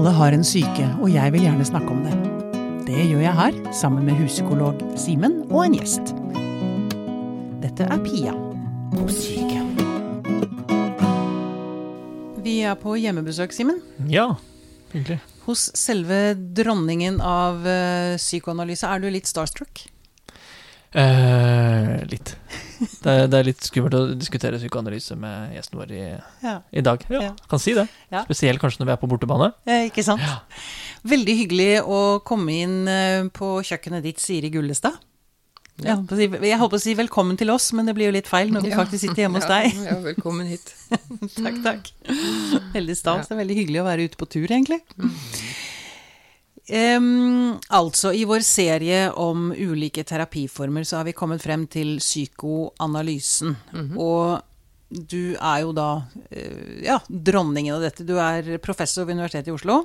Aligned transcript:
Alle 0.00 0.14
har 0.16 0.32
en 0.32 0.44
syke, 0.48 0.86
og 1.04 1.10
jeg 1.12 1.28
vil 1.34 1.42
gjerne 1.44 1.64
snakke 1.68 1.90
om 1.92 1.98
det. 2.06 2.14
Det 2.86 3.02
gjør 3.04 3.20
jeg 3.20 3.36
her, 3.36 3.56
sammen 3.76 4.06
med 4.08 4.16
huspsykolog 4.16 4.78
Simen 4.96 5.34
og 5.50 5.66
en 5.66 5.74
gjest. 5.76 6.14
Dette 7.60 7.84
er 7.84 8.00
Pia 8.06 8.32
på 8.94 9.04
syke. 9.12 9.60
Vi 12.40 12.54
er 12.64 12.80
på 12.80 12.96
hjemmebesøk, 12.96 13.52
Simen. 13.52 13.82
Ja, 14.08 14.30
hyggelig. 14.94 15.20
Hos 15.44 15.66
selve 15.76 16.32
dronningen 16.32 17.20
av 17.20 17.68
eh, 17.68 18.16
psykoanalyse. 18.16 18.88
Er 18.88 19.04
du 19.04 19.10
litt 19.12 19.28
starstruck? 19.28 19.84
Eh, 20.96 21.96
litt. 22.08 22.38
Det 23.04 23.12
er, 23.12 23.26
det 23.28 23.38
er 23.40 23.44
litt 23.50 23.60
skummelt 23.66 23.94
å 23.98 24.02
diskutere 24.16 24.56
psykoanalyse 24.60 25.16
med 25.20 25.52
gjesten 25.56 25.78
vår 25.80 25.90
i, 25.92 26.00
Ja. 26.44 26.54
i 26.72 26.80
dag. 26.84 27.04
Ja, 27.12 27.20
Ja. 27.28 27.32
Kan 27.50 27.60
si 27.62 27.74
det. 27.76 27.86
Ja. 28.12 28.24
Spesielt 28.24 28.60
kanskje 28.62 28.80
når 28.82 28.90
vi 28.90 28.94
er 28.96 29.00
på 29.02 29.10
bortebane. 29.10 29.50
Ikke 29.90 30.04
sant? 30.06 30.20
Ja. 30.24 30.40
Veldig 31.10 31.36
hyggelig 31.44 31.70
å 31.84 32.00
komme 32.24 32.56
inn 32.62 32.76
eh, 32.88 33.28
på 33.36 33.58
kjøkkenet 33.64 34.02
ditt, 34.08 34.20
Siri 34.20 34.50
Gullestad. 34.52 34.96
Jeg 35.80 35.94
holdt 35.96 36.10
på 36.10 36.16
å 36.16 36.18
si- 36.20 36.48
Jeg 36.50 36.58
holdt 36.60 36.72
på 36.74 36.76
å 36.76 36.82
si 36.82 36.92
velkommen 36.94 37.38
til 37.40 37.48
oss, 37.54 37.70
men 37.72 37.86
det 37.88 37.94
blir 37.96 38.10
jo 38.10 38.12
litt 38.12 38.28
feil 38.28 38.50
når 38.52 38.66
vi 38.66 38.72
faktisk 38.76 39.00
sitter 39.06 39.22
hjemme 39.24 39.40
hos 39.40 39.48
deg. 39.48 39.70
Ja, 39.78 39.94
ja, 39.94 40.00
velkommen 40.04 40.46
hit. 40.50 40.74
Takk, 41.40 41.56
takk. 41.64 41.88
Veldig 42.74 42.96
stas. 42.98 43.28
Det 43.30 43.32
er 43.36 43.40
veldig 43.40 43.56
hyggelig 43.62 43.80
å 43.80 43.86
være 43.88 44.04
ute 44.10 44.20
på 44.20 44.28
tur, 44.28 44.44
egentlig. 44.52 44.82
Em, 46.70 47.56
altså, 47.74 48.12
i 48.14 48.22
vår 48.28 48.44
serie 48.46 49.08
om 49.18 49.50
ulike 49.50 50.04
terapiformer 50.06 50.86
så 50.86 51.00
har 51.00 51.08
vi 51.08 51.16
kommet 51.16 51.42
frem 51.42 51.66
til 51.70 51.96
psykoanalysen. 51.98 53.56
Og 53.98 54.38
du 54.90 55.34
er 55.34 55.62
jo 55.64 55.72
da 55.74 55.88
eh, 56.30 56.82
ja, 56.86 56.98
dronningen 57.08 57.76
av 57.76 57.82
dette. 57.84 58.06
Du 58.06 58.16
er 58.22 58.56
professor 58.62 59.06
ved 59.06 59.18
Universitetet 59.18 59.50
i 59.50 59.56
Oslo. 59.56 59.80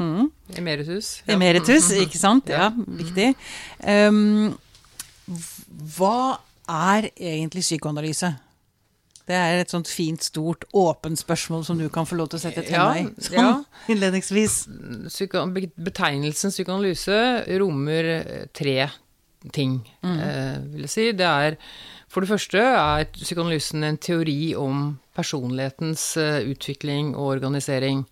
Mm. 0.00 0.30
Emeritus. 0.56 1.22
Emeritus, 1.28 1.90
ikke 2.04 2.20
sant? 2.20 2.48
Ja, 2.52 2.70
viktig. 2.72 3.32
Um, 3.84 4.52
hva 5.96 6.40
er 6.68 7.10
egentlig 7.16 7.64
psykoanalyse? 7.66 8.32
Det 9.28 9.36
er 9.36 9.60
et 9.60 9.70
sånt 9.70 9.88
fint, 9.90 10.22
stort, 10.24 10.64
åpent 10.74 11.18
spørsmål 11.20 11.62
som 11.66 11.78
du 11.78 11.86
kan 11.92 12.08
få 12.08 12.18
lov 12.18 12.30
til 12.32 12.40
å 12.40 12.42
sette 12.42 12.64
til 12.66 12.74
Ja, 12.74 12.88
meg 12.96 13.12
sånn 13.22 13.38
ja. 13.38 13.52
innledningsvis. 13.92 14.64
Betegnelsen 15.78 16.54
psykoanalyse 16.54 17.18
rommer 17.62 18.10
eh, 18.16 18.46
tre 18.56 18.88
ting, 19.54 19.78
eh, 20.04 20.56
vil 20.72 20.86
jeg 20.86 20.94
si. 20.94 21.06
Det 21.16 21.28
er 21.28 21.58
For 22.10 22.24
det 22.24 22.32
første 22.32 22.58
er 22.58 23.06
psykoanalysen 23.14 23.86
en 23.86 24.00
teori 24.02 24.56
om 24.58 24.98
personlighetens 25.14 26.16
eh, 26.18 26.40
utvikling 26.50 27.14
og 27.14 27.36
organisering. 27.36 28.06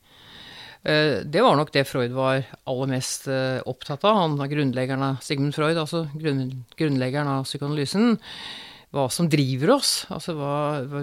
Det 0.88 1.42
var 1.42 1.56
nok 1.58 1.72
det 1.74 1.82
Freud 1.88 2.12
var 2.14 2.44
aller 2.70 2.88
mest 2.88 3.26
opptatt 3.28 4.04
av. 4.06 4.14
Han 4.22 4.36
var 4.38 4.48
grunnleggeren 4.48 5.02
av 5.02 5.16
Sigmund 5.26 5.52
Freud, 5.52 5.76
altså 5.76 6.04
grunn, 6.14 6.62
grunnleggeren 6.78 7.28
av 7.28 7.42
psykoanalysen. 7.44 8.14
Hva 8.94 9.04
som 9.12 9.28
driver 9.28 9.74
oss, 9.76 9.92
altså 10.08 10.32
hva, 10.38 10.54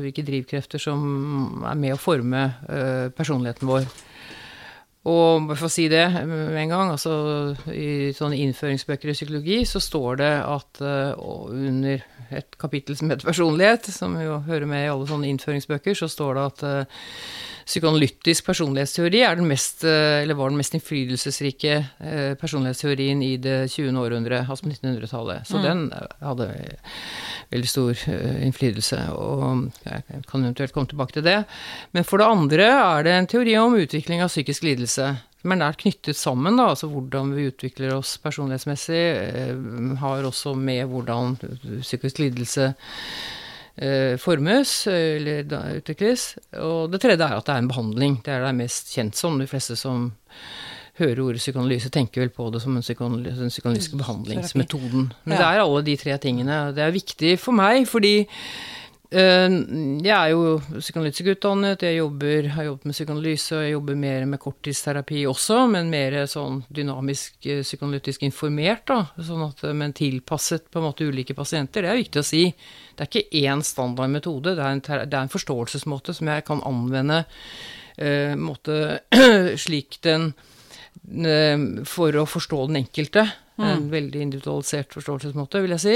hvilke 0.02 0.26
drivkrefter 0.26 0.82
som 0.82 1.62
er 1.70 1.78
med 1.78 1.94
å 1.94 2.02
forme 2.02 2.48
uh, 2.66 3.14
personligheten 3.14 3.70
vår. 3.70 3.86
Og 5.06 5.46
bare 5.46 5.60
for 5.60 5.68
å 5.68 5.74
si 5.74 5.86
det 5.92 6.02
med 6.26 6.56
en 6.58 6.72
gang, 6.72 6.92
altså 6.96 7.14
i 7.70 8.10
sånne 8.18 8.40
innføringsbøker 8.42 9.12
i 9.12 9.14
psykologi 9.14 9.60
så 9.70 9.82
står 9.84 10.18
det 10.22 10.32
at 10.42 10.82
uh, 10.82 11.50
under 11.54 12.02
et 12.34 12.58
kapittel 12.58 12.98
som 12.98 13.12
heter 13.14 13.28
personlighet, 13.28 13.92
som 13.94 14.16
jo 14.18 14.40
hører 14.48 14.66
med 14.70 14.88
i 14.88 14.90
alle 14.90 15.06
sånne 15.06 15.30
innføringsbøker, 15.30 15.94
så 15.94 16.10
står 16.10 16.40
det 16.40 16.46
at 16.50 16.66
uh, 16.66 17.06
psykoanalytisk 17.70 18.48
personlighetsteori 18.50 19.22
er 19.28 19.38
den 19.38 19.52
mest, 19.52 19.86
uh, 19.86 20.24
eller 20.24 20.40
var 20.40 20.50
den 20.50 20.58
mest 20.58 20.74
innflytelsesrike 20.74 21.78
personlighetsteorien 22.42 23.22
i 23.22 23.36
det 23.38 23.60
20. 23.76 23.94
århundre, 24.02 24.42
altså 24.42 24.66
på 24.66 24.74
1900-tallet. 24.74 25.46
Så 25.46 25.62
den 25.62 25.92
hadde 26.18 26.50
veldig 27.56 27.72
stor 27.72 28.06
uh, 28.12 28.36
innflytelse, 28.46 29.00
og 29.16 29.70
jeg 29.88 30.26
kan 30.30 30.44
eventuelt 30.44 30.76
komme 30.76 30.92
tilbake 30.92 31.18
til 31.18 31.26
det. 31.26 31.40
Men 31.96 32.08
for 32.08 32.22
det 32.22 32.30
andre 32.30 32.68
er 32.74 33.08
det 33.08 33.16
en 33.16 33.32
teori 33.32 33.56
om 33.60 33.80
utvikling 33.80 34.22
av 34.22 34.34
psykisk 34.34 34.68
lidelse 34.68 35.16
som 35.46 35.54
er 35.54 35.60
nært 35.62 35.84
knyttet 35.84 36.18
sammen, 36.18 36.58
da, 36.58 36.72
altså 36.72 36.88
hvordan 36.90 37.36
vi 37.38 37.46
utvikler 37.52 37.94
oss 37.94 38.16
personlighetsmessig, 38.24 39.02
eh, 39.22 39.52
har 40.02 40.26
også 40.26 40.56
med 40.58 40.88
hvordan 40.90 41.36
psykisk 41.84 42.24
lidelse 42.24 42.72
eh, 43.78 44.16
formes 44.18 44.72
eller 44.90 45.46
utvikles. 45.78 46.32
Og 46.66 46.90
det 46.90 47.04
tredje 47.04 47.22
er 47.22 47.38
at 47.38 47.46
det 47.46 47.54
er 47.54 47.62
en 47.62 47.70
behandling. 47.70 48.18
Det 48.26 48.34
er 48.34 48.42
det 48.42 48.56
mest 48.58 48.90
kjent 48.98 49.20
som. 49.20 49.38
De 49.38 49.46
fleste 49.46 49.78
som 49.78 50.10
hører 51.00 51.24
ordet 51.26 51.42
psykoanalyse, 51.44 51.92
tenker 51.92 52.24
vel 52.24 52.32
på 52.36 52.48
det 52.54 52.62
som 52.64 52.78
den 52.78 52.86
psykoanalytiske 52.86 54.00
behandlingsmetoden. 54.00 55.12
Men 55.26 55.36
Ja. 55.36 55.38
det 55.38 55.46
er 55.46 55.64
alle 55.66 55.84
de 55.84 55.98
tre 55.98 56.18
tingene. 56.18 56.74
Det 56.76 56.84
er 56.84 56.92
viktig 56.92 57.40
for 57.40 57.52
meg, 57.52 57.88
fordi 57.88 58.28
Eh, 59.16 59.50
Jeg 60.04 60.16
er 60.16 60.32
jo 60.34 60.58
psykoanalytisk 60.80 61.30
utdannet, 61.36 61.84
jeg 61.86 62.00
jobber, 62.00 62.48
har 62.56 62.68
jobbet 62.68 62.86
med 62.90 62.96
psykoanalyse, 62.96 63.56
og 63.56 63.64
jeg 63.64 63.74
jobber 63.76 64.00
mer 64.02 64.26
med 64.26 64.42
korttidsterapi 64.42 65.26
også, 65.30 65.60
men 65.72 65.92
mer 65.94 66.18
sånn 66.30 66.64
dynamisk 66.74 67.46
eh, 67.46 67.62
psykoanalytisk 67.62 68.26
informert, 68.26 68.86
da. 68.90 69.00
Sånn 69.22 69.46
at, 69.48 69.64
eh, 69.64 69.76
men 69.78 69.94
tilpasset 69.94 70.68
på 70.72 70.82
en 70.82 70.88
måte 70.90 71.08
ulike 71.08 71.38
pasienter. 71.38 71.86
Det 71.86 71.92
er 71.92 72.02
viktig 72.02 72.24
å 72.24 72.26
si. 72.26 72.44
Det 72.96 73.06
er 73.06 73.12
ikke 73.12 73.46
én 73.46 73.64
standardmetode, 73.64 74.56
det 74.58 74.66
er 74.66 74.74
en, 74.74 74.84
det 75.06 75.14
er 75.14 75.22
en 75.22 75.32
forståelsesmåte 75.32 76.16
som 76.16 76.32
jeg 76.32 76.46
kan 76.48 76.62
anvende 76.64 77.26
uh, 78.00 78.36
måte, 78.40 79.02
slik 79.66 80.00
den 80.04 80.30
For 81.86 82.12
å 82.22 82.26
forstå 82.30 82.68
den 82.70 82.84
enkelte. 82.84 83.26
En 83.58 83.90
veldig 83.92 84.22
individualisert 84.26 84.92
forståelsesmåte, 84.98 85.62
vil 85.64 85.76
jeg 85.78 85.80
si. 85.86 85.96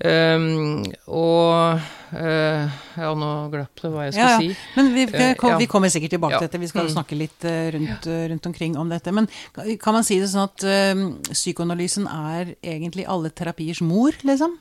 Um, 0.00 0.80
og 1.12 1.76
uh, 2.14 2.68
Ja, 2.96 3.10
nå 3.12 3.26
glapp 3.52 3.82
det 3.82 3.90
hva 3.92 4.06
jeg 4.06 4.14
skulle 4.14 4.28
Ja, 4.30 4.38
ja. 4.38 4.38
si. 4.40 4.54
Men 4.78 4.86
vi, 4.94 5.02
Eh, 5.12 5.34
kom, 5.36 5.58
vi 5.60 5.66
kommer 5.68 5.88
sikkert 5.92 6.14
tilbake 6.14 6.32
Ja. 6.32 6.38
til 6.38 6.48
dette. 6.48 6.60
Vi 6.62 6.68
skal 6.70 6.86
Mm. 6.86 6.94
snakke 6.94 7.18
litt 7.18 7.44
eh, 7.44 7.70
rundt, 7.74 8.06
eh, 8.06 8.28
rundt 8.32 8.46
omkring 8.46 8.78
om 8.78 8.88
dette. 8.88 9.12
Men 9.12 9.28
kan- 9.52 9.92
man 9.92 10.02
si 10.04 10.18
det 10.18 10.28
sånn 10.30 10.44
at 10.48 10.64
eh, 10.64 10.94
psykoanalysen 11.34 12.06
er 12.08 12.54
egentlig 12.64 13.04
alle 13.06 13.28
terapiers 13.30 13.82
mor, 13.82 14.12
liksom? 14.24 14.56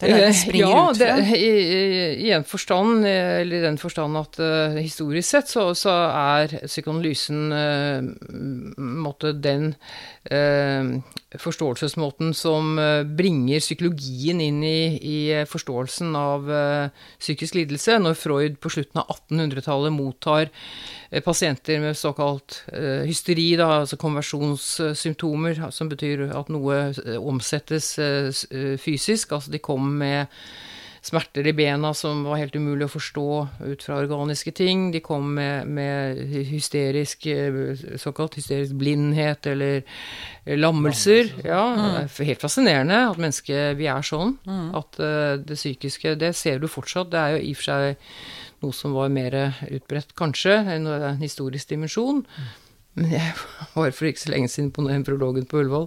Det 0.00 0.08
er 0.08 0.16
det 0.16 0.28
Eh, 0.30 0.36
springer 0.36 0.70
ja, 0.72 0.84
ut 0.90 0.98
det, 0.98 1.10
i, 1.36 1.48
i, 1.60 2.28
i 2.28 2.30
en 2.32 2.44
forstand, 2.48 3.04
eh, 3.06 3.40
eller 3.42 3.58
i 3.58 3.64
den 3.66 3.78
forstand 3.80 4.16
at 4.16 4.38
uh, 4.40 4.78
historisk 4.78 5.28
sett 5.28 5.50
så, 5.50 5.66
så 5.76 5.92
er 6.08 6.54
psykoanalysen 6.64 7.52
uh, 7.52 9.32
den 9.44 9.74
uh, 10.32 11.00
forståelsesmåten 11.40 12.32
som 12.34 12.74
bringer 13.16 13.60
psykologien 13.62 14.40
inn 14.42 14.64
i, 14.66 14.80
i 14.98 15.18
forståelsen 15.46 16.16
av 16.18 16.48
psykisk 17.20 17.54
lidelse. 17.54 18.00
Når 18.02 18.18
Freud 18.18 18.56
på 18.58 18.72
slutten 18.72 19.04
av 19.04 19.12
1800-tallet 19.30 19.94
mottar 19.94 20.50
pasienter 21.26 21.80
med 21.82 21.98
såkalt 21.98 22.60
eh, 22.72 23.02
hysteri, 23.08 23.56
da, 23.58 23.80
altså 23.82 23.98
konversjonssymptomer, 23.98 25.58
som 25.74 25.90
betyr 25.90 26.28
at 26.30 26.50
noe 26.54 26.82
eh, 26.92 27.16
omsettes 27.18 27.96
eh, 27.98 28.30
eh, 28.54 28.76
fysisk. 28.78 29.34
Altså 29.34 29.50
de 29.50 29.58
kom 29.62 29.88
med 29.98 30.30
smerter 31.02 31.46
i 31.48 31.54
bena 31.56 31.94
som 31.96 32.22
var 32.28 32.38
helt 32.42 32.56
umulig 32.56 32.84
å 32.84 32.92
forstå 32.92 33.26
ut 33.64 33.84
fra 33.84 33.98
organiske 34.02 34.52
ting. 34.56 34.90
De 34.92 35.00
kom 35.02 35.32
med, 35.38 35.66
med 35.66 36.20
hysterisk, 36.50 37.26
eh, 37.26 37.72
såkalt 38.00 38.36
hysterisk 38.38 38.76
blindhet 38.78 39.48
eller 39.50 39.80
eh, 39.80 40.58
lammelser. 40.58 41.32
Ja, 41.42 41.64
er 42.04 42.28
helt 42.30 42.44
fascinerende 42.44 43.00
at 43.08 43.18
mennesket 43.20 43.80
Vi 43.80 43.88
er 43.90 44.04
sånn. 44.06 44.36
At 44.76 45.00
eh, 45.00 45.40
det 45.42 45.58
psykiske 45.58 46.14
Det 46.20 46.34
ser 46.36 46.60
du 46.60 46.68
fortsatt. 46.70 47.10
Det 47.10 47.24
er 47.24 47.36
jo 47.36 47.42
i 47.48 47.56
og 47.56 47.60
for 47.60 47.70
seg 47.72 48.06
noe 48.62 48.72
som 48.76 48.92
var 48.96 49.08
mer 49.12 49.36
utbredt, 49.70 50.14
kanskje, 50.18 50.56
enn 50.76 50.86
en 50.90 51.20
historisk 51.22 51.68
dimensjon. 51.72 52.24
Men 52.98 53.10
jeg 53.14 53.34
var 53.76 53.92
for 53.96 54.08
ikke 54.10 54.24
så 54.24 54.32
lenge 54.34 54.48
siden 54.52 54.72
på 54.74 54.84
prologen 55.06 55.46
på 55.46 55.60
Ullevål, 55.62 55.86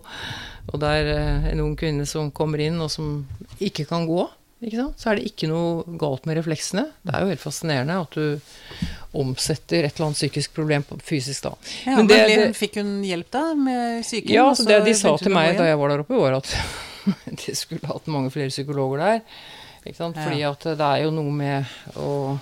og 0.71 0.79
det 0.79 0.93
er 1.01 1.11
eh, 1.17 1.49
en 1.51 1.59
ung 1.65 1.75
kvinne 1.77 2.05
som 2.07 2.31
kommer 2.31 2.59
inn, 2.63 2.79
og 2.81 2.89
som 2.91 3.25
ikke 3.59 3.85
kan 3.89 4.07
gå. 4.07 4.23
Ikke? 4.63 4.85
Så 4.95 5.09
er 5.11 5.19
det 5.19 5.25
ikke 5.27 5.49
noe 5.51 5.83
galt 5.99 6.23
med 6.25 6.37
refleksene. 6.39 6.85
Det 7.03 7.11
er 7.11 7.25
jo 7.25 7.31
helt 7.33 7.41
fascinerende 7.43 7.97
at 7.99 8.15
du 8.15 8.39
omsetter 9.19 9.83
et 9.83 9.91
eller 9.97 10.07
annet 10.07 10.17
psykisk 10.21 10.53
problem 10.55 10.85
på 10.87 10.95
fysisk, 11.03 11.43
da. 11.43 11.51
Ja, 11.85 11.97
Men 11.97 12.07
det- 12.07 12.17
men 12.29 12.39
det- 12.39 12.55
Fikk 12.55 12.75
hun 12.79 13.03
hjelp 13.03 13.29
da 13.31 13.53
med 13.53 14.03
psyken? 14.03 14.31
Ja, 14.33 14.45
så 14.55 14.63
det 14.65 14.85
de 14.85 14.93
sa 14.95 15.17
til 15.17 15.31
meg 15.35 15.57
da 15.57 15.65
jeg 15.67 15.77
var 15.77 15.89
der 15.89 15.99
oppe, 16.05 16.15
var 16.15 16.33
at 16.39 16.47
de 17.45 17.55
skulle 17.55 17.85
hatt 17.91 18.07
mange 18.07 18.31
flere 18.31 18.47
psykologer 18.49 18.97
der. 19.03 19.21
Fordi 19.83 20.41
at 20.47 20.63
det 20.63 20.79
er 20.79 21.03
jo 21.03 21.11
noe 21.11 21.31
med 21.35 21.65
å 21.99 22.39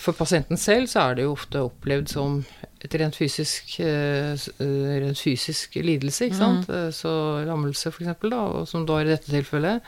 For 0.00 0.16
pasienten 0.16 0.56
selv 0.56 0.86
så 0.88 1.00
er 1.10 1.18
det 1.18 1.26
jo 1.26 1.34
ofte 1.34 1.60
opplevd 1.66 2.08
som 2.08 2.38
et 2.84 2.94
rent 3.00 3.16
fysisk, 3.16 3.78
eh, 3.80 4.32
eh, 4.32 4.88
rent 5.04 5.20
fysisk 5.20 5.76
lidelse, 5.80 6.24
ikke 6.28 6.36
sant. 6.36 6.68
Mm. 6.68 6.74
Eh, 6.74 6.90
Så 6.92 7.44
lammelse, 7.46 7.92
for 7.92 8.02
eksempel, 8.02 8.30
da, 8.30 8.36
og 8.36 8.68
som 8.68 8.86
da 8.86 8.98
i 9.00 9.08
dette 9.08 9.30
tilfellet. 9.32 9.80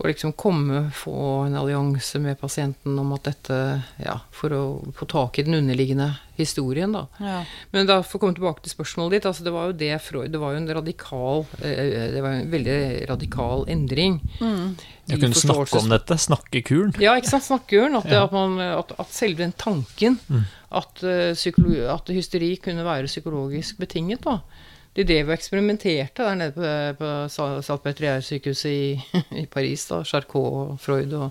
Å 0.00 0.08
liksom 0.08 0.32
komme, 0.32 0.86
få 0.96 1.44
en 1.44 1.56
allianse 1.60 2.16
med 2.22 2.38
pasienten 2.40 2.98
om 2.98 3.12
at 3.16 3.26
dette 3.28 3.56
Ja, 4.00 4.14
for 4.32 4.54
å 4.56 4.62
få 4.96 5.06
tak 5.10 5.38
i 5.38 5.44
den 5.44 5.58
underliggende 5.58 6.14
historien, 6.38 6.94
da. 6.96 7.02
Ja. 7.20 7.42
Men 7.74 7.88
da 7.88 7.98
for 8.00 8.16
å 8.16 8.22
komme 8.22 8.36
tilbake 8.38 8.64
til 8.64 8.72
spørsmålet 8.72 9.18
ditt, 9.18 9.26
altså 9.28 9.44
det 9.44 9.52
var 9.52 9.68
jo 9.68 9.76
det 9.82 9.90
Freud 10.00 10.32
Det 10.32 10.40
var 10.40 10.54
jo 10.54 10.62
en 10.62 10.70
radikal 10.80 11.44
eh, 11.60 12.14
Det 12.14 12.22
var 12.24 12.32
jo 12.32 12.44
en 12.46 12.54
veldig 12.54 12.78
radikal 13.10 13.66
endring. 13.68 14.16
Jeg 14.40 15.18
i 15.18 15.20
kunne 15.20 15.36
snakke 15.36 15.82
om 15.82 15.92
dette. 15.92 16.16
Snakkekuren. 16.20 16.94
ja, 17.02 17.16
ikke 17.20 17.34
sant, 17.34 17.48
Snakkekuren. 17.50 17.98
At, 18.00 18.08
Ja. 18.08 18.24
at, 18.24 18.32
man, 18.32 18.56
at, 18.60 18.96
at 18.96 19.12
selve 19.12 19.44
den 19.44 19.52
tanken 19.52 20.16
at, 20.70 21.02
eh, 21.04 21.36
at 21.92 22.12
hysteri 22.14 22.54
kunne 22.62 22.86
være 22.86 23.10
psykologisk 23.10 23.78
betinget, 23.82 24.24
da. 24.24 24.40
De 24.96 25.04
drev 25.06 25.28
og 25.28 25.36
eksperimenterte 25.36 26.24
der 26.26 26.38
nede 26.38 26.54
på, 26.56 26.70
på 26.98 27.10
Sa- 27.30 27.60
Salpêtrière-sykehuset 27.62 28.70
i, 28.70 29.16
i 29.42 29.46
Paris, 29.46 29.86
da, 29.90 30.02
Charcot 30.04 30.50
og 30.50 30.80
Freud, 30.82 31.14
og, 31.14 31.30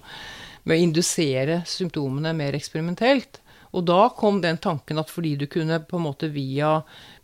med 0.63 0.77
å 0.77 0.85
indusere 0.87 1.61
symptomene 1.67 2.33
mer 2.37 2.55
eksperimentelt. 2.57 3.41
Og 3.75 3.85
da 3.85 4.07
kom 4.17 4.39
den 4.41 4.57
tanken 4.61 4.99
at 5.01 5.11
fordi 5.13 5.35
du 5.37 5.45
kunne 5.51 5.81
på 5.85 5.99
en 5.99 6.07
måte 6.07 6.31
via 6.33 6.79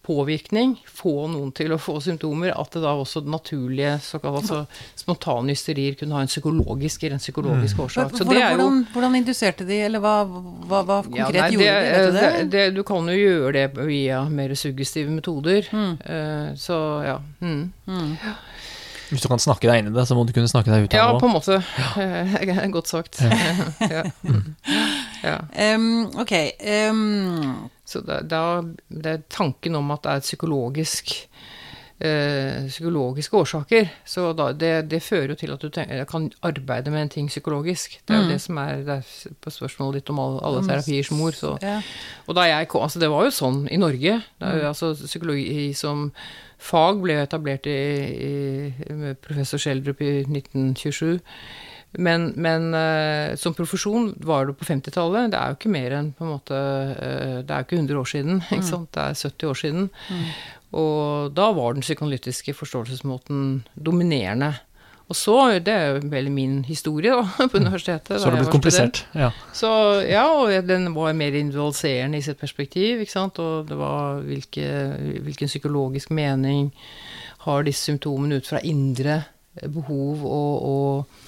påvirkning 0.05 0.75
få 0.85 1.25
noen 1.31 1.51
til 1.55 1.73
å 1.73 1.79
få 1.81 1.97
symptomer, 2.03 2.53
at 2.55 2.75
det 2.75 2.83
da 2.83 2.93
også 2.95 3.23
naturlige 3.25 3.95
såkalt 4.05 4.43
altså, 4.43 4.61
spontane 4.97 5.55
hysterier 5.55 5.97
kunne 5.99 6.17
ha 6.17 6.23
en 6.25 6.31
psykologisk, 6.31 7.07
en 7.09 7.21
psykologisk 7.21 7.81
årsak. 7.87 8.13
Så 8.17 8.27
det 8.29 8.37
er 8.39 8.53
jo 8.53 8.59
hvordan, 8.59 8.81
hvordan 8.93 9.19
induserte 9.21 9.67
de, 9.67 9.79
eller 9.87 10.03
hva, 10.03 10.15
hva, 10.25 10.83
hva 10.85 10.99
ja, 11.09 11.27
konkret 11.27 11.39
det, 11.41 11.51
gjorde 11.55 11.71
de? 11.71 11.89
Vet 11.89 12.05
du 12.05 12.19
det? 12.19 12.25
det, 12.25 12.49
det, 12.55 12.65
du 12.77 12.83
kan 12.87 13.11
jo 13.11 13.17
gjøre 13.17 13.55
det 13.57 13.87
via 13.87 14.21
mer 14.29 14.55
suggestive 14.59 15.13
metoder. 15.13 15.71
Eh, 15.73 16.53
så 16.59 16.81
ja. 17.05 17.19
Mm. 17.41 17.71
Hvis 19.09 19.21
du 19.21 19.29
kan 19.29 19.41
snakke 19.41 19.69
deg 19.69 19.83
inn 19.83 19.91
i 19.91 19.95
det, 19.95 20.05
så 20.09 20.17
må 20.17 20.25
du 20.25 20.33
kunne 20.33 20.49
snakke 20.49 20.73
deg 20.73 20.87
ut 20.87 20.95
Ja, 20.97 21.11
på 21.19 21.27
en 21.27 21.35
måte. 21.35 21.59
Ja. 21.77 22.67
Godt 22.75 22.91
sagt. 22.91 23.21
ja. 23.21 24.05
Mm. 24.25 24.55
Ja. 25.23 25.38
Em, 25.53 26.06
ok. 26.15 26.33
Um. 26.91 27.69
Så 27.85 28.01
da, 28.01 28.21
da 28.25 28.41
det 28.89 29.12
er 29.12 29.25
tanken 29.29 29.75
om 29.77 29.91
at 29.94 30.03
det 30.03 30.12
er 30.12 30.21
et 30.23 30.25
psykologisk 30.25 31.12
øh, 32.00 32.67
psykologiske 32.67 33.38
årsaker. 33.38 33.88
Så 34.06 34.33
da, 34.33 34.51
det, 34.53 34.91
det 34.91 35.03
fører 35.03 35.27
jo 35.27 35.35
til 35.35 35.51
at 35.51 35.62
du 35.62 35.69
tenker, 35.69 36.03
kan 36.03 36.31
arbeide 36.41 36.91
med 36.91 37.01
en 37.01 37.09
ting 37.09 37.27
psykologisk. 37.27 38.00
Det 38.07 38.15
er 38.15 38.23
jo 38.23 38.29
det 38.29 38.41
som 38.41 38.57
er, 38.57 38.75
det 38.75 38.97
er 38.97 39.35
på 39.41 39.50
spørsmålet 39.50 40.01
ditt 40.01 40.09
om 40.09 40.19
alle, 40.19 40.41
alle 40.45 40.65
terapiers 40.67 41.12
mor. 41.12 41.31
Så. 41.31 41.57
ja. 41.62 41.81
Og 42.27 42.35
da 42.35 42.41
jeg 42.41 42.67
kom, 42.67 42.81
altså 42.81 43.00
det 43.00 43.09
var 43.09 43.23
jo 43.23 43.35
sånn 43.35 43.67
i 43.71 43.77
Norge. 43.77 44.21
Da, 44.39 44.56
mm. 44.56 44.65
altså 44.71 44.94
Psykologi 45.06 45.73
som 45.73 46.09
fag 46.59 47.01
ble 47.03 47.19
jo 47.19 47.27
etablert 47.27 47.69
i, 47.69 47.79
i, 48.25 48.94
med 48.94 49.21
professor 49.21 49.62
Schjelderup 49.62 50.01
i 50.01 50.17
1927. 50.25 51.19
Men, 51.97 52.27
men 52.36 52.69
uh, 52.75 53.36
som 53.39 53.56
profesjon 53.56 54.12
var 54.25 54.50
det 54.50 54.57
på 54.59 54.68
50-tallet. 54.68 55.31
Det 55.33 55.39
er 55.39 55.51
jo 55.51 55.59
ikke 55.59 55.74
mer 55.74 55.95
enn 55.97 56.12
på 56.15 56.25
en 56.25 56.33
måte 56.36 56.59
uh, 56.59 57.39
Det 57.42 57.50
er 57.50 57.63
jo 57.63 57.68
ikke 57.68 57.81
100 57.81 58.01
år 58.01 58.12
siden. 58.12 58.44
Ikke 58.50 58.69
sant? 58.69 58.92
Det 58.95 59.03
er 59.03 59.19
70 59.31 59.50
år 59.51 59.59
siden. 59.62 59.89
Og 60.75 61.36
da 61.36 61.50
var 61.56 61.75
den 61.75 61.86
psykoanalytiske 61.86 62.56
forståelsesmåten 62.57 63.44
dominerende. 63.75 64.53
Og 65.06 65.15
så, 65.15 65.59
Det 65.59 65.74
er 65.74 65.86
jo 65.86 66.07
vel 66.09 66.31
min 66.33 66.63
historie 66.65 67.13
da, 67.13 67.21
på 67.51 67.57
universitetet. 67.62 68.19
Så 68.19 68.25
har 68.25 68.36
det 68.36 68.41
blitt 68.41 68.56
komplisert. 68.56 69.03
Ja. 69.13 69.30
Så 69.53 69.69
ja, 70.07 70.25
og 70.33 70.50
den 70.68 70.89
var 70.95 71.13
mer 71.13 71.38
individualiserende 71.38 72.18
i 72.18 72.25
sitt 72.25 72.39
perspektiv, 72.41 73.03
ikke 73.03 73.13
sant. 73.13 73.39
Og 73.39 73.69
det 73.69 73.77
var 73.77 74.24
hvilke, 74.25 74.65
hvilken 75.21 75.51
psykologisk 75.51 76.09
mening 76.09 76.71
har 77.45 77.63
disse 77.63 77.86
symptomene 77.86 78.41
ut 78.41 78.50
fra 78.50 78.63
indre 78.65 79.21
behov 79.62 80.25
og, 80.25 80.53
og 80.65 81.25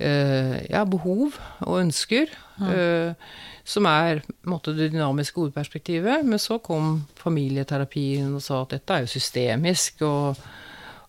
ja, 0.00 0.84
behov 0.88 1.36
og 1.60 1.80
ønsker. 1.80 2.32
eh, 2.60 3.12
som 3.64 3.86
er 3.86 4.22
måtte, 4.48 4.72
det 4.76 4.90
dynamiske 4.92 5.36
hovedperspektivet. 5.36 6.24
Men 6.26 6.38
så 6.38 6.58
kom 6.58 7.04
familieterapien 7.20 8.34
og 8.34 8.42
sa 8.42 8.62
at 8.64 8.74
dette 8.76 8.96
er 8.96 9.06
jo 9.06 9.14
systemisk. 9.14 10.02
og 10.02 10.40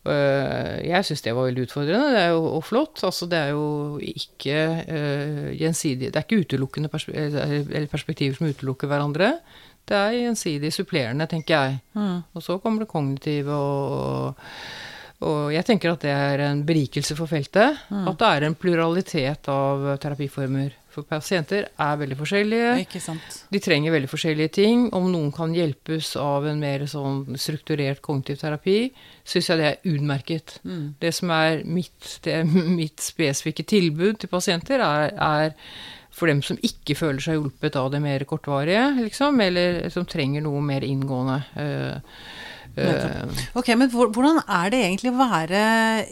Øh, 0.02 0.88
jeg 0.88 1.06
syns 1.06 1.22
det 1.22 1.34
var 1.38 1.46
veldig 1.46 1.68
utfordrende, 1.68 2.14
det 2.16 2.22
er 2.24 2.32
jo 2.34 2.46
og 2.58 2.64
flott. 2.66 3.04
Altså, 3.06 3.28
det 3.30 3.38
er 3.38 3.52
jo 3.54 4.00
ikke 4.02 4.56
uh, 4.90 5.52
gjensidig 5.54 6.10
Det 6.10 6.16
er 6.16 6.26
ikke 6.26 6.42
utelukkende 6.42 6.90
perspektiver, 6.90 7.86
perspektiver 7.92 8.36
som 8.36 8.48
utelukker 8.48 8.90
hverandre. 8.90 9.36
Det 9.86 9.98
er 9.98 10.18
gjensidig 10.18 10.74
supplerende, 10.74 11.28
tenker 11.30 11.54
jeg. 11.54 11.78
Og 12.34 12.44
så 12.44 12.58
kommer 12.58 12.82
det 12.82 12.90
kognitive 12.90 13.54
og, 13.54 13.92
og 13.92 14.36
og 15.22 15.52
jeg 15.54 15.66
tenker 15.68 15.92
at 15.94 16.02
det 16.02 16.12
er 16.12 16.42
en 16.48 16.64
berikelse 16.66 17.16
for 17.18 17.30
feltet. 17.30 17.78
At 18.10 18.18
det 18.18 18.30
er 18.30 18.46
en 18.48 18.56
pluralitet 18.58 19.50
av 19.54 19.84
terapiformer. 20.02 20.74
For 20.92 21.08
pasienter 21.08 21.70
er 21.80 22.00
veldig 22.02 22.18
forskjellige. 22.20 22.72
De 23.54 23.62
trenger 23.64 23.94
veldig 23.94 24.10
forskjellige 24.12 24.54
ting. 24.58 24.88
Om 24.98 25.08
noen 25.14 25.30
kan 25.32 25.54
hjelpes 25.56 26.16
av 26.20 26.50
en 26.50 26.60
mer 26.60 26.84
sånn 26.90 27.38
strukturert 27.40 28.02
kognitiv 28.04 28.42
terapi, 28.42 28.90
syns 29.24 29.52
jeg 29.54 29.62
det 29.62 29.70
er 29.70 29.94
utmerket. 29.94 30.58
Det 31.00 31.14
som 31.16 31.32
er 31.38 31.62
mitt, 31.64 32.18
det 32.26 32.36
er 32.42 32.52
mitt 32.82 33.00
spesifikke 33.06 33.64
tilbud 33.72 34.20
til 34.20 34.34
pasienter, 34.34 34.84
er, 34.84 35.14
er 35.16 35.56
for 36.12 36.28
dem 36.28 36.42
som 36.44 36.60
ikke 36.60 36.98
føler 37.00 37.24
seg 37.24 37.38
hjulpet 37.38 37.78
av 37.80 37.92
det 37.94 38.02
mer 38.04 38.26
kortvarige, 38.28 38.84
liksom, 39.06 39.40
eller 39.40 39.86
som 39.94 40.06
trenger 40.06 40.44
noe 40.44 40.60
mer 40.66 40.84
inngående. 40.84 41.40
eh, 41.56 41.70
eh, 41.72 42.30
Ok, 43.60 43.68
men 43.76 43.90
hvordan 43.92 44.40
er 44.46 44.70
det 44.72 44.80
egentlig 44.86 45.12
å 45.12 45.20
være 45.20 45.62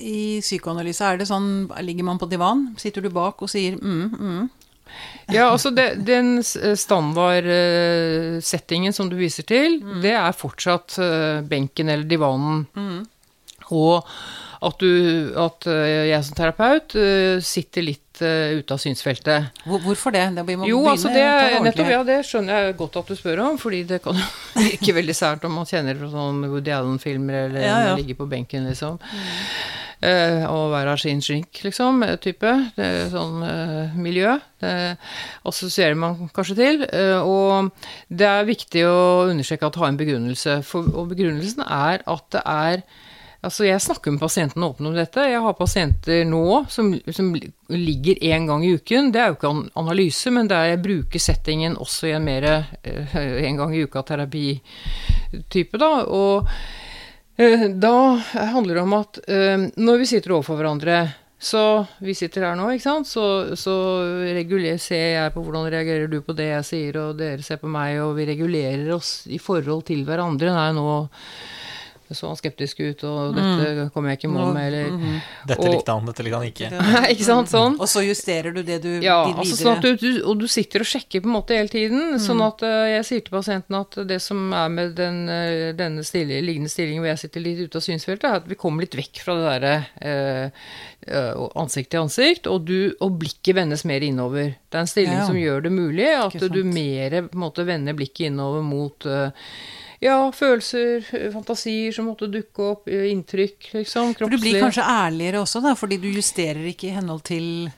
i 0.04 0.42
psykoanalyse? 0.44 1.06
Er 1.06 1.16
det 1.22 1.28
sånn, 1.30 1.70
Ligger 1.86 2.04
man 2.10 2.20
på 2.20 2.28
divan? 2.32 2.60
Sitter 2.82 3.02
du 3.06 3.10
bak 3.14 3.36
og 3.46 3.50
sier 3.52 3.74
mm, 3.80 4.08
mm? 4.20 4.50
Ja, 5.30 5.52
altså 5.52 5.70
det, 5.72 6.06
den 6.08 6.44
standardsettingen 6.44 8.94
som 8.96 9.10
du 9.12 9.16
viser 9.20 9.44
til, 9.48 9.84
det 10.02 10.14
er 10.18 10.32
fortsatt 10.34 10.98
eh, 11.04 11.42
benken 11.46 11.90
eller 11.94 12.06
divanen. 12.10 12.66
Og 13.70 14.08
at, 14.66 14.80
du, 14.82 15.30
at 15.38 15.68
eh, 15.70 16.10
jeg 16.10 16.26
som 16.26 16.34
terapeut 16.40 16.96
eh, 16.98 17.38
sitter 17.46 17.86
litt 17.86 18.09
eh, 18.25 18.60
ute 18.60 18.75
av 18.75 18.81
synsfeltet. 18.81 19.62
Hvor, 19.66 19.81
hvorfor 19.83 20.16
det? 20.16 20.25
det 20.38 20.57
Jo, 20.69 20.83
altså 20.92 21.12
det, 21.13 21.25
nettopp, 21.66 21.92
ja, 21.92 22.04
det 22.07 22.21
skjønner 22.27 22.69
jeg 22.69 22.77
godt 22.80 23.01
at 23.01 23.12
du 23.12 23.18
spør 23.19 23.44
om, 23.48 23.60
fordi 23.62 23.83
det 23.89 24.01
kan 24.06 24.18
virke 24.60 24.95
veldig 25.00 25.18
sært 25.18 25.45
om 25.48 25.60
man 25.60 25.69
kjenner 25.69 26.00
fra 26.00 26.12
sånn 26.13 26.45
Woody 26.48 26.74
Allen-filmer, 26.75 27.45
eller 27.50 27.66
Ja, 27.66 27.77
ja. 27.89 28.00
ligger 28.00 28.21
på 28.21 28.30
benken, 28.31 28.69
liksom. 28.69 29.00
Uh, 30.00 30.45
og 30.48 30.69
være 30.71 30.94
sin 30.98 31.19
skink, 31.19 31.60
liksom, 31.60 32.04
eh, 32.07 32.16
type. 32.24 32.51
Det 32.77 32.86
er 32.86 33.10
sånn 33.12 33.42
uh, 33.44 33.98
miljø. 34.00 34.38
Det 34.63 34.95
assosierer 35.44 35.98
man 36.00 36.30
kanskje 36.31 36.56
til. 36.56 36.86
Uh, 36.88 37.19
og 37.19 37.89
det 38.08 38.29
er 38.29 38.48
viktig 38.48 38.86
å 38.88 39.01
understreke 39.27 39.67
at 39.67 39.75
det 39.75 39.84
har 39.84 39.91
en 39.91 40.00
begrunnelse. 40.00 40.55
For, 40.63 40.88
og 40.96 41.12
begrunnelsen 41.12 41.65
er 41.67 42.05
at 42.08 42.29
det 42.32 42.46
er 42.48 42.86
Altså, 43.39 43.63
jeg 43.63 43.79
snakker 43.79 44.12
med 44.12 44.19
pasientene 44.19 44.67
åpent 44.67 44.89
om 44.89 44.96
dette. 44.98 45.24
Jeg 45.31 45.39
har 45.39 45.53
pasienter 45.55 46.25
nå 46.27 46.65
som, 46.67 46.89
som 47.15 47.29
ligger 47.72 48.19
én 48.27 48.48
gang 48.50 48.65
i 48.67 48.74
uken. 48.75 49.13
Det 49.15 49.22
er 49.22 49.27
jo 49.31 49.38
ikke 49.38 49.51
an 49.53 49.62
analyse, 49.79 50.31
men 50.36 50.50
der 50.51 50.74
jeg 50.74 50.84
bruker 50.84 51.19
settingen 51.24 51.77
også 51.79 52.10
i 52.10 52.15
en 52.17 52.27
mer 52.27 52.43
eh, 52.50 53.15
en 53.48 53.62
gang 53.62 53.72
i 53.75 53.86
uka-terapitype, 53.88 55.79
da. 55.79 55.91
Og 56.12 56.51
eh, 57.39 57.69
da 57.72 57.96
handler 58.58 58.75
det 58.75 58.84
om 58.84 58.98
at 59.00 59.22
eh, 59.31 59.58
når 59.79 60.03
vi 60.03 60.12
sitter 60.12 60.36
overfor 60.36 60.60
hverandre 60.60 61.00
så 61.39 61.86
vi 62.03 62.12
sitter 62.19 62.43
her 62.43 62.58
nå, 62.60 62.65
ikke 62.75 62.84
sant, 62.84 63.08
så, 63.08 63.55
så 63.55 63.74
reguler, 64.36 64.75
ser 64.75 65.13
jeg 65.13 65.31
på 65.31 65.39
hvordan 65.46 65.69
reagerer 65.72 66.12
du 66.12 66.17
på 66.19 66.36
det 66.36 66.50
jeg 66.50 66.65
sier, 66.67 66.98
og 67.00 67.15
dere 67.22 67.39
ser 67.46 67.62
på 67.62 67.72
meg, 67.72 67.96
og 68.03 68.17
vi 68.17 68.27
regulerer 68.27 68.91
oss 68.91 69.24
i 69.31 69.39
forhold 69.39 69.86
til 69.88 70.03
hverandre. 70.03 70.51
Nei, 70.51 70.74
nå 70.75 70.89
så 72.12 72.28
han 72.32 72.38
skeptisk 72.39 72.80
ut, 72.82 73.04
og 73.06 73.36
dette 73.38 73.88
kommer 73.94 74.10
jeg 74.13 74.20
ikke 74.20 74.28
i 74.30 74.34
mål 74.34 74.54
med, 74.56 74.68
eller 74.74 75.20
Dette 75.50 75.68
likte 75.70 75.94
han, 75.94 76.08
dette 76.10 76.24
likte 76.25 76.39
han 76.39 76.48
ikke. 76.50 76.70
Ikke 77.13 77.28
sant, 77.28 77.51
sånn. 77.51 77.75
Og 77.82 77.89
så 77.92 78.01
justerer 78.06 78.54
du 78.56 78.62
det 78.66 78.80
du 78.84 78.89
Ja, 79.04 79.20
vil 79.28 79.38
altså 79.44 79.58
sånn 79.60 79.78
at 79.78 79.86
du, 79.86 79.96
du, 80.01 80.22
og 80.25 80.39
du 80.42 80.48
sitter 80.50 80.82
og 80.86 80.89
sjekker 80.89 81.22
på 81.22 81.30
en 81.30 81.36
måte 81.36 81.58
hele 81.58 81.70
tiden. 81.70 82.16
Sånn 82.22 82.42
at 82.46 82.63
eh, 82.66 82.96
jeg 82.96 83.06
sier 83.10 83.24
til 83.28 83.36
pasienten 83.38 83.78
at 83.80 84.00
det 84.10 84.18
som 84.25 84.50
er 84.58 84.70
med 84.74 84.96
den, 84.98 85.20
eh, 85.30 85.70
denne 85.78 86.04
stille, 86.08 86.39
liggende 86.46 86.72
stillingen 86.74 87.04
hvor 87.06 87.12
jeg 87.13 87.22
sitter 87.25 87.46
litt 87.46 87.62
ute 87.68 87.78
av 87.82 87.86
synsfeltet, 87.86 88.28
er 88.30 88.42
at 88.42 88.50
vi 88.50 88.58
kommer 88.60 88.86
litt 88.88 88.98
vekk 88.98 89.22
fra 89.25 89.36
det 89.38 89.46
derre 89.50 89.74
eh, 90.01 90.63
eh, 91.08 91.44
ansikt 91.62 91.92
til 91.94 92.04
ansikt, 92.08 92.50
og, 92.50 92.66
du, 92.70 92.94
og 93.06 93.18
blikket 93.22 93.58
vendes 93.60 93.86
mer 93.89 94.06
innover. 94.06 94.56
Det 94.70 94.78
er 94.82 94.86
en 94.86 94.89
stilling 94.92 95.18
Ja. 95.20 95.25
som 95.30 95.38
gjør 95.39 95.63
det 95.66 95.72
mulig 95.74 96.10
at 96.16 96.36
du 96.54 96.63
mer 96.66 97.20
på 97.30 97.38
en 97.38 97.44
måte 97.46 97.66
vender 97.68 97.96
blikket 97.98 98.30
innover 98.32 98.66
mot 98.66 99.06
eh, 99.10 99.30
ja, 100.03 100.18
følelser, 100.36 101.03
eh, 101.15 101.27
fantasier 101.34 101.94
som 101.96 102.08
måtte 102.10 102.29
dukke 102.32 102.72
opp, 102.72 102.88
eh, 102.88 103.10
inntrykk, 103.12 103.72
liksom. 103.74 104.15
For 104.15 104.32
du 104.32 104.39
blir 104.39 104.62
kanskje 104.63 104.86
ærligere 104.86 105.44
også, 105.44 105.62
da, 105.63 105.75
fordi 105.75 106.00
du 106.01 106.10
justerer 106.12 106.63
ikke 106.72 106.89
i 106.89 106.96
henhold 106.96 107.24
til 107.27 107.70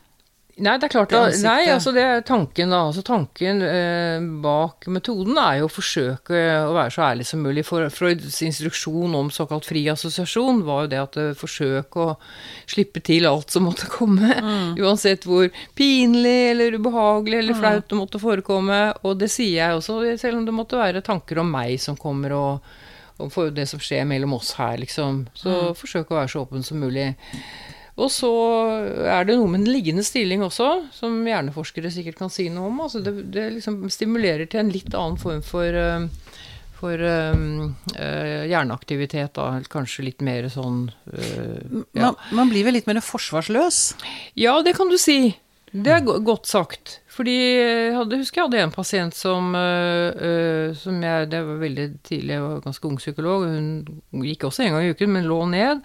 Nei, 0.62 0.76
det 0.78 0.88
er 0.88 0.94
klart 0.94 1.14
Det. 1.14 1.22
Nei, 1.42 1.66
altså 1.74 1.94
det 1.96 2.04
er 2.06 2.24
tanken, 2.26 2.74
da. 2.74 2.82
Altså 2.90 3.02
tanken 3.06 3.62
eh, 3.66 4.22
bak 4.44 4.86
metoden 4.94 5.40
er 5.42 5.62
jo 5.62 5.70
å 5.70 5.72
forsøke 5.72 6.42
å 6.68 6.76
være 6.76 6.94
så 6.94 7.06
ærlig 7.08 7.26
som 7.30 7.42
mulig. 7.46 7.64
For 7.68 7.88
Freuds 7.94 8.38
instruksjon 8.46 9.16
om 9.18 9.32
såkalt 9.34 9.66
fri 9.70 9.84
assosiasjon 9.92 10.62
var 10.68 10.86
jo 10.86 10.92
det 10.94 11.02
at 11.02 11.18
eh, 11.22 11.32
forsøk 11.38 11.98
å 12.02 12.08
slippe 12.70 13.02
til 13.06 13.26
alt 13.30 13.54
som 13.54 13.66
måtte 13.70 13.90
komme. 13.92 14.38
Uansett 14.82 15.26
hvor 15.30 15.50
pinlig 15.78 16.38
eller 16.52 16.78
ubehagelig 16.78 17.42
eller 17.42 17.58
flaut 17.58 17.90
det 17.90 18.00
måtte 18.00 18.22
forekomme. 18.22 18.84
Og 19.02 19.18
det 19.22 19.32
sier 19.34 19.58
jeg 19.64 19.82
også, 19.82 20.00
selv 20.22 20.42
om 20.42 20.48
det 20.48 20.56
måtte 20.56 20.80
være 20.82 21.06
tanker 21.06 21.42
om 21.42 21.52
meg 21.52 21.78
som 21.82 21.98
kommer 22.00 22.38
og, 22.38 22.72
for 23.34 23.54
det 23.54 23.68
som 23.70 23.82
skjer 23.82 24.06
mellom 24.10 24.38
oss 24.38 24.56
her, 24.58 24.78
liksom. 24.82 25.26
Så 25.38 25.74
forsøk 25.78 26.10
å 26.14 26.22
være 26.22 26.32
så 26.32 26.46
åpen 26.46 26.66
som 26.66 26.82
mulig. 26.82 27.12
Og 28.00 28.08
så 28.14 28.32
er 29.04 29.26
det 29.28 29.36
noe 29.36 29.50
med 29.52 29.66
den 29.66 29.74
liggende 29.74 30.04
stilling 30.06 30.44
også, 30.46 30.70
som 30.96 31.18
hjerneforskere 31.28 31.92
sikkert 31.92 32.22
kan 32.22 32.32
si 32.32 32.48
noe 32.54 32.70
om. 32.70 32.80
Altså 32.86 33.02
det, 33.04 33.14
det 33.36 33.50
liksom 33.58 33.84
stimulerer 33.92 34.48
til 34.50 34.64
en 34.64 34.72
litt 34.72 34.96
annen 34.96 35.20
form 35.20 35.44
for, 35.46 35.68
eh, 35.68 36.08
for 36.80 37.04
um, 37.04 37.76
uh, 37.98 38.48
hjerneaktivitet, 38.48 39.36
da. 39.36 39.60
Kanskje 39.70 40.08
litt 40.08 40.24
mer 40.26 40.48
sånn 40.50 40.86
uh, 40.88 41.84
ja. 41.92 42.08
Man, 42.08 42.18
man 42.40 42.54
blir 42.54 42.66
vel 42.66 42.80
litt 42.80 42.90
mer 42.90 43.04
forsvarsløs? 43.06 43.84
ja, 44.40 44.56
det 44.66 44.78
kan 44.80 44.90
du 44.90 44.98
si. 45.02 45.36
Det 45.72 45.92
er 45.94 46.02
go 46.08 46.18
godt 46.24 46.50
sagt. 46.50 47.01
Fordi 47.12 47.34
jeg 47.36 47.96
hadde, 47.98 48.20
husker 48.22 48.40
jeg 48.40 48.48
hadde 48.48 48.60
en 48.64 48.74
pasient 48.74 49.16
som, 49.16 49.52
øh, 49.56 50.72
som 50.80 51.02
jeg 51.04 51.32
Det 51.32 51.42
var 51.44 51.58
veldig 51.60 51.88
tidlig, 52.08 52.38
jeg 52.38 52.44
var 52.46 52.62
ganske 52.64 52.88
ung 52.88 53.00
psykolog. 53.02 53.48
Hun 53.52 54.24
gikk 54.24 54.46
også 54.48 54.64
en 54.64 54.78
gang 54.78 54.86
i 54.88 54.94
uken, 54.96 55.12
men 55.12 55.28
lå 55.28 55.42
ned. 55.52 55.82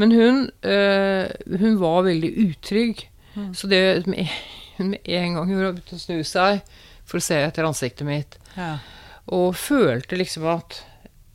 Men 0.00 0.12
hun, 0.12 0.48
øh, 0.62 1.28
hun 1.60 1.76
var 1.80 2.06
veldig 2.08 2.32
utrygg. 2.46 3.04
Så 3.52 3.68
det 3.68 4.06
med, 4.06 4.24
hun 4.78 4.94
med 4.94 5.04
en 5.04 5.36
gang 5.36 5.52
gjorde, 5.52 5.74
begynte 5.76 6.00
å 6.00 6.04
snu 6.06 6.24
seg 6.24 6.64
for 7.04 7.20
å 7.20 7.26
se 7.26 7.42
etter 7.44 7.68
ansiktet 7.68 8.08
mitt. 8.08 8.38
Ja. 8.56 8.78
Og 9.36 9.52
følte 9.58 10.16
liksom 10.20 10.48
at 10.48 10.80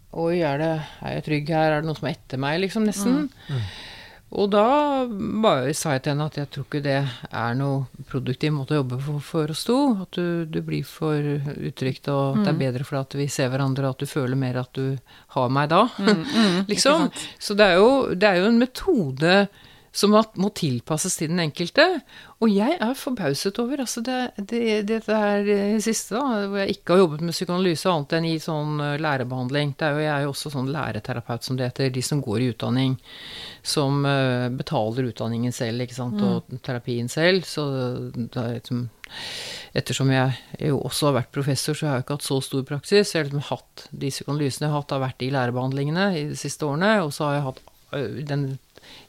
Oi, 0.10 0.40
er, 0.42 0.58
det, 0.58 0.70
er 1.06 1.12
jeg 1.20 1.24
trygg 1.28 1.50
her? 1.54 1.70
Er 1.70 1.84
det 1.84 1.86
noen 1.86 1.98
som 2.00 2.08
er 2.10 2.16
etter 2.16 2.40
meg, 2.42 2.56
liksom, 2.64 2.88
nesten? 2.90 3.28
Og 4.30 4.52
da 4.54 4.64
bare 5.10 5.72
sa 5.74 5.96
jeg 5.96 6.04
til 6.06 6.14
henne 6.14 6.28
at 6.30 6.36
jeg 6.38 6.50
tror 6.54 6.68
ikke 6.68 6.82
det 6.86 6.98
er 7.00 7.56
noe 7.58 8.04
produktiv 8.12 8.54
måte 8.54 8.76
å 8.76 8.82
jobbe 8.84 9.00
for, 9.02 9.24
for 9.26 9.54
oss 9.54 9.64
to. 9.66 9.78
At 10.04 10.20
du, 10.20 10.46
du 10.46 10.60
blir 10.66 10.86
for 10.86 11.18
utrygt, 11.18 12.12
og 12.14 12.38
at 12.38 12.44
det 12.46 12.52
er 12.54 12.60
bedre 12.60 12.86
for 12.86 13.00
deg 13.00 13.08
at 13.08 13.18
vi 13.24 13.30
ser 13.34 13.50
hverandre, 13.50 13.90
at 13.90 14.04
du 14.04 14.10
føler 14.10 14.38
mer 14.38 14.62
at 14.62 14.70
du 14.78 15.00
har 15.34 15.50
meg 15.54 15.72
da. 15.74 15.88
liksom. 16.72 17.10
Så 17.42 17.58
det 17.58 17.72
er, 17.72 17.82
jo, 17.82 18.14
det 18.14 18.30
er 18.30 18.44
jo 18.44 18.52
en 18.52 18.62
metode 18.62 19.34
som 19.92 20.14
må 20.14 20.50
tilpasses 20.56 21.18
til 21.18 21.32
den 21.32 21.42
enkelte. 21.42 21.86
Og 22.40 22.52
jeg 22.54 22.78
er 22.80 22.96
forbauset 22.96 23.58
over 23.60 23.82
altså 23.84 24.04
det, 24.06 24.18
det, 24.38 24.62
dette 24.88 25.16
her 25.16 25.50
eh, 25.50 25.80
siste, 25.84 26.16
da, 26.16 26.46
hvor 26.48 26.62
jeg 26.62 26.78
ikke 26.78 26.94
har 26.94 27.02
jobbet 27.02 27.24
med 27.26 27.36
psykoanalyse 27.36 27.90
annet 27.92 28.16
enn 28.16 28.28
i 28.30 28.36
sånn 28.44 28.84
eh, 28.86 29.00
lærebehandling. 29.02 29.74
Det 29.80 29.88
er 29.88 29.98
jo, 29.98 30.04
jeg 30.06 30.14
er 30.14 30.28
jo 30.28 30.34
også 30.36 30.54
sånn 30.54 30.70
læreterapeut, 30.72 31.46
som 31.46 31.60
det 31.60 31.72
heter. 31.72 31.92
De 31.96 32.04
som 32.06 32.22
går 32.24 32.46
i 32.46 32.52
utdanning, 32.54 32.96
som 33.76 34.06
eh, 34.08 34.46
betaler 34.62 35.10
utdanningen 35.10 35.56
selv, 35.56 35.84
ikke 35.84 35.98
sant, 35.98 36.22
og 36.24 36.54
terapien 36.66 37.12
selv. 37.12 37.48
Så 37.50 37.68
det 38.16 38.30
er 38.40 38.56
liksom 38.60 38.88
Ettersom 39.74 40.12
jeg 40.14 40.68
jo 40.70 40.78
også 40.86 41.08
har 41.08 41.16
vært 41.16 41.32
professor, 41.34 41.74
så 41.74 41.88
har 41.88 41.96
jeg 41.98 42.04
ikke 42.04 42.16
hatt 42.20 42.28
så 42.28 42.36
stor 42.46 42.62
praksis. 42.66 43.10
Jeg 43.14 43.24
har 43.24 43.26
liksom 43.26 43.48
hatt 43.48 43.88
De 43.90 44.12
psykoanalysene 44.14 44.68
jeg 44.68 44.74
har 44.74 44.84
hatt, 44.84 44.94
har 44.94 45.02
vært 45.02 45.26
i 45.26 45.32
lærebehandlingene 45.34 46.06
i 46.14 46.24
de 46.30 46.38
siste 46.38 46.66
årene. 46.68 46.92
Og 47.02 47.10
så 47.16 47.26
har 47.26 47.40
jeg 47.40 47.46
hatt 47.48 47.64
den 48.30 48.44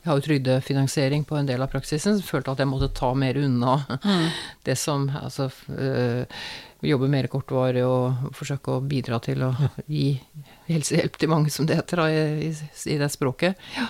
Jeg 0.00 0.08
har 0.08 0.16
jo 0.16 0.24
trygdefinansiering 0.24 1.26
på 1.28 1.36
en 1.36 1.48
del 1.48 1.60
av 1.60 1.68
praksisen, 1.72 2.16
så 2.16 2.24
følte 2.24 2.54
at 2.54 2.62
jeg 2.62 2.70
måtte 2.70 2.88
ta 2.96 3.12
mer 3.12 3.36
unna 3.36 3.76
det 4.66 4.78
som 4.80 5.10
Altså 5.20 5.50
øh, 5.74 6.24
jobbe 6.88 7.10
mer 7.12 7.28
kortvarig 7.28 7.82
og 7.84 8.32
forsøke 8.36 8.78
å 8.78 8.84
bidra 8.84 9.18
til 9.20 9.44
å 9.44 9.50
gi 9.84 10.14
helsehjelp 10.70 11.18
til 11.20 11.30
mange, 11.32 11.52
som 11.52 11.68
det 11.68 11.76
heter 11.80 12.06
i, 12.08 12.48
i, 12.48 12.96
det 13.00 13.10
språket. 13.12 13.60
Ja. 13.76 13.88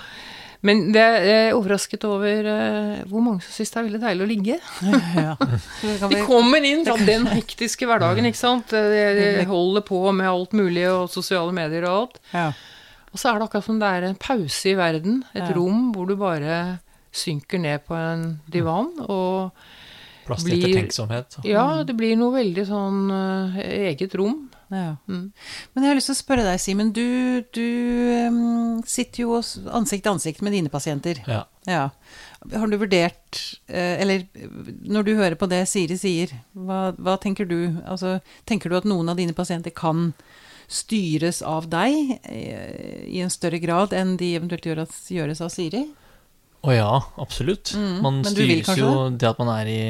Men 0.66 0.90
det 0.92 1.04
jeg 1.24 1.44
er 1.46 1.54
overrasket 1.56 2.02
over 2.04 2.48
uh, 2.50 2.96
hvor 3.08 3.22
mange 3.24 3.44
som 3.46 3.54
syns 3.54 3.70
det 3.72 3.78
er 3.80 3.86
veldig 3.86 4.00
deilig 4.02 4.26
å 4.26 4.30
ligge. 4.32 4.58
Ja. 5.20 5.36
ja. 6.02 6.10
De 6.10 6.24
kommer 6.26 6.66
inn 6.66 6.82
fra 6.88 6.98
den 7.00 7.28
hektiske 7.30 7.88
hverdagen, 7.88 8.26
ikke 8.28 8.40
sant. 8.40 8.74
De 8.74 9.46
holder 9.48 9.86
på 9.86 10.02
med 10.10 10.28
alt 10.28 10.58
mulig, 10.58 10.84
og 10.90 11.08
sosiale 11.12 11.54
medier 11.56 11.86
og 11.88 12.02
alt. 12.02 12.20
ja. 12.34 12.50
Og 13.10 13.18
så 13.18 13.30
er 13.30 13.40
det 13.40 13.48
akkurat 13.48 13.66
som 13.66 13.80
det 13.80 13.90
er 13.90 14.06
en 14.10 14.18
pause 14.20 14.70
i 14.70 14.76
verden. 14.78 15.24
Et 15.34 15.42
Ja. 15.42 15.52
rom 15.56 15.92
hvor 15.94 16.06
du 16.06 16.16
bare 16.16 16.80
synker 17.12 17.58
ned 17.58 17.84
på 17.86 17.94
en 17.98 18.40
divan, 18.48 18.92
og 19.08 19.50
Plass 20.26 20.44
til 20.44 20.60
ettertenksomhet. 20.60 21.40
ja, 21.44 21.82
det 21.82 21.96
blir 21.96 22.14
noe 22.16 22.30
veldig 22.36 22.64
sånn 22.68 23.10
uh, 23.10 23.56
eget 23.58 24.14
rom. 24.14 24.48
Ja. 24.70 24.96
Mm. 25.08 25.32
Men 25.74 25.82
jeg 25.82 25.90
har 25.90 25.96
lyst 25.98 26.06
til 26.12 26.14
å 26.14 26.20
spørre 26.22 26.44
deg, 26.46 26.60
Simen. 26.62 26.92
Du, 26.94 27.42
du 27.50 27.66
um, 28.28 28.82
sitter 28.86 29.24
jo 29.24 29.40
ansikt 29.74 30.04
til 30.04 30.12
ansikt 30.12 30.42
med 30.46 30.54
dine 30.54 30.70
pasienter. 30.70 31.18
Ja. 31.26 31.44
Ja. 31.66 31.88
Har 32.54 32.70
du 32.70 32.78
vurdert 32.80 33.40
uh, 33.68 33.96
Eller 34.00 34.22
når 34.86 35.04
du 35.04 35.10
hører 35.18 35.34
på 35.36 35.48
det 35.50 35.64
Siri 35.68 35.98
sier, 35.98 36.30
hva, 36.54 36.92
hva 36.96 37.18
tenker 37.20 37.44
du? 37.50 37.82
Altså, 37.84 38.20
tenker 38.46 38.70
du 38.70 38.78
at 38.78 38.86
noen 38.86 39.10
av 39.10 39.18
dine 39.18 39.34
pasienter 39.34 39.74
kan 39.74 40.12
styres 40.70 41.40
av 41.42 41.66
deg 41.72 42.18
eh, 42.30 43.04
i 43.10 43.20
en 43.24 43.30
større 43.32 43.58
grad 43.62 43.92
enn 43.96 44.12
de 44.20 44.28
eventuelt 44.38 44.66
gjøres, 44.68 45.00
gjøres 45.10 45.40
av 45.42 45.50
Siri? 45.50 45.82
Å 46.62 46.74
ja, 46.76 46.90
absolutt. 47.18 47.72
Mm, 47.74 47.94
Man 48.04 48.20
men 48.22 48.34
du 48.36 48.42
vil 48.44 48.60
styres 48.62 48.78
jo 48.78 48.90
Det 49.16 49.28
at 49.30 49.38
man 49.40 49.48
er 49.58 49.70
i 49.72 49.80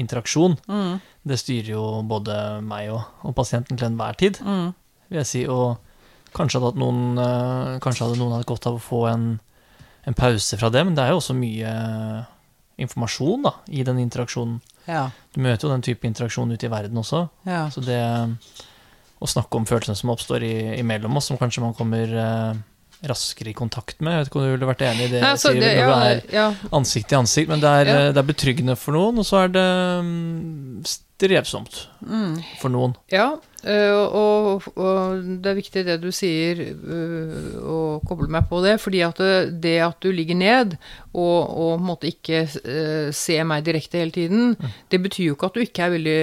interaksjon, 0.00 0.56
Mm, 0.68 0.98
det 1.26 1.38
styrer 1.40 1.70
jo 1.76 1.82
både 2.08 2.34
meg 2.64 2.90
og, 2.92 3.02
og 3.24 3.34
pasienten 3.36 3.78
til 3.78 3.86
enhver 3.88 4.16
tid, 4.20 4.38
mm, 4.44 4.66
vil 5.10 5.18
jeg 5.22 5.28
si. 5.30 5.42
Og 5.48 5.78
kanskje 6.36 6.60
hadde, 6.60 6.78
noen, 6.82 7.18
eh, 7.18 7.78
kanskje 7.84 8.04
hadde 8.06 8.18
noen 8.20 8.34
hatt 8.36 8.46
godt 8.50 8.66
av 8.68 8.76
å 8.76 8.82
få 8.82 9.06
en, 9.12 9.28
en 10.06 10.14
pause 10.18 10.58
fra 10.60 10.68
det, 10.74 10.82
men 10.84 10.94
det 10.98 11.04
er 11.06 11.14
jo 11.14 11.20
også 11.22 11.36
mye 11.38 11.72
informasjon 12.78 13.46
da, 13.46 13.54
i 13.72 13.82
den 13.88 13.98
interaksjonen. 14.02 14.58
ja. 14.86 15.06
Du 15.32 15.40
møter 15.44 15.66
jo 15.68 15.72
den 15.72 15.84
type 15.84 16.06
interaksjon 16.08 16.52
ute 16.52 16.66
i 16.68 16.72
verden 16.72 16.98
også. 17.00 17.28
ja. 17.48 17.68
Så 17.70 17.80
det 17.84 18.00
å 19.20 19.26
snakke 19.30 19.56
om 19.56 19.64
følelsene 19.68 19.96
som 19.96 20.10
oppstår 20.12 20.42
i, 20.44 20.54
imellom 20.80 21.16
oss, 21.16 21.30
som 21.30 21.38
kanskje 21.40 21.62
man 21.64 21.72
kommer 21.76 22.10
eh, 22.12 22.58
raskere 23.06 23.50
i 23.52 23.56
kontakt 23.56 24.00
med 24.00 24.12
Jeg 24.12 24.18
vet 24.24 24.28
ikke 24.30 24.38
om 24.40 24.44
du 24.46 24.50
ville 24.54 24.68
vært 24.68 24.82
enig 24.88 25.06
i 25.06 25.12
det, 25.14 25.20
Nei, 25.24 25.34
så 25.40 25.52
det, 25.56 25.72
ja, 25.76 25.88
det 25.88 26.10
er 26.10 26.36
ja, 26.36 26.46
ansikt 26.76 27.08
til 27.12 27.18
ansikt, 27.22 27.48
men 27.52 27.60
det 27.64 27.72
er, 27.82 27.86
Ja. 27.92 27.96
eh, 28.06 28.12
det 28.16 28.22
er 28.22 28.28
betryggende 28.34 28.76
for 28.80 28.96
noen, 28.96 29.20
og 29.20 29.28
så 29.28 29.44
er 29.46 29.52
det 29.56 29.66
mm, 31.16 31.22
strevsomt 31.24 31.88
Mm, 32.06 32.42
for 32.60 32.68
noen. 32.68 32.94
Ja, 33.10 33.38
øh, 33.64 34.02
og, 34.14 34.62
og 34.76 35.22
det 35.42 35.50
er 35.50 35.56
viktig 35.56 35.84
det 35.86 36.00
du 36.02 36.10
sier, 36.12 36.60
øh, 36.76 37.56
å 37.64 37.78
koble 38.06 38.28
meg 38.28 38.48
på 38.48 38.60
det. 38.62 38.78
fordi 38.80 39.00
at 39.02 39.16
det, 39.16 39.60
det 39.62 39.80
at 39.80 40.00
du 40.00 40.12
ligger 40.12 40.36
ned 40.36 40.76
og, 41.14 41.48
og 41.56 41.80
måtte 41.80 42.06
ikke 42.06 42.46
se 43.12 43.42
meg 43.44 43.64
direkte 43.64 43.98
hele 43.98 44.12
tiden, 44.12 44.56
det 44.90 45.02
betyr 45.02 45.30
jo 45.30 45.34
ikke 45.34 45.46
at 45.46 45.54
du 45.54 45.60
ikke 45.60 45.82
er 45.82 45.94
veldig 45.96 46.20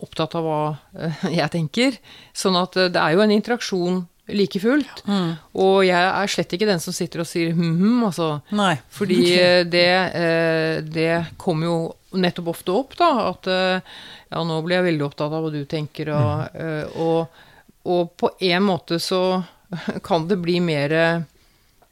opptatt 0.00 0.34
av 0.34 0.44
hva 0.44 0.62
jeg 1.40 1.50
tenker. 1.50 2.00
Sånn 2.32 2.56
at 2.56 2.74
det 2.74 2.96
er 2.96 3.14
jo 3.14 3.20
en 3.20 3.36
interaksjon 3.36 4.06
like 4.36 4.60
fullt. 4.62 5.02
mm. 5.06 5.30
Og 5.62 5.84
jeg 5.86 6.10
er 6.10 6.30
slett 6.30 6.54
ikke 6.56 6.68
den 6.68 6.82
som 6.82 6.94
sitter 6.96 7.24
og 7.24 7.28
sier 7.28 7.54
hm-hm, 7.56 8.04
altså. 8.08 8.30
Nei. 8.56 8.74
Fordi 8.94 9.20
okay. 9.24 9.64
det, 9.70 9.88
eh, 10.20 10.76
det 10.86 11.12
kommer 11.40 11.70
jo 11.70 11.78
nettopp 12.20 12.52
ofte 12.54 12.74
opp, 12.74 12.96
da, 12.98 13.10
at 13.30 13.50
eh, 13.50 13.96
ja, 14.30 14.44
nå 14.46 14.60
blir 14.64 14.80
jeg 14.80 14.88
veldig 14.90 15.06
opptatt 15.06 15.30
av 15.30 15.44
hva 15.44 15.52
du 15.54 15.62
tenker, 15.68 16.10
og, 16.14 16.54
mm. 16.54 16.96
og, 17.02 17.42
og 17.90 18.14
på 18.18 18.32
en 18.50 18.64
måte 18.66 18.98
så 19.02 19.42
kan 20.06 20.26
det 20.30 20.40
bli 20.42 20.58
mer 20.64 20.94
eh, 20.94 21.28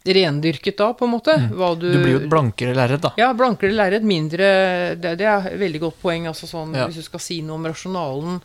rendyrket 0.09 0.79
da, 0.79 0.93
på 0.95 1.05
en 1.05 1.15
måte. 1.17 1.35
Hva 1.53 1.75
du, 1.79 1.91
Du 1.93 2.01
blir 2.01 2.17
jo 2.17 2.23
et 2.23 2.31
blankere 2.31 2.75
lerret, 2.77 3.03
da. 3.05 3.13
ja, 3.21 3.31
blankere 3.37 3.75
lerret, 3.75 4.07
mindre 4.07 4.49
det, 4.99 5.17
det 5.21 5.29
er 5.29 5.53
et 5.53 5.61
veldig 5.61 5.85
godt 5.89 6.03
poeng. 6.03 6.29
altså 6.31 6.49
sånn, 6.51 6.75
Ja. 6.79 6.89
Hvis 6.89 7.03
du 7.03 7.09
skal 7.09 7.23
si 7.23 7.41
noe 7.45 7.59
om 7.61 7.69
rasjonalen 7.69 8.41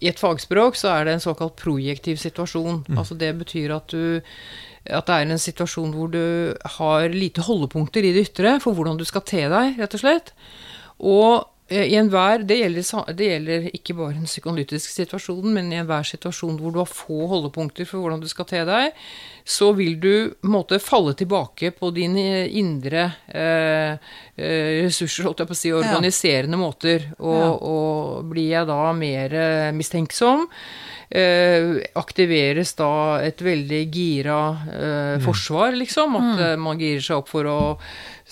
i 0.00 0.10
et 0.10 0.20
fagspråk, 0.20 0.78
så 0.78 0.92
er 0.94 1.06
det 1.06 1.16
en 1.16 1.24
såkalt 1.24 1.56
projektiv 1.60 2.18
situasjon. 2.22 2.84
Altså 2.98 3.14
Det 3.18 3.32
betyr 3.38 3.76
at 3.76 3.92
du 3.94 4.22
at 4.84 5.06
det 5.08 5.14
er 5.16 5.30
en 5.32 5.40
situasjon 5.40 5.94
hvor 5.96 6.10
du 6.12 6.52
har 6.76 7.08
lite 7.08 7.40
holdepunkter 7.46 8.04
i 8.04 8.12
det 8.12 8.26
ytre 8.28 8.58
for 8.60 8.76
hvordan 8.76 8.98
du 9.00 9.04
skal 9.08 9.24
te 9.24 9.46
deg, 9.48 9.78
rett 9.80 9.96
og 9.96 10.02
slett. 10.02 10.34
Og 11.00 11.46
i 11.72 11.94
enhver 11.96 12.42
det, 12.44 12.58
gjelder 12.60 13.12
det 13.16 13.28
gjelder 13.30 13.68
ikke 13.72 13.94
bare 13.96 14.12
den 14.18 14.26
psykoanalytiske 14.28 14.92
situasjonen, 14.92 15.54
men 15.56 15.72
i 15.72 15.78
enhver 15.80 16.04
situasjon 16.04 16.58
hvor 16.60 16.74
du 16.74 16.80
har 16.82 16.90
få 16.90 17.24
holdepunkter 17.30 17.88
for 17.88 18.02
hvordan 18.04 18.20
du 18.20 18.28
skal 18.28 18.44
te 18.50 18.60
deg, 18.68 18.92
så 19.48 19.70
vil 19.76 19.96
du 20.00 20.34
måte 20.48 20.76
falle 20.80 21.14
tilbake 21.16 21.70
på 21.76 21.88
dine 21.96 22.44
indre 22.48 23.06
eh, 23.28 23.96
eh, 24.36 24.84
ressurser, 24.84 25.24
holdt 25.24 25.40
jeg 25.40 25.48
på 25.48 25.56
å 25.56 25.60
si, 25.62 25.72
organiserende 25.72 26.60
måter. 26.60 27.10
Og, 27.18 27.40
Ja. 27.40 27.50
og 27.56 28.24
blir 28.28 28.50
jeg 28.58 28.66
da 28.68 28.92
mer 28.92 29.32
eh, 29.34 29.72
mistenksom, 29.72 30.44
eh, 30.44 31.03
aktiveres 31.14 32.72
da 32.78 33.20
et 33.22 33.38
veldig 33.44 33.82
gira 33.94 34.38
eh, 34.66 35.14
forsvar, 35.22 35.76
liksom. 35.78 36.16
At 36.18 36.42
mm. 36.42 36.64
man 36.64 36.80
girer 36.80 37.04
seg 37.04 37.22
opp 37.22 37.30
for 37.30 37.46
å 37.46 37.58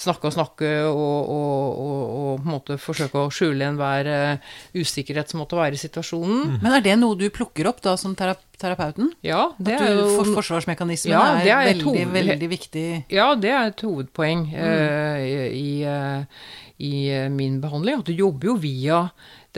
snakke 0.02 0.30
og 0.30 0.34
snakke 0.34 0.70
og, 0.88 1.30
og, 1.30 1.80
og, 1.82 2.02
og 2.02 2.30
på 2.40 2.46
en 2.46 2.54
måte 2.54 2.78
forsøke 2.80 3.26
å 3.26 3.32
skjule 3.34 3.66
enhver 3.68 4.08
uh, 4.08 4.54
usikkerhet 4.72 5.30
som 5.30 5.42
måtte 5.42 5.58
være 5.58 5.76
i 5.76 5.82
situasjonen. 5.82 6.56
Men 6.64 6.78
er 6.78 6.84
det 6.84 6.96
noe 7.00 7.18
du 7.20 7.26
plukker 7.34 7.68
opp 7.68 7.82
da 7.84 7.94
som 8.00 8.16
terap 8.18 8.40
terapeuten? 8.62 9.12
Ja, 9.26 9.50
det 9.58 9.76
At 9.76 9.84
er 9.84 9.96
du, 9.96 10.00
jo 10.00 10.16
for, 10.20 10.32
forsvarsmekanismen 10.38 11.12
Ja, 11.12 11.22
det 11.42 11.50
er, 11.50 11.52
er 11.52 11.70
veldig, 11.72 11.86
hoved- 11.88 12.16
veldig 12.16 12.50
viktig. 12.52 12.86
Ja, 13.12 13.32
det 13.34 13.52
er 13.52 13.72
et 13.72 13.84
hovedpoeng 13.84 14.46
eh, 14.54 15.24
i, 15.58 15.70
eh, 15.88 16.50
i 16.78 16.94
eh, 17.10 17.28
min 17.32 17.60
behandling. 17.62 18.02
At 18.02 18.10
du 18.10 18.14
jobber 18.16 18.52
jo 18.52 18.58
via 18.62 19.04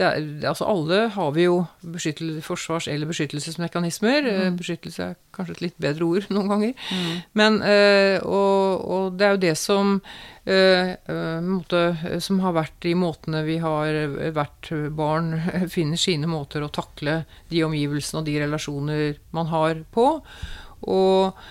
er, 0.03 0.47
altså 0.47 0.65
Alle 0.67 1.07
har 1.15 1.31
vi 1.31 1.45
jo 1.45 1.65
forsvars- 2.43 2.89
eller 2.91 3.07
beskyttelsesmekanismer. 3.07 4.27
Mm. 4.27 4.57
Beskyttelse 4.59 5.03
er 5.03 5.15
kanskje 5.35 5.55
et 5.55 5.61
litt 5.61 5.77
bedre 5.79 6.03
ord 6.03 6.27
noen 6.35 6.51
ganger. 6.51 6.73
Men, 7.33 7.61
eh, 7.63 8.19
og, 8.19 8.83
og 8.83 9.15
det 9.15 9.27
er 9.27 9.35
jo 9.35 9.43
det 9.45 9.53
som 9.59 9.93
eh, 10.43 10.95
eh, 10.99 11.39
måte, 11.45 12.19
som 12.19 12.41
har 12.43 12.57
vært 12.57 12.89
i 12.89 12.95
måtene 12.99 13.45
vi 13.47 13.59
har 13.63 14.01
vært 14.35 14.73
barn 14.97 15.37
finner 15.75 16.01
sine 16.01 16.27
måter 16.27 16.65
å 16.65 16.73
takle 16.73 17.21
de 17.53 17.63
omgivelsene 17.63 18.19
og 18.19 18.27
de 18.27 18.39
relasjoner 18.43 19.21
man 19.31 19.53
har 19.53 19.79
på. 19.95 20.09
Og 20.91 21.45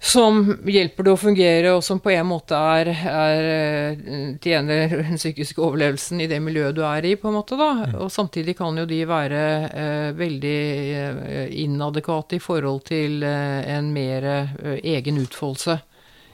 som 0.00 0.44
hjelper 0.62 1.04
det 1.04 1.10
å 1.10 1.18
fungere, 1.18 1.72
og 1.74 1.82
som 1.82 1.98
på 1.98 2.12
en 2.14 2.28
måte 2.30 2.54
er, 2.54 2.90
er 3.10 3.48
eh, 3.50 4.04
tjener 4.38 4.92
den 4.94 5.18
psykiske 5.18 5.58
overlevelsen 5.58 6.22
i 6.22 6.28
det 6.30 6.38
miljøet 6.42 6.76
du 6.76 6.84
er 6.86 7.08
i, 7.08 7.16
på 7.18 7.28
en 7.28 7.38
måte, 7.40 7.58
da. 7.58 7.72
Og 7.98 8.12
samtidig 8.14 8.54
kan 8.60 8.78
jo 8.78 8.86
de 8.86 9.00
være 9.10 9.42
eh, 9.66 10.08
veldig 10.18 10.60
eh, 11.02 11.50
inadekvate 11.64 12.38
i 12.38 12.42
forhold 12.42 12.86
til 12.92 13.26
eh, 13.26 13.66
en 13.74 13.90
mer 13.94 14.30
eh, 14.30 14.78
egen 14.94 15.18
utfoldelse. 15.24 15.80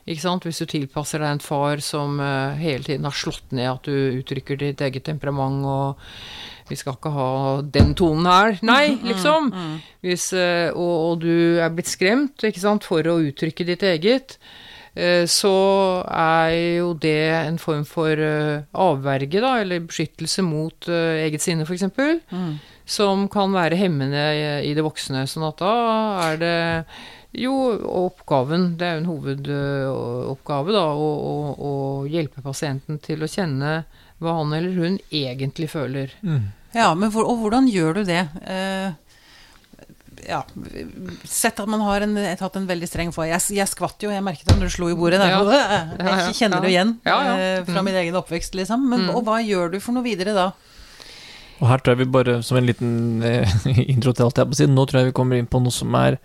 Ikke 0.04 0.20
sant? 0.20 0.44
Hvis 0.44 0.60
du 0.60 0.68
tilpasser 0.68 1.22
deg 1.24 1.32
en 1.32 1.40
far 1.40 1.80
som 1.80 2.20
eh, 2.20 2.60
hele 2.60 2.84
tiden 2.84 3.08
har 3.08 3.16
slått 3.16 3.54
ned 3.56 3.70
at 3.70 3.88
du 3.88 4.20
uttrykker 4.20 4.60
ditt 4.60 4.84
eget 4.84 5.08
temperament 5.08 5.64
og 5.64 6.04
vi 6.68 6.78
skal 6.80 6.96
ikke 6.96 7.12
ha 7.12 7.30
den 7.74 7.94
tonen 7.98 8.28
her. 8.28 8.58
Nei, 8.64 8.96
liksom. 9.04 9.50
Hvis, 10.04 10.30
eh, 10.36 10.68
og, 10.72 10.94
og 11.08 11.24
du 11.24 11.60
er 11.60 11.72
blitt 11.74 11.90
skremt 11.92 12.44
sant, 12.60 12.86
for 12.88 13.04
å 13.10 13.18
uttrykke 13.24 13.66
ditt 13.68 13.84
eget, 13.84 14.36
eh, 14.94 15.24
så 15.28 15.56
er 16.08 16.54
jo 16.80 16.92
det 17.00 17.18
en 17.42 17.58
form 17.60 17.84
for 17.88 18.12
eh, 18.12 18.64
avverge, 18.72 19.42
da, 19.44 19.58
eller 19.64 19.84
beskyttelse 19.88 20.44
mot 20.46 20.88
eget 20.88 21.44
sinne, 21.44 21.68
f.eks. 21.68 21.88
Mm. 22.32 22.54
Som 22.84 23.28
kan 23.32 23.52
være 23.52 23.80
hemmende 23.80 24.24
i, 24.36 24.46
i 24.70 24.72
det 24.76 24.84
voksne. 24.84 25.26
Sånn 25.28 25.46
at 25.48 25.60
da 25.60 25.74
er 26.30 26.40
det 26.40 26.56
jo 27.34 27.52
oppgaven, 28.06 28.74
det 28.78 28.86
er 28.86 28.96
jo 28.96 29.02
en 29.02 29.10
hovedoppgave, 29.10 30.74
da, 30.74 30.86
å, 30.94 31.08
å, 31.10 31.34
å 31.54 31.72
hjelpe 32.06 32.44
pasienten 32.44 33.00
til 33.02 33.24
å 33.24 33.30
kjenne 33.30 33.80
hva 34.24 34.38
han 34.40 34.52
eller 34.56 34.74
hun 34.80 34.98
egentlig 35.12 35.68
føler. 35.72 36.12
Ja, 36.74 36.90
men 36.98 37.12
for, 37.14 37.28
og 37.28 37.38
hvordan 37.44 37.68
gjør 37.70 38.00
du 38.00 38.04
det? 38.08 38.22
Eh, 38.42 38.92
ja, 40.28 40.40
Sett 41.28 41.58
at 41.60 41.68
man 41.68 41.82
har 41.84 42.00
en, 42.06 42.14
tatt 42.40 42.54
en 42.56 42.66
veldig 42.68 42.86
streng 42.88 43.10
far. 43.12 43.26
Jeg, 43.28 43.42
jeg 43.58 43.68
skvatt 43.68 44.02
jo, 44.06 44.10
jeg 44.14 44.24
merket 44.24 44.46
det 44.48 44.56
når 44.56 44.70
du 44.70 44.74
slo 44.76 44.88
i 44.92 44.96
bordet. 44.98 45.20
Der. 45.20 45.34
Ja. 45.34 46.20
Jeg, 46.24 46.36
kjenner 46.38 46.62
det 46.64 46.70
igjen 46.72 46.94
Ja, 47.04 47.16
ja. 47.26 47.34
Mm. 47.60 47.66
fra 47.68 47.80
Mm. 47.82 47.84
min 47.90 47.98
egen 48.02 48.16
oppvekst, 48.20 48.54
liksom. 48.56 48.86
Men, 48.90 49.08
Og 49.12 49.24
hva 49.26 49.40
gjør 49.44 49.74
du 49.74 49.80
for 49.84 49.92
noe 49.96 50.06
videre 50.06 50.32
da? 50.36 50.46
Og 51.60 51.68
her 51.70 51.78
tror 51.78 51.94
jeg 51.94 52.00
vi 52.06 52.10
bare, 52.16 52.38
som 52.42 52.56
en 52.58 52.66
liten 52.66 53.22
eh, 53.22 53.46
intro 53.92 54.12
til 54.12 54.24
alt 54.26 54.38
jeg 54.40 54.42
har 54.46 54.50
på 54.50 54.58
siden, 54.58 54.74
nå 54.74 54.86
tror 54.90 55.02
jeg 55.04 55.10
vi 55.12 55.16
kommer 55.20 55.38
inn 55.38 55.46
på 55.50 55.60
noe 55.62 55.74
som 55.74 55.94
er 55.98 56.16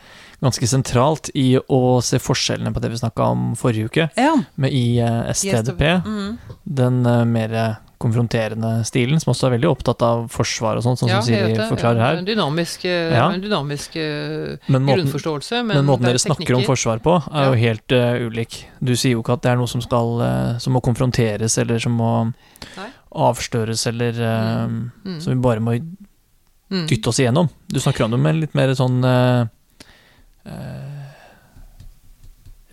ganske 0.42 0.70
sentralt 0.72 1.30
i 1.38 1.58
å 1.60 1.82
se 2.06 2.18
forskjellene 2.24 2.72
på 2.74 2.82
det 2.82 2.90
vi 2.94 3.02
snakka 3.02 3.28
om 3.36 3.52
forrige 3.60 3.90
uke, 3.92 4.08
Ja. 4.18 4.32
med 4.56 4.72
ISTDP. 4.74 5.84
Mm. 6.06 6.38
Den 6.64 7.02
mer 7.34 7.56
konfronterende 8.00 8.70
stilen, 8.88 9.20
som 9.20 9.34
også 9.34 9.48
er 9.50 9.54
veldig 9.58 9.70
opptatt 9.70 10.02
av 10.08 10.22
forsvar 10.32 10.80
og 10.80 10.84
sånn, 10.86 10.96
sånn 11.02 11.10
Ja, 11.12 11.20
som 11.20 11.34
Siri 11.34 11.56
forklarer 11.70 12.00
her. 12.00 12.20
En 12.22 12.26
dynamisk, 12.28 12.86
eh, 12.88 13.12
Ja. 13.14 13.26
en 13.36 13.42
dynamisk 13.44 13.96
eh, 14.00 14.58
Men 14.68 14.84
måten, 14.88 15.04
grunnforståelse, 15.04 15.64
men, 15.66 15.76
men 15.78 15.86
måten 15.86 16.08
dere 16.08 16.16
teknikker. 16.18 16.36
snakker 16.36 16.56
om 16.56 16.64
forsvar 16.64 17.02
på, 17.04 17.18
er 17.34 17.46
jo 17.50 17.54
helt 17.60 17.92
uh, 17.92 18.28
ulik. 18.30 18.66
Du 18.82 18.94
sier 18.96 19.14
jo 19.18 19.22
ikke 19.24 19.34
at 19.36 19.42
det 19.44 19.52
er 19.52 19.58
noe 19.60 19.68
som 19.68 19.82
skal 19.84 20.22
uh, 20.24 20.58
Som 20.60 20.74
må 20.74 20.82
konfronteres, 20.82 21.58
eller 21.60 21.80
som 21.80 21.92
må 22.00 22.12
Nei. 22.78 22.88
avsløres, 23.12 23.86
eller 23.88 24.12
uh, 24.16 24.68
Mm. 25.06 25.20
som 25.22 25.34
vi 25.34 25.40
bare 25.42 25.60
må 25.60 25.76
Mm. 26.72 26.86
dytte 26.88 27.08
oss 27.10 27.18
igjennom. 27.20 27.50
Du 27.68 27.80
snakker 27.80 28.04
om 28.06 28.12
det 28.12 28.20
med 28.20 28.36
litt 28.36 28.54
mer 28.54 28.70
sånn 28.78 29.04
uh, 29.04 29.48
eh, 30.46 30.99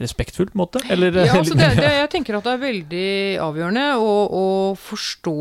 respektfull 0.00 0.50
måte, 0.58 0.80
eller? 0.92 1.14
Ja, 1.24 1.38
altså 1.38 1.56
det, 1.56 1.70
det, 1.78 1.88
jeg 2.02 2.10
tenker 2.12 2.36
at 2.36 2.46
det 2.46 2.52
er 2.52 2.62
veldig 2.62 3.08
avgjørende 3.46 3.84
å, 3.96 4.12
å 4.28 4.46
forstå 4.76 5.36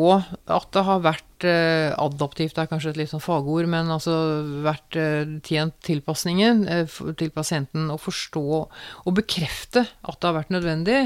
at 0.55 0.69
det 0.75 0.83
har 0.87 1.01
vært 1.03 1.47
eh, 1.49 1.91
adaptivt, 1.91 2.55
det 2.55 2.63
er 2.63 2.71
kanskje 2.71 2.93
et 2.93 3.01
litt 3.01 3.11
sånn 3.11 3.23
fagord, 3.23 3.67
men 3.71 3.91
altså 3.91 4.15
vært 4.63 4.95
eh, 5.01 5.35
tjent 5.45 5.75
tilpasningen 5.85 6.63
eh, 6.71 6.97
til 7.19 7.33
pasienten 7.35 7.91
å 7.91 7.99
forstå 7.99 8.45
og 8.55 9.15
bekrefte 9.19 9.83
at 9.83 10.19
det 10.19 10.29
har 10.29 10.39
vært 10.39 10.55
nødvendig. 10.55 11.01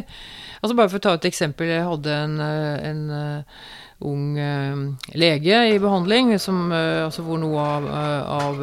Altså 0.61 0.77
Bare 0.77 0.91
for 0.91 1.01
å 1.01 1.07
ta 1.07 1.17
et 1.17 1.29
eksempel. 1.31 1.73
Jeg 1.73 1.87
hadde 1.89 2.17
en, 2.27 2.39
eh, 2.45 2.89
en 2.91 3.05
eh, 3.17 3.61
ung 3.99 4.37
eh, 4.39 4.75
lege 5.19 5.57
i 5.73 5.79
behandling 5.79 6.39
som, 6.39 6.71
eh, 6.71 7.03
altså 7.03 7.23
hvor 7.25 7.39
noe 7.41 7.59
av, 7.59 7.87
eh, 7.87 8.29
av 8.45 8.61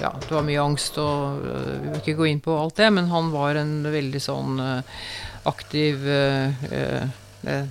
Ja, 0.00 0.12
det 0.20 0.30
var 0.30 0.46
mye 0.46 0.62
angst, 0.62 0.98
og 1.02 1.42
vi 1.42 1.88
vil 1.88 1.98
ikke 1.98 2.18
gå 2.20 2.30
inn 2.30 2.44
på 2.44 2.54
alt 2.54 2.78
det, 2.78 2.90
men 2.94 3.10
han 3.10 3.32
var 3.34 3.58
en 3.58 3.82
veldig 3.90 4.22
sånn 4.22 4.62
aktiv 5.50 6.06
eh, 6.06 7.70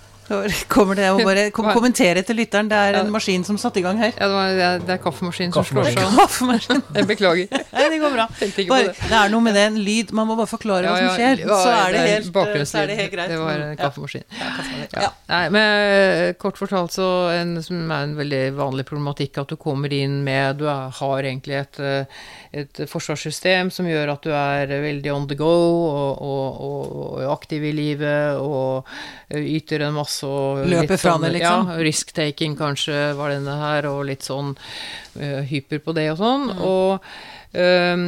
Kommer 0.69 0.95
det, 0.99 1.07
må 1.17 1.23
bare 1.25 1.45
kom, 1.55 1.65
kommentere 1.73 2.21
til 2.25 2.37
lytteren. 2.37 2.69
Det 2.69 2.77
er 2.77 2.97
en 3.01 3.09
maskin 3.13 3.43
som 3.47 3.57
satte 3.61 3.81
i 3.81 3.83
gang 3.85 3.97
her. 4.01 4.11
Ja, 4.13 4.27
det, 4.27 4.35
var, 4.35 4.49
det 4.53 4.65
er- 4.67 4.83
det 4.89 4.93
er 4.95 5.01
kaffemaskinen 5.03 5.53
som 5.55 5.65
slår 5.65 5.89
an. 5.97 6.83
Jeg 6.95 7.07
beklager. 7.09 7.47
Nei, 7.75 7.85
det 7.93 7.99
går 8.03 8.13
bra. 8.13 8.25
Bare, 8.69 8.93
det. 8.93 9.09
er 9.19 9.31
noe 9.33 9.41
med 9.45 9.55
det, 9.57 9.63
en 9.71 9.79
lyd 9.85 10.11
Man 10.15 10.27
må 10.29 10.35
bare 10.39 10.49
forklare 10.49 10.89
hva 10.89 10.97
som 11.01 11.15
skjer. 11.17 11.41
ja, 11.43 11.59
så, 11.63 11.73
er 11.73 11.95
det 11.95 12.03
helt, 12.05 12.29
eh, 12.35 12.63
så 12.69 12.81
er 12.83 12.91
det 12.91 12.97
helt 12.99 13.13
greit. 13.15 13.33
Det 13.33 13.39
var 13.41 13.53
en 13.57 13.73
Ja. 13.73 13.79
kaffemaskin. 13.83 14.23
Ja. 14.39 14.49
Ja. 14.93 15.01
Ja. 15.07 15.09
Nei, 15.29 15.41
men 15.53 15.65
eh, 15.89 16.33
kort 16.41 16.57
fortalt 16.61 16.93
så 16.95 17.07
en, 17.33 17.57
som 17.65 17.89
er 17.91 18.05
en 18.07 18.15
veldig 18.17 18.43
vanlig 18.57 18.85
problematikk, 18.89 19.37
at 19.43 19.49
du 19.53 19.57
kommer 19.61 19.93
inn 19.93 20.19
med 20.25 20.57
Du 20.59 20.65
er, 20.69 20.89
har 20.99 21.23
egentlig 21.23 21.59
et, 21.59 21.79
eh, 21.79 22.21
et 22.63 22.81
forsvarssystem 22.89 23.69
som 23.73 23.87
gjør 23.89 24.13
at 24.15 24.25
du 24.25 24.31
er 24.33 24.71
veldig 24.83 25.11
on 25.13 25.27
the 25.29 25.37
go 25.39 25.49
og, 25.49 26.21
og, 26.21 26.61
og, 26.69 26.95
og 27.21 27.33
aktiv 27.33 27.63
i 27.69 27.73
livet 27.77 28.39
og 28.41 28.87
eh, 29.29 29.41
yter 29.57 29.85
en 29.87 29.93
masse 29.99 30.18
Løper 30.27 30.81
litt 30.83 30.93
fra 30.99 31.15
sånn- 31.15 31.25
det, 31.25 31.33
liksom. 31.37 31.67
Ja, 31.71 31.81
risk-taking 31.87 32.55
kanskje 32.59 33.01
var 33.17 33.33
denne 33.33 33.55
her, 33.59 33.87
og 33.89 34.05
litt 34.09 34.25
sånn 34.27 34.55
uh, 34.55 35.41
hyper 35.47 35.79
på 35.85 35.95
det 35.97 36.09
og 36.13 36.19
sånn. 36.21 36.47
Mm. 36.51 36.63
Og 36.67 37.09
um, 37.55 38.07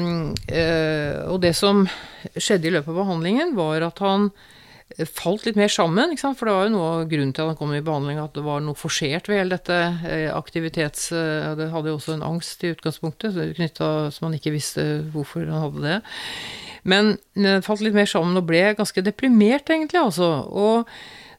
uh, 0.51 1.19
og 1.31 1.37
det 1.43 1.53
som 1.57 1.85
skjedde 2.35 2.69
i 2.69 2.73
løpet 2.77 2.91
av 2.93 2.99
behandlingen, 3.03 3.55
var 3.57 3.85
at 3.87 4.01
han 4.03 4.27
eh, 4.97 5.07
falt 5.07 5.47
litt 5.47 5.57
mer 5.57 5.71
sammen. 5.71 6.17
For 6.19 6.45
det 6.45 6.55
var 6.57 6.67
jo 6.67 6.73
noe 6.75 6.89
av 6.95 7.05
grunnen 7.11 7.31
til 7.33 7.45
at 7.45 7.53
han 7.53 7.59
kom 7.61 7.73
i 7.73 7.83
behandling, 7.85 8.19
at 8.21 8.35
det 8.35 8.43
var 8.45 8.61
noe 8.61 8.77
forsert 8.77 9.31
ved 9.31 9.41
hele 9.41 9.57
dette 9.57 10.33
aktivitets... 10.35 11.09
Det 11.57 11.71
hadde 11.73 11.93
jo 11.93 11.97
også 11.97 12.17
en 12.17 12.27
angst 12.27 12.63
i 12.63 12.73
utgangspunktet, 12.75 13.33
så 13.33 13.47
knyttet, 13.55 14.13
så 14.13 14.25
man 14.27 14.37
ikke 14.37 14.53
visste 14.53 14.85
hvorfor 15.13 15.47
han 15.47 15.65
hadde 15.65 15.87
det. 15.87 16.01
Men 16.83 17.15
det 17.37 17.61
falt 17.65 17.83
litt 17.85 17.97
mer 17.97 18.09
sammen 18.09 18.37
og 18.39 18.47
ble 18.49 18.61
ganske 18.77 19.03
deprimert, 19.05 19.69
egentlig, 19.69 20.01
altså. 20.01 20.29
Og 20.49 20.89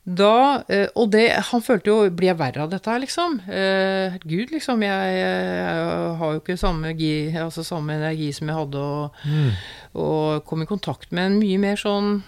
da, 0.05 0.65
eh, 0.69 0.88
og 0.99 1.12
det, 1.15 1.29
han 1.53 1.62
følte 1.62 1.87
jo 1.93 2.11
Blir 2.11 2.33
jeg 2.33 2.38
verre 2.41 2.65
av 2.65 2.71
dette 2.73 2.91
her, 2.91 2.99
liksom? 3.05 3.37
Eh, 3.47 4.17
Gud, 4.27 4.51
liksom. 4.51 4.83
Jeg, 4.83 5.15
jeg 5.21 6.17
har 6.19 6.33
jo 6.35 6.41
ikke 6.41 6.57
samme, 6.59 6.91
gi, 6.99 7.31
altså 7.38 7.62
samme 7.65 7.95
energi 8.01 8.33
som 8.35 8.49
jeg 8.51 8.57
hadde, 8.59 8.83
og, 8.83 9.25
Mm. 9.25 9.51
og 9.95 10.45
kom 10.49 10.62
i 10.62 10.67
kontakt 10.67 11.12
med 11.12 11.27
en 11.31 11.38
mye 11.38 11.59
mer 11.62 11.77
sånn 11.79 12.23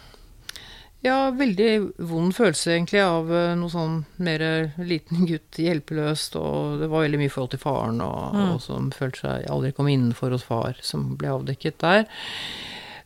Ja, 1.04 1.28
veldig 1.36 1.92
vond 2.08 2.32
følelse, 2.32 2.70
egentlig, 2.78 3.02
av 3.04 3.28
eh, 3.28 3.50
noe 3.60 3.68
sånn 3.68 3.98
mer 4.24 4.40
liten 4.78 5.26
gutt, 5.28 5.58
hjelpeløst, 5.60 6.38
og 6.40 6.78
det 6.80 6.88
var 6.88 7.02
veldig 7.04 7.18
mye 7.20 7.32
forhold 7.34 7.50
til 7.52 7.60
faren, 7.60 8.00
og, 8.00 8.38
og 8.54 8.62
som 8.64 8.86
følte 8.94 9.20
seg 9.26 9.50
aldri 9.52 9.74
kom 9.76 9.90
innenfor 9.92 10.32
hos 10.32 10.46
far, 10.48 10.78
som 10.80 11.10
ble 11.20 11.28
avdekket 11.34 11.76
der. 11.82 12.06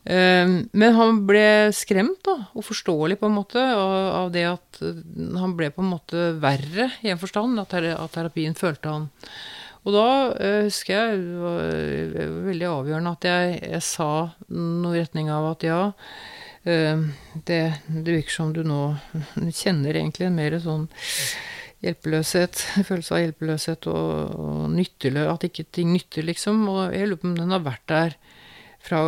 Eh, 0.05 0.47
Men 0.71 0.95
han 0.95 1.23
ble 1.27 1.71
skremt, 1.75 2.21
da, 2.25 2.37
og 2.53 2.65
forståelig 2.65 3.19
på 3.19 3.29
en 3.29 3.37
måte, 3.37 3.59
av, 3.59 4.31
det 4.33 4.45
at 4.47 4.81
eh, 4.85 4.99
han 5.39 5.55
ble 5.59 5.71
på 5.75 5.83
en 5.83 5.93
måte 5.93 6.33
verre 6.39 6.91
i 7.03 7.11
en 7.11 7.21
forstand, 7.21 7.59
at, 7.59 7.75
terapien 8.13 8.55
følte 8.57 8.93
han. 8.95 9.09
Og 9.87 9.95
da 9.95 10.07
eh, 10.35 10.65
husker 10.67 10.95
jeg 10.95 11.21
det 11.23 11.37
var 11.39 12.33
veldig 12.49 12.67
avgjørende 12.69 13.13
at 13.15 13.29
jeg, 13.29 13.61
jeg 13.75 13.85
sa 13.87 14.09
noe 14.51 14.97
i 14.97 15.03
retning 15.03 15.31
av 15.31 15.53
at 15.53 15.63
ja, 15.67 15.83
eh, 16.67 17.05
det, 17.47 17.61
det 17.87 18.17
virker 18.17 18.35
som 18.35 18.51
du 18.55 18.61
nå 18.67 18.81
kjenner 19.61 19.95
egentlig 19.95 20.27
en 20.27 20.39
mer 20.39 20.57
sånn 20.63 20.89
hjelpeløshet, 21.85 22.59
følelse 22.89 23.15
av 23.15 23.23
hjelpeløshet 23.23 23.87
og, 23.91 24.35
og 24.35 24.65
nyttelø, 24.73 25.29
at 25.31 25.47
ikke 25.47 25.69
ting 25.71 25.93
nytter, 25.95 26.27
liksom. 26.27 26.65
Og 26.71 26.95
jeg 26.95 27.07
lurer 27.07 27.21
på 27.21 27.31
om 27.31 27.39
den 27.39 27.55
har 27.55 27.63
vært 27.63 27.87
der 27.91 28.17
fra 28.83 28.99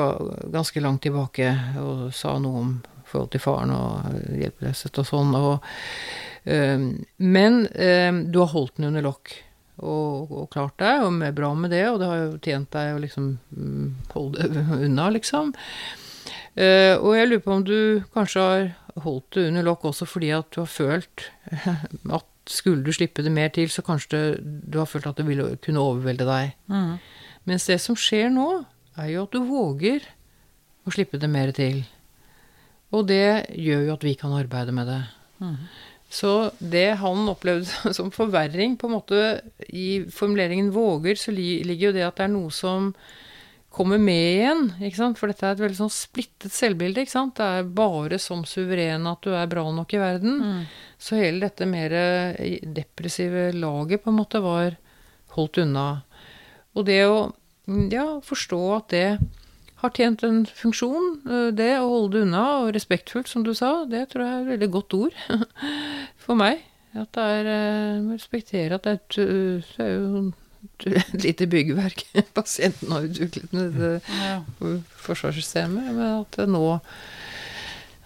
ganske 0.52 0.84
langt 0.84 1.04
tilbake 1.06 1.52
og 1.80 2.10
sa 2.16 2.38
noe 2.42 2.64
om 2.64 2.74
forhold 3.12 3.32
til 3.34 3.44
faren 3.44 3.74
og 3.76 4.36
hjelpeløshet 4.40 5.00
og 5.02 5.08
sånn. 5.08 5.34
Og, 5.38 5.72
øh, 6.48 6.86
men 7.18 7.64
øh, 7.68 8.22
du 8.32 8.42
har 8.44 8.54
holdt 8.54 8.78
den 8.78 8.92
under 8.92 9.06
lokk 9.06 9.34
og, 9.82 10.30
og, 10.30 10.46
klart 10.54 10.78
deg, 10.82 11.02
og 11.06 11.24
er 11.26 11.34
bra 11.36 11.54
med 11.58 11.74
det, 11.74 11.86
og 11.90 12.00
det 12.02 12.10
har 12.10 12.20
jo 12.22 12.42
tjent 12.44 12.70
deg 12.76 12.94
å 12.94 13.02
liksom 13.02 13.32
mm, 13.50 13.88
holde 14.14 14.52
det 14.54 14.66
unna, 14.86 15.10
liksom. 15.16 15.56
Uh, 16.52 17.00
og 17.00 17.14
jeg 17.16 17.30
lurer 17.30 17.44
på 17.46 17.54
om 17.56 17.62
du 17.64 18.04
kanskje 18.12 18.42
har 18.44 18.66
holdt 19.06 19.38
det 19.38 19.46
under 19.48 19.64
lokk 19.64 19.86
også 19.88 20.04
fordi 20.04 20.34
at 20.36 20.50
du 20.52 20.58
har 20.60 20.68
følt 20.68 21.24
at 22.18 22.28
skulle 22.52 22.84
du 22.84 22.92
slippe 22.92 23.24
det 23.24 23.32
mer 23.32 23.54
til, 23.56 23.72
så 23.72 23.84
kanskje 23.86 24.12
det, 24.12 24.42
du 24.68 24.82
har 24.82 24.90
følt 24.90 25.08
at 25.08 25.22
det 25.22 25.26
ville 25.30 25.54
kunne 25.64 25.80
overvelde 25.80 26.28
deg. 26.28 26.52
Mm. 26.68 26.98
Mens 27.48 27.70
det 27.72 27.80
som 27.82 27.96
skjer 27.98 28.28
nå, 28.34 28.50
er 29.00 29.14
jo 29.14 29.26
at 29.26 29.36
du 29.36 29.44
våger 29.48 30.06
å 30.86 30.94
slippe 30.94 31.20
det 31.22 31.30
mer 31.32 31.54
til. 31.56 31.84
Og 32.92 33.08
det 33.08 33.54
gjør 33.56 33.88
jo 33.88 33.96
at 33.96 34.06
vi 34.06 34.18
kan 34.20 34.36
arbeide 34.36 34.76
med 34.76 34.90
det. 34.92 35.02
Mm. 35.42 35.58
Så 36.12 36.52
det 36.60 37.00
han 37.00 37.30
opplevde 37.32 37.94
som 37.98 38.12
forverring, 38.14 38.76
på 38.78 38.90
en 38.90 38.98
måte 38.98 39.42
i 39.70 40.04
formuleringen 40.12 40.72
'våger', 40.74 41.20
så 41.20 41.32
ligger 41.32 41.92
jo 41.92 41.98
det 41.98 42.08
at 42.08 42.20
det 42.20 42.28
er 42.28 42.34
noe 42.36 42.52
som 42.52 42.92
kommer 43.72 43.98
med 43.98 44.26
igjen. 44.36 44.64
ikke 44.84 45.00
sant? 45.00 45.20
For 45.20 45.32
dette 45.32 45.48
er 45.48 45.56
et 45.56 45.64
veldig 45.64 45.80
sånn 45.80 45.94
splittet 45.96 46.52
selvbilde. 46.52 47.06
ikke 47.06 47.16
sant? 47.16 47.38
Det 47.40 47.48
er 47.48 47.64
bare 47.72 48.20
som 48.20 48.44
suveren 48.44 49.08
at 49.08 49.24
du 49.24 49.32
er 49.32 49.48
bra 49.48 49.64
nok 49.72 49.94
i 49.96 50.02
verden. 50.02 50.42
Mm. 50.44 50.64
Så 51.00 51.16
hele 51.16 51.48
dette 51.48 51.66
mer 51.66 51.96
eh, 51.96 52.60
depressive 52.62 53.54
laget 53.56 54.04
på 54.04 54.12
en 54.12 54.20
måte 54.20 54.44
var 54.44 54.76
holdt 55.38 55.62
unna. 55.64 56.04
Og 56.76 56.84
det 56.88 57.06
å 57.08 57.32
ja, 57.68 58.08
forstå 58.26 58.62
at 58.76 58.90
det 58.94 59.06
har 59.82 59.94
tjent 59.98 60.24
en 60.26 60.44
funksjon, 60.46 61.08
eh, 61.26 61.48
det 61.58 61.72
å 61.80 61.90
holde 61.90 62.18
det 62.18 62.26
unna, 62.28 62.44
og 62.62 62.74
respektfullt, 62.76 63.30
som 63.30 63.46
du 63.46 63.54
sa, 63.58 63.86
det 63.90 64.10
tror 64.12 64.26
jeg 64.26 64.34
er 64.34 64.44
et 64.44 64.52
veldig 64.56 64.70
godt 64.76 64.98
ord 64.98 65.18
for 66.26 66.38
meg. 66.38 66.62
At 66.92 67.14
det 67.16 67.24
er 67.24 67.48
eh, 67.48 68.08
Respektere 68.12 68.76
at 68.76 68.84
det 68.84 68.92
er, 68.92 69.00
et, 69.00 69.18
det 69.78 69.86
er 69.86 69.94
jo 69.96 70.24
et 70.92 71.24
lite 71.24 71.48
byggverk 71.50 72.04
pasienten 72.38 72.92
har 72.92 73.08
utviklet 73.08 73.54
med 73.56 73.78
det 73.80 73.94
ja. 74.20 74.42
forsvarssystemet. 75.06 75.94
Men 75.96 76.20
at 76.20 76.42
nå, 76.50 76.66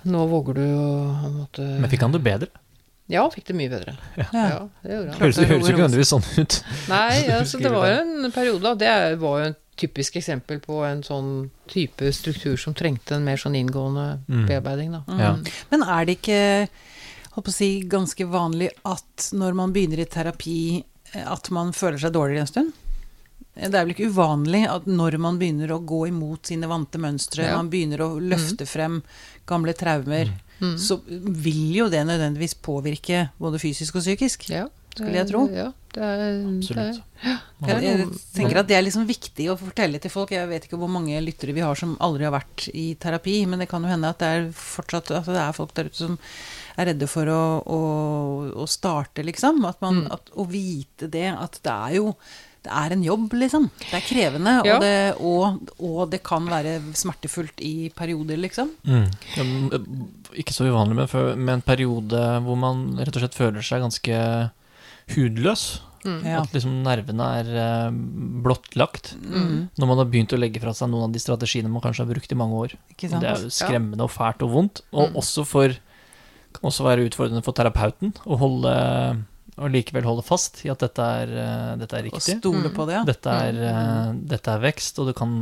nå 0.05 0.27
våger 0.31 0.61
du 0.61 0.65
å 0.69 1.33
måtte 1.41 1.65
Men 1.81 1.91
fikk 1.91 2.05
han 2.05 2.15
det 2.15 2.23
bedre? 2.25 2.64
Ja, 3.11 3.25
fikk 3.29 3.51
det 3.51 3.55
mye 3.57 3.69
bedre. 3.69 3.93
Ja. 4.17 4.25
ja 4.33 4.61
det 4.81 4.95
gjorde 4.95 5.11
han. 5.11 5.19
Høres, 5.21 5.37
høres 5.37 5.67
ikke 5.69 5.77
nødvendigvis 5.77 6.13
sånn 6.13 6.25
ut. 6.39 6.57
Nei, 6.89 7.11
altså, 7.39 7.61
det 7.61 7.71
var 7.73 7.91
jo 7.91 7.99
en 8.01 8.33
periode 8.33 8.71
og 8.71 8.81
Det 8.81 8.95
var 9.21 9.37
jo 9.41 9.51
en 9.51 9.59
typisk 9.75 10.17
eksempel 10.21 10.61
på 10.63 10.79
en 10.87 11.03
sånn 11.03 11.29
type 11.69 12.09
struktur 12.15 12.55
som 12.57 12.73
trengte 12.77 13.17
en 13.17 13.25
mer 13.27 13.37
sånn 13.41 13.57
inngående 13.59 14.07
mm. 14.23 14.45
bearbeiding. 14.47 14.95
Da. 14.95 15.03
Mm. 15.05 15.21
Ja. 15.21 15.31
Men 15.73 15.85
er 15.85 16.07
det 16.07 16.17
ikke 16.17 16.41
å 17.35 17.43
si, 17.51 17.69
ganske 17.91 18.25
vanlig 18.31 18.71
at 18.87 19.29
når 19.35 19.57
man 19.59 19.75
begynner 19.75 20.01
i 20.01 20.09
terapi 20.09 20.59
at 21.23 21.51
man 21.53 21.73
føler 21.75 21.99
seg 22.01 22.15
dårligere 22.15 22.45
en 22.45 22.49
stund. 22.49 22.73
Det 23.55 23.71
er 23.71 23.85
vel 23.85 23.93
ikke 23.93 24.09
uvanlig 24.11 24.65
at 24.67 24.87
når 24.89 25.15
man 25.23 25.37
begynner 25.39 25.71
å 25.71 25.79
gå 25.87 26.05
imot 26.09 26.51
sine 26.51 26.67
vante 26.67 26.99
mønstre, 27.01 27.47
ja. 27.47 27.55
man 27.55 27.71
begynner 27.71 28.03
å 28.03 28.09
løfte 28.19 28.67
mm. 28.67 28.69
frem 28.69 28.97
gamle 29.47 29.75
traumer, 29.77 30.33
mm. 30.59 30.73
så 30.81 30.99
vil 31.07 31.69
jo 31.77 31.87
det 31.91 32.03
nødvendigvis 32.07 32.57
påvirke 32.65 33.29
både 33.39 33.61
fysisk 33.63 33.95
og 33.95 34.03
psykisk. 34.03 34.49
Ja, 34.51 34.65
skulle 34.91 35.21
jeg 35.21 35.29
tro. 35.29 35.45
Ja, 35.55 35.69
det 35.95 36.03
er, 36.03 36.25
Absolutt. 36.49 36.99
Det 36.99 37.29
er, 37.29 37.29
ja. 37.31 37.37
jeg, 37.69 37.85
jeg, 37.87 38.07
tenker 38.35 38.59
at 38.59 38.67
det 38.67 38.75
er 38.75 38.83
liksom 38.83 39.07
viktig 39.07 39.47
å 39.51 39.57
fortelle 39.59 40.01
til 40.03 40.11
folk. 40.11 40.33
Jeg 40.35 40.49
vet 40.51 40.67
ikke 40.67 40.79
hvor 40.81 40.91
mange 40.91 41.21
lyttere 41.23 41.55
vi 41.55 41.63
har 41.63 41.79
som 41.79 41.95
aldri 42.03 42.27
har 42.27 42.35
vært 42.35 42.67
i 42.75 42.89
terapi, 42.99 43.37
men 43.47 43.63
det 43.63 43.69
kan 43.71 43.83
jo 43.83 43.91
hende 43.93 44.11
at 44.11 44.19
det 44.19 44.31
er 44.33 44.49
fortsatt 44.59 45.13
at 45.15 45.31
det 45.31 45.39
er 45.45 45.55
folk 45.55 45.71
der 45.77 45.87
ute 45.87 46.01
som 46.01 46.19
er 46.75 46.91
redde 46.91 47.07
for 47.07 47.31
å, 47.31 47.43
å, 47.71 47.79
å 48.65 48.67
starte, 48.67 49.23
liksom. 49.23 49.63
At 49.67 49.79
man, 49.83 50.03
mm. 50.03 50.11
at, 50.11 50.35
å 50.35 50.47
vite 50.51 51.07
det, 51.11 51.29
at 51.31 51.61
det 51.63 51.77
er 51.87 51.97
jo 52.01 52.11
det 52.65 52.73
er 52.73 52.95
en 52.95 53.05
jobb, 53.05 53.33
liksom. 53.37 53.69
Det 53.79 53.93
er 53.99 54.05
krevende, 54.05 54.53
ja. 54.65 54.75
og, 54.75 54.83
det, 54.83 54.97
og, 55.21 55.71
og, 55.77 56.01
det, 56.11 56.21
kan 56.25 56.47
være 56.49 56.77
smertefullt 56.97 57.61
i 57.65 57.89
perioder, 57.95 58.39
liksom. 58.41 58.71
Mm. 58.87 59.71
Ikke 60.35 60.55
så 60.55 60.67
uvanlig 60.67 60.97
med, 60.97 61.17
med, 61.37 61.53
en 61.57 61.65
periode 61.65 62.21
hvor 62.45 62.59
man 62.59 62.87
rett 62.99 63.15
og 63.15 63.23
slett 63.23 63.37
føler 63.37 63.65
seg 63.65 63.85
ganske 63.85 64.21
hudløs. 65.15 65.67
Mm. 66.05 66.19
At 66.37 66.51
liksom 66.53 66.83
nervene 66.85 67.27
er 67.39 67.47
uh, 67.57 67.95
blottlagt. 68.45 69.15
Mm. 69.21 69.71
Når 69.73 69.89
man 69.89 70.01
har 70.01 70.09
begynt 70.09 70.35
å 70.37 70.41
legge 70.41 70.61
fra 70.61 70.73
seg 70.77 70.91
noen 70.91 71.07
av 71.07 71.15
de 71.15 71.21
strategiene 71.21 71.71
man 71.71 71.81
kanskje 71.81 72.05
har 72.05 72.11
brukt 72.11 72.33
i 72.33 72.37
mange 72.37 72.59
år. 72.61 72.75
Det 72.93 73.09
er 73.17 73.47
jo 73.47 73.53
skremmende 73.53 74.03
ja. 74.03 74.09
og 74.09 74.13
fælt 74.13 74.45
og 74.45 74.53
vondt. 74.53 74.83
Og 74.93 75.09
mm. 75.09 75.19
også 75.21 75.45
for 75.49 75.77
kan 76.55 76.69
også 76.69 76.85
være 76.85 77.05
utfordrende 77.09 77.43
for 77.43 77.57
terapeuten 77.57 78.13
å 78.23 78.37
holde 78.39 78.73
og 79.55 79.71
likevel 79.71 80.07
holde 80.07 80.25
fast 80.25 80.63
i 80.65 80.71
at 80.71 80.81
dette 80.83 81.05
er, 81.21 81.31
uh, 81.31 81.69
dette 81.79 81.95
er 81.95 82.09
riktig. 82.09 82.35
Og 82.35 82.41
stole 82.43 82.71
på 82.75 82.87
det, 82.89 82.97
ja. 82.97 83.05
Dette 83.07 83.37
er, 83.47 83.61
uh, 83.63 84.11
dette 84.35 84.51
er, 84.51 84.65
vekst, 84.65 84.99
og 84.99 85.09
det 85.11 85.15
kan 85.17 85.37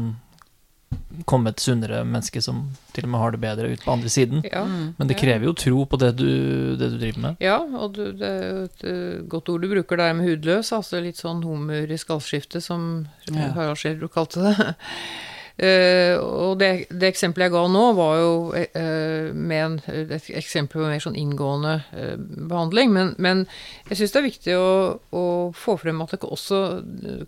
komme 1.25 1.49
et 1.49 1.61
sunnere 1.61 2.03
menneske 2.05 2.41
som 2.45 2.59
til 2.93 3.07
og 3.07 3.09
med 3.09 3.21
har 3.23 3.33
det 3.33 3.39
bedre 3.41 3.71
ut 3.73 3.81
på 3.81 3.93
andre 3.95 4.11
siden. 4.13 4.43
Ja, 4.45 4.61
Men 4.69 5.09
det 5.09 5.17
krever 5.17 5.47
jo 5.47 5.55
tro 5.57 5.85
på 5.89 5.97
det 5.97 6.11
du, 6.19 6.29
det 6.77 6.91
du 6.93 6.97
driver 7.01 7.23
med. 7.25 7.41
Ja, 7.41 7.57
og 7.57 7.97
du, 7.97 8.03
det 8.19 8.29
er 8.29 8.45
jo 8.45 8.63
et 8.67 8.85
uh, 8.85 9.27
godt 9.33 9.49
ord 9.49 9.65
du 9.65 9.71
bruker 9.73 9.97
der 9.97 10.13
med 10.13 10.29
hudløs, 10.29 10.69
altså 10.77 11.01
litt 11.01 11.17
sånn 11.21 11.41
humor 11.45 11.89
i 11.89 11.97
skallskiftet, 11.97 12.61
som 12.65 13.07
ja. 13.31 13.49
Harald 13.57 13.81
Schjelderup 13.81 14.13
kalte 14.13 14.45
det. 14.45 14.73
Uh, 15.53 16.17
og 16.17 16.55
det, 16.57 16.87
det, 16.89 17.11
eksempelet 17.11 17.45
jeg 17.45 17.53
ga 17.53 17.59
nå, 17.69 17.81
var 17.93 18.13
jo 18.17 18.29
uh, 18.57 19.27
med 19.37 19.59
en, 19.59 19.75
et 20.09 20.31
eksempel 20.33 20.81
på 20.81 20.87
mer 20.89 21.03
sånn 21.03 21.17
inngående 21.19 21.75
uh, 21.93 22.15
behandling. 22.49 22.89
Men, 22.95 23.11
men 23.21 23.43
jeg 23.91 23.99
syns 23.99 24.15
det 24.15 24.21
er 24.23 24.25
viktig 24.25 24.55
å, 24.57 24.71
å, 25.13 25.23
få 25.53 25.77
frem 25.83 26.01
at 26.01 26.15
det 26.15 26.25
også 26.25 26.63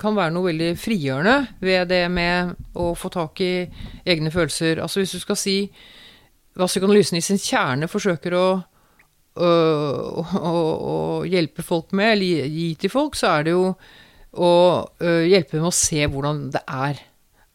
kan 0.01 0.17
være 0.17 0.33
noe 0.33 0.49
veldig 0.49 0.71
frigjørende 0.81 1.37
ved 1.61 1.93
det 1.93 2.01
med 2.09 2.57
å 2.73 2.95
få 2.97 3.13
tak 3.13 3.45
i 3.45 3.53
egne 4.09 4.33
følelser. 4.33 4.81
Altså 4.81 5.03
hvis 5.03 5.13
du 5.13 5.21
skal 5.21 5.37
si 5.37 5.59
hva 6.57 6.65
psykoanalysen 6.65 7.19
i 7.19 7.25
sin 7.25 7.41
kjerne 7.41 7.91
forsøker 7.91 8.39
å 8.39 8.47
å, 9.35 10.51
hjelpe 11.27 11.59
folk 11.59 11.91
med, 11.91 12.13
eller 12.13 12.45
gi 12.47 12.69
til 12.79 12.87
folk, 12.87 13.17
så 13.19 13.33
er 13.33 13.41
det 13.43 13.51
jo 13.51 13.65
å 14.31 14.51
hjelpe 15.27 15.59
med 15.59 15.67
å 15.67 15.75
se 15.75 16.07
hvordan 16.07 16.39
det 16.55 16.61
er. 16.71 17.01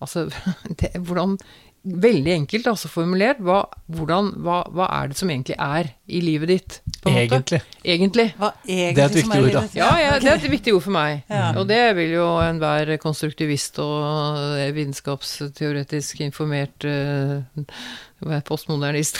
Altså, 0.00 0.28
det, 0.80 0.94
hvordan 0.98 1.36
Veldig 1.80 2.32
enkelt 2.34 2.66
altså 2.68 2.90
formulert. 2.92 3.38
Hva, 3.40 3.62
hvordan, 3.88 4.34
hva, 4.44 4.58
hva, 4.68 4.88
er 4.98 5.08
det 5.08 5.16
som 5.16 5.30
egentlig 5.32 5.54
er 5.56 5.94
i 6.10 6.20
livet 6.24 6.50
ditt? 6.50 6.80
egentlig. 7.06 7.60
egentlig. 7.84 8.26
Hva 8.38 8.52
egentlig 8.66 8.96
det 8.96 9.04
er 9.04 9.10
et 9.10 9.18
viktig 9.20 9.40
ord, 9.40 9.52
da. 9.54 9.64
Ja, 9.78 9.90
ja, 10.00 10.12
det 10.20 10.30
er 10.30 10.38
et 10.38 10.50
viktig 10.52 10.74
ord 10.76 10.84
for 10.84 10.96
meg. 10.96 11.22
Ja. 11.30 11.50
Og 11.60 11.66
det 11.70 11.80
vil 11.98 12.14
jo 12.18 12.28
enhver 12.42 12.92
konstruktivist 13.02 13.80
og 13.82 14.60
vitenskapsteoretisk 14.76 16.20
informert 16.26 16.86
uh, 16.86 17.40
postmodernist 18.44 19.18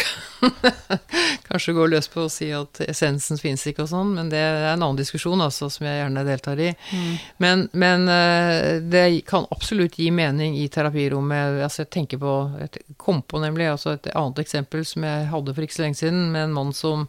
kanskje 1.48 1.72
gå 1.72 1.86
løs 1.88 2.08
på 2.12 2.26
å 2.26 2.30
si 2.32 2.50
at 2.54 2.82
essensen 2.84 3.40
finnes 3.40 3.64
ikke 3.66 3.86
og 3.86 3.90
sånn, 3.90 4.12
men 4.16 4.28
det 4.32 4.40
er 4.40 4.66
en 4.70 4.82
annen 4.82 4.98
diskusjon 4.98 5.40
altså, 5.40 5.70
som 5.72 5.86
jeg 5.88 6.02
gjerne 6.02 6.24
deltar 6.26 6.60
i. 6.60 6.68
Mm. 6.92 7.14
Men, 7.42 7.64
men, 7.72 8.06
uh, 8.10 8.78
det 8.84 9.04
kan 9.28 9.48
absolutt 9.54 9.98
gi 9.98 10.10
mening 10.14 10.58
i 10.60 10.68
terapirommet. 10.72 11.60
Altså, 11.64 11.84
jeg 11.84 11.92
tenker 11.96 12.20
på 12.20 12.34
Jeg 12.60 12.84
kom 13.00 13.22
på 13.22 13.40
nemlig 13.42 13.70
altså 13.70 13.94
et 13.96 14.10
annet 14.14 14.42
eksempel 14.42 14.84
som 14.86 15.04
jeg 15.06 15.28
hadde 15.32 15.54
for 15.56 15.66
ikke 15.66 15.78
så 15.78 15.84
lenge 15.86 16.00
siden, 16.00 16.22
med 16.34 16.48
en 16.48 16.56
mann 16.56 16.72
som 16.80 17.06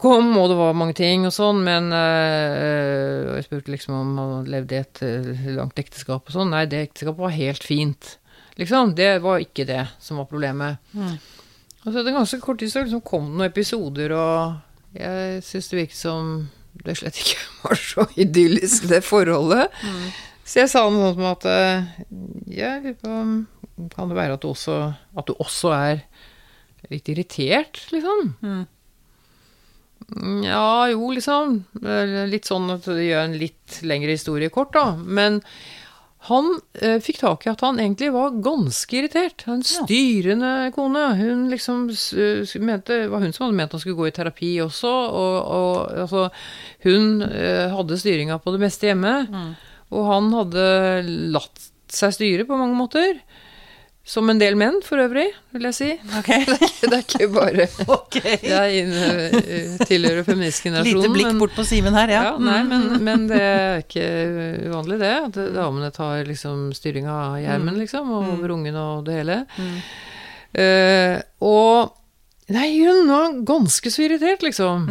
kom, 0.00 0.30
og 0.36 0.50
det 0.52 0.58
var 0.58 0.76
mange 0.76 0.96
ting 0.98 1.24
og 1.26 1.32
sånn, 1.34 1.62
men 1.64 1.88
øh, 1.94 3.32
Jeg 3.36 3.46
spurte 3.46 3.72
liksom 3.72 3.96
om 3.96 4.18
han 4.20 4.50
levde 4.52 4.76
i 4.76 4.84
et 4.84 5.02
langt 5.56 5.80
ekteskap 5.80 6.28
og 6.28 6.34
sånn. 6.34 6.52
Nei, 6.52 6.66
det 6.70 6.84
ekteskapet 6.90 7.26
var 7.26 7.34
helt 7.36 7.66
fint. 7.66 8.16
Liksom. 8.60 8.94
Det 8.96 9.10
var 9.24 9.42
ikke 9.44 9.66
det 9.68 9.82
som 10.00 10.20
var 10.20 10.28
problemet. 10.30 10.80
Mm. 10.96 11.16
Og 11.86 11.92
så 11.92 12.00
etter 12.00 12.16
ganske 12.16 12.40
kort 12.42 12.60
tid 12.60 12.72
så 12.72 12.82
liksom 12.82 13.04
kom 13.06 13.28
det 13.28 13.38
noen 13.38 13.50
episoder, 13.50 14.14
og 14.16 14.96
jeg 14.96 15.42
syns 15.46 15.68
det 15.70 15.80
virket 15.82 15.98
som 15.98 16.30
det 16.84 16.96
slett 16.98 17.20
ikke 17.22 17.44
var 17.64 17.80
så 17.80 18.06
idyllisk, 18.20 18.88
det 18.90 19.02
forholdet. 19.06 19.70
Mm. 19.84 20.08
Så 20.46 20.62
jeg 20.62 20.70
sa 20.72 20.84
noe 20.86 21.10
sånt 21.10 21.18
som 21.18 21.28
at 21.32 21.46
eh, 21.50 21.86
Ja, 22.54 22.72
kan 23.92 24.10
det 24.10 24.16
være 24.16 24.36
at 24.36 24.42
du 24.44 24.50
også, 24.52 24.76
at 25.18 25.28
du 25.28 25.34
også 25.42 25.72
er 25.74 26.04
litt 26.92 27.08
irritert, 27.12 27.80
liksom? 27.92 28.34
Mm. 28.42 28.64
Ja, 30.44 30.86
jo, 30.92 31.08
liksom. 31.16 31.64
Litt 32.30 32.46
sånn 32.46 32.68
at 32.70 32.84
det 32.86 33.08
gjør 33.08 33.24
en 33.26 33.38
litt 33.40 33.80
lengre 33.82 34.14
historie 34.14 34.52
kort, 34.54 34.76
da. 34.76 34.92
Men 34.96 35.40
Han 36.26 36.56
eh, 36.82 36.96
fikk 36.98 37.20
tak 37.20 37.44
i 37.46 37.50
at 37.52 37.60
han 37.62 37.76
egentlig 37.78 38.08
var 38.10 38.32
ganske 38.42 38.96
irritert. 38.98 39.44
En 39.46 39.60
styrende 39.62 40.72
kone. 40.74 41.04
Hun 41.20 41.44
liksom 41.52 41.84
mente, 42.66 42.96
var 43.12 43.22
hun 43.22 43.34
som 43.34 43.44
hadde 43.46 43.58
ment 43.60 43.76
han 43.76 43.82
skulle 43.82 43.98
gå 44.00 44.08
i 44.08 44.14
terapi 44.16 44.52
også. 44.64 44.90
Og, 44.90 45.36
og 45.58 46.00
altså, 46.02 46.24
hun 46.82 47.22
eh, 47.28 47.70
hadde 47.70 47.98
styringa 48.02 48.40
på 48.42 48.56
det 48.56 48.62
meste 48.64 48.90
hjemme. 48.90 49.14
Og 49.94 50.08
han 50.10 50.32
hadde 50.34 50.66
latt 51.36 51.68
seg 51.94 52.16
styre 52.16 52.46
på 52.48 52.58
mange 52.58 52.74
måter. 52.74 53.20
Som 54.06 54.30
en 54.30 54.38
del 54.38 54.54
menn, 54.54 54.76
for 54.86 55.00
øvrig, 55.02 55.24
vil 55.50 55.64
jeg 55.66 55.74
si. 55.74 55.88
Okay. 56.20 56.44
Det 56.86 56.92
er 56.94 57.00
ikke 57.02 57.26
bare 57.34 57.64
okay. 57.96 58.36
jeg 58.46 58.84
inne- 58.84 59.40
eh, 59.40 59.72
tilhører 59.88 60.22
feministgenerasjonen. 60.28 61.00
Lite 61.02 61.10
blikk 61.16 61.30
men- 61.32 61.40
bort 61.42 61.56
på 61.58 61.64
Simen 61.66 61.96
her, 61.98 62.12
ja. 62.14 62.20
ja, 62.28 62.34
nei, 62.38 62.60
men, 62.70 62.84
men 63.02 63.24
det 63.26 63.40
er 63.42 63.82
ikke 63.82 64.06
uvanlig 64.70 65.00
det. 65.02 65.10
At 65.26 65.40
damene 65.56 65.90
tar 65.96 66.22
liksom 66.28 66.68
styringa 66.78 67.16
av 67.32 67.38
hjermen, 67.42 67.80
liksom, 67.82 68.12
og 68.14 68.30
over 68.36 68.54
ungen 68.54 68.78
og 68.78 69.02
det 69.08 69.18
hele. 69.20 69.40
Eh, 70.54 71.18
og 71.44 71.92
Nei, 72.54 72.68
hun 72.78 73.08
var 73.10 73.32
ganske 73.42 73.90
så 73.90 74.04
irritert, 74.04 74.44
liksom. 74.46 74.84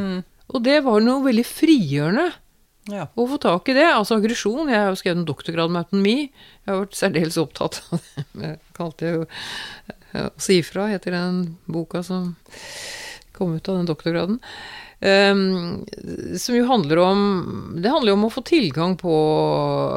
Og 0.52 0.60
det 0.66 0.82
var 0.84 1.00
noe 1.00 1.24
veldig 1.24 1.46
frigjørende 1.48 2.26
ja. 2.92 3.08
å 3.14 3.28
få 3.30 3.40
tak 3.42 3.70
i 3.72 3.78
det. 3.78 3.88
Altså 3.92 4.20
aggresjon. 4.20 4.70
Jeg 4.72 4.82
har 4.82 4.92
jo 4.92 5.00
skrevet 5.00 5.22
en 5.22 5.28
doktorgrad 5.28 5.74
med 5.74 5.86
autonomi. 5.86 6.18
Jeg 6.30 6.72
har 6.72 6.82
vært 6.84 7.00
særdeles 7.00 7.40
opptatt 7.42 7.82
av 7.90 8.00
det. 8.00 8.26
Jeg 8.46 8.62
kalte 8.78 9.12
jo 9.14 9.26
Å 10.16 10.30
Si 10.40 10.62
ifra, 10.62 10.88
heter 10.94 11.12
den 11.12 11.40
boka 11.68 12.00
som 12.06 12.36
kom 13.36 13.58
ut 13.58 13.68
av 13.68 13.82
den 13.82 13.90
doktorgraden. 13.90 14.40
Um, 15.06 15.84
som 16.40 16.56
jo 16.56 16.66
handler 16.66 16.98
om 17.04 17.20
Det 17.84 17.90
handler 17.92 18.14
jo 18.14 18.16
om 18.16 18.24
å 18.26 18.30
få 18.32 18.42
tilgang 18.48 18.94
på 18.98 19.16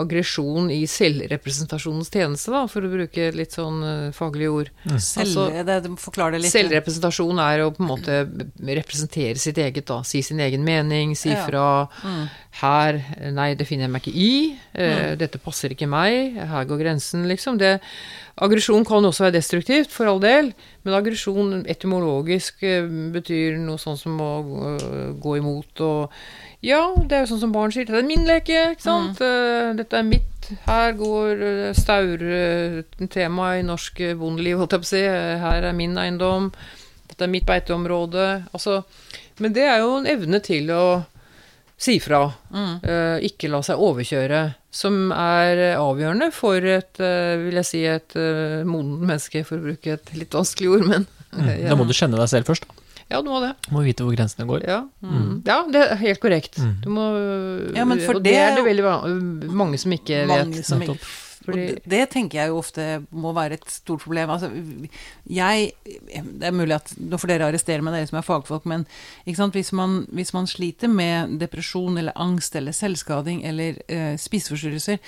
aggresjon 0.03 0.73
i 0.75 0.81
selvrepresentasjonens 0.91 2.11
tjeneste, 2.11 2.51
da, 2.51 2.65
for 2.69 2.83
å 2.85 2.91
bruke 2.91 3.29
litt 3.33 3.55
sånn 3.55 3.79
eh, 3.87 4.11
faglige 4.17 4.51
ord. 4.51 4.73
Selv, 4.99 5.55
det, 5.65 5.79
Forklar 6.03 6.35
det 6.35 6.43
litt. 6.43 6.53
Selvrepresentasjon 6.53 7.41
er 7.47 7.63
å 7.63 7.71
på 7.77 7.85
en 7.87 7.93
måte 7.93 8.19
representere 8.59 9.39
sitt 9.39 9.63
eget, 9.63 9.87
da. 9.89 10.03
Si 10.03 10.21
sin 10.27 10.43
egen 10.45 10.67
mening, 10.67 11.15
si 11.17 11.31
Ja. 11.31 11.47
fra 11.47 11.69
her 12.59 12.99
Nei, 13.35 13.53
det 13.55 13.67
finner 13.69 13.87
jeg 13.87 13.93
meg 13.95 14.07
ikke 14.07 14.19
i. 14.19 14.59
eh, 14.75 15.13
Dette 15.19 15.39
passer 15.43 15.71
ikke 15.75 15.87
meg. 15.91 16.35
Her 16.39 16.65
går 16.67 16.81
grensen, 16.81 17.27
liksom. 17.31 17.59
Det, 17.61 17.77
aggresjon 18.43 18.87
kan 18.87 19.05
også 19.07 19.27
være 19.27 19.37
destruktivt, 19.39 19.93
for 19.95 20.11
all 20.11 20.21
del. 20.23 20.51
Men 20.83 20.97
aggresjon 20.99 21.65
etymologisk 21.71 22.63
uh, 22.67 22.89
betyr 23.15 23.59
noe 23.63 23.79
sånn 23.79 23.99
som 24.01 24.19
å 24.23 24.33
uh, 24.43 25.11
gå 25.19 25.37
imot 25.39 25.83
og 25.87 26.17
Ja, 26.65 26.81
det 26.99 27.15
er 27.15 27.23
jo 27.23 27.31
sånn 27.35 27.45
som 27.45 27.55
barn 27.55 27.71
sier. 27.75 27.87
Dette 27.87 28.01
er 28.03 28.09
min 28.09 28.27
leke, 28.27 28.63
ikke 28.75 28.83
sant. 28.83 29.21
Eh, 29.23 29.69
Dette 29.79 30.01
er 30.01 30.07
mitt. 30.09 30.49
Her 30.65 30.97
går 30.99 31.45
staur-temaet 31.79 33.61
i 33.61 33.67
norsk 33.69 34.01
bondeliv, 34.19 34.59
holdt 34.59 34.75
jeg 34.75 34.83
på 34.83 34.89
å 34.89 34.91
si. 34.91 35.05
Her 35.45 35.69
er 35.69 35.77
min 35.79 35.95
eiendom. 36.03 36.49
Dette 37.07 37.29
er 37.29 37.31
mitt 37.31 37.47
beiteområde. 37.47 38.27
Altså, 38.51 38.81
men 39.39 39.55
det 39.55 39.69
er 39.71 39.85
jo 39.85 39.95
en 40.01 40.11
evne 40.11 40.43
til 40.43 40.73
å 40.75 40.83
si 41.79 41.99
fra. 42.03 42.25
eh, 42.83 43.19
ikke 43.29 43.49
la 43.53 43.61
seg 43.63 43.79
overkjøre. 43.79 44.41
Som 44.75 45.13
er 45.15 45.77
avgjørende 45.79 46.29
for 46.35 46.61
et, 46.61 46.99
uh, 47.01 47.39
vil 47.47 47.57
jeg 47.63 47.65
si, 47.69 47.81
et 47.89 48.17
uh, 48.19 48.65
modent 48.69 49.01
menneske, 49.07 49.41
for 49.49 49.57
å 49.57 49.65
bruke 49.71 49.95
et 49.97 50.11
litt 50.19 50.35
vanskelig 50.37 50.75
ord, 50.75 50.85
men 50.91 51.07
Da 51.71 51.77
må 51.79 51.87
du 51.89 51.95
kjenne 51.97 52.19
deg 52.21 52.29
selv 52.31 52.51
først. 52.51 52.67
da. 52.69 52.85
Ja, 53.09 53.23
du 53.25 53.31
må 53.33 53.39
det. 53.41 53.55
Du 53.65 53.71
må 53.73 53.81
vite 53.87 54.05
hvor 54.05 54.13
grensene 54.13 54.45
går. 54.49 54.67
Ja, 54.69 54.83
ja 55.49 55.57
det 55.73 55.81
er 55.87 55.97
helt 56.03 56.21
korrekt. 56.21 56.59
Du 56.85 56.91
må 56.93 57.07
Ja, 57.77 57.87
men 57.89 58.03
for 58.05 58.19
Og 58.21 58.23
det 58.27 58.35
er 58.37 58.51
det- 58.53 58.61
det 58.61 58.67
veldig 58.69 59.53
mange 59.57 59.79
som 59.81 59.93
ikke 59.97 60.27
Mange 60.29 60.59
vet. 60.59 60.67
som 60.69 60.83
ikke 60.85 60.99
Fordi- 61.49 61.67
det, 61.75 61.83
det 61.89 62.03
tenker 62.13 62.39
jeg 62.39 62.53
jo 62.53 62.59
ofte 62.61 62.87
må 63.11 63.33
være 63.37 63.57
et 63.59 63.71
stort 63.73 64.05
problem. 64.05 64.31
Altså, 64.31 64.51
jeg 65.29 65.73
Det 65.85 66.45
er 66.45 66.53
mulig 66.53 66.77
at 66.77 66.93
Nå 66.99 67.19
får 67.19 67.33
dere 67.33 67.49
arrestere 67.49 67.83
meg, 67.83 67.95
dere 67.95 68.09
som 68.11 68.19
er 68.21 68.27
fagfolk, 68.27 68.67
men? 68.69 68.87
Hvis, 69.25 69.73
man, 69.73 70.07
hvis 70.13 70.33
man 70.35 70.47
sliter 70.47 70.89
med 70.89 71.39
depresjon 71.41 71.99
eller 71.99 72.13
angst 72.17 72.57
eller 72.57 72.73
selvskading 72.73 73.45
eller 73.49 73.81
eh, 73.89 74.17
spiseforstyrrelser, 74.21 74.99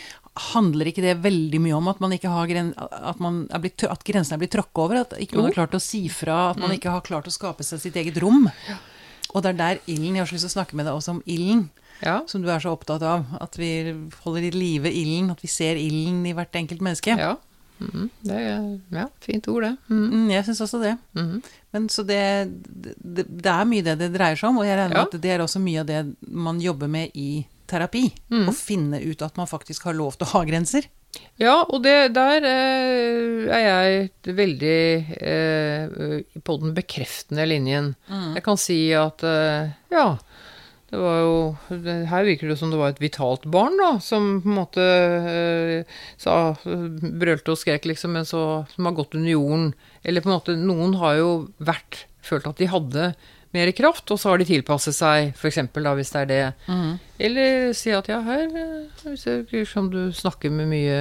handler 0.55 0.91
ikke 0.91 1.03
det 1.05 1.19
veldig 1.25 1.61
mye 1.61 1.77
om 1.77 1.89
at 1.91 2.01
man 2.01 2.15
ikke 2.15 2.31
har 2.33 2.47
gren, 2.51 2.73
at, 2.79 3.21
man 3.21 3.43
er 3.51 3.63
blitt, 3.63 3.83
at 3.85 4.05
grensene 4.07 4.39
er 4.39 4.45
blitt 4.45 4.55
tråkka 4.55 4.87
over? 4.87 5.03
At 5.05 5.17
ikke 5.19 5.37
man 5.37 5.51
har 5.51 5.59
klart 5.59 5.77
å 5.77 5.83
si 5.83 6.07
fra? 6.09 6.51
At 6.55 6.63
man 6.63 6.73
ikke 6.77 6.93
har 6.95 7.05
klart 7.07 7.29
å 7.29 7.35
skape 7.35 7.67
seg 7.67 7.83
sitt 7.83 7.99
eget 8.01 8.21
rom? 8.23 8.47
Og 9.35 9.43
det 9.45 9.53
er 9.53 9.59
der 9.59 9.83
ilden 9.87 10.17
Jeg 10.17 10.25
har 10.25 10.31
så 10.31 10.39
lyst 10.39 10.49
til 10.49 10.53
å 10.55 10.59
snakke 10.59 10.79
med 10.79 10.89
deg 10.89 10.97
også 10.97 11.19
om 11.19 11.23
ilden 11.27 11.69
Ja. 12.03 12.21
som 12.27 12.43
du 12.43 12.49
er 12.51 12.61
så 12.63 12.73
opptatt 12.73 13.03
av. 13.03 13.25
At 13.41 13.57
vi 13.61 13.93
holder 14.25 14.47
i 14.49 14.51
live 14.55 14.89
ilden, 14.93 15.31
at 15.35 15.41
vi 15.45 15.49
ser 15.53 15.77
ilden 15.77 16.25
i 16.27 16.33
hvert 16.37 16.53
enkelt 16.57 16.81
menneske. 16.81 17.17
ja. 17.19 17.37
Mm, 17.81 18.11
Det 18.23 18.35
er 18.37 18.65
ja, 18.93 19.07
fint 19.25 19.47
ord, 19.49 19.63
det. 19.65 19.77
Mm. 19.89 20.03
Mm, 20.13 20.31
jeg 20.35 20.45
syns 20.45 20.59
også 20.67 20.81
det. 20.83 20.91
Mhm. 21.17 21.39
Men 21.73 21.87
så 21.89 22.03
det, 22.05 22.19
det, 23.01 23.25
det 23.25 23.47
er 23.55 23.65
mye 23.65 23.83
det 23.87 23.95
det 24.03 24.11
dreier 24.13 24.37
seg 24.37 24.51
om, 24.51 24.59
og 24.61 24.67
jeg 24.69 24.77
regner 24.77 24.93
med 24.93 24.99
Ja. 25.01 25.05
at 25.09 25.21
det 25.23 25.31
er 25.33 25.41
også 25.41 25.63
mye 25.65 25.81
av 25.81 25.87
det 25.89 26.03
man 26.29 26.61
jobber 26.61 26.89
med 26.93 27.11
i 27.17 27.47
terapi. 27.67 28.03
Å 28.37 28.53
finne 28.53 29.01
ut 29.01 29.23
at 29.25 29.37
man 29.41 29.47
faktisk 29.49 29.85
har 29.89 29.95
lov 29.97 30.13
til 30.19 30.27
å 30.29 30.31
ha 30.35 30.45
grenser. 30.45 30.85
Ja, 31.41 31.65
og 31.65 31.81
det, 31.83 32.13
der 32.13 32.45
eh, 32.45 33.49
er 33.49 33.65
jeg 33.65 34.35
veldig 34.37 34.77
eh, 35.17 36.41
på 36.45 36.57
den 36.61 36.75
bekreftende 36.77 37.47
linjen. 37.49 37.95
Jeg 38.37 38.45
kan 38.45 38.61
si 38.61 38.93
at 38.93 39.25
eh, 39.25 39.73
ja, 39.91 40.05
det 40.91 40.99
var 40.99 41.19
jo 41.23 41.35
Her 42.11 42.27
virker 42.27 42.51
det 42.51 42.57
som 42.59 42.73
det 42.73 42.79
var 42.81 42.93
et 42.93 43.03
vitalt 43.03 43.45
barn, 43.51 43.77
da, 43.79 43.93
som 44.03 44.41
på 44.43 44.51
en 44.51 44.57
måte 44.59 44.85
eh, 44.85 45.99
sa 46.19 46.55
Brølte 46.65 47.55
og 47.55 47.61
skrek, 47.61 47.87
liksom, 47.87 48.17
men 48.19 48.27
så 48.27 48.65
Som 48.75 48.89
har 48.89 48.97
gått 48.99 49.15
under 49.15 49.31
jorden. 49.31 49.69
Eller 50.03 50.25
på 50.25 50.31
en 50.31 50.37
måte 50.39 50.57
Noen 50.59 50.97
har 51.01 51.21
jo 51.21 51.31
vært 51.59 52.05
Følt 52.27 52.49
at 52.51 52.59
de 52.61 52.69
hadde 52.69 53.13
mer 53.57 53.71
kraft, 53.75 54.11
og 54.13 54.19
så 54.21 54.31
har 54.31 54.39
de 54.39 54.47
tilpasset 54.47 54.95
seg, 54.95 55.31
f.eks. 55.35 55.57
da, 55.75 55.95
hvis 55.99 56.13
det 56.15 56.21
er 56.21 56.29
det. 56.31 56.43
Eller 57.19 57.73
si 57.75 57.91
at 57.97 58.07
ja, 58.11 58.21
her 58.23 58.45
eh, 58.47 59.07
hvis 59.07 59.25
det 59.27 59.37
virker 59.51 59.67
som 59.67 59.89
du 59.91 60.13
snakker 60.15 60.53
med 60.55 60.69
mye 60.71 61.01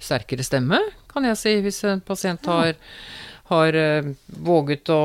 sterkere 0.00 0.46
stemme, 0.46 0.78
kan 1.10 1.26
jeg 1.28 1.40
si, 1.40 1.52
hvis 1.64 1.82
en 1.90 2.00
pasient 2.04 2.46
har, 2.48 2.78
har 3.50 3.76
eh, 3.76 4.08
våget 4.46 4.88
å 4.94 5.02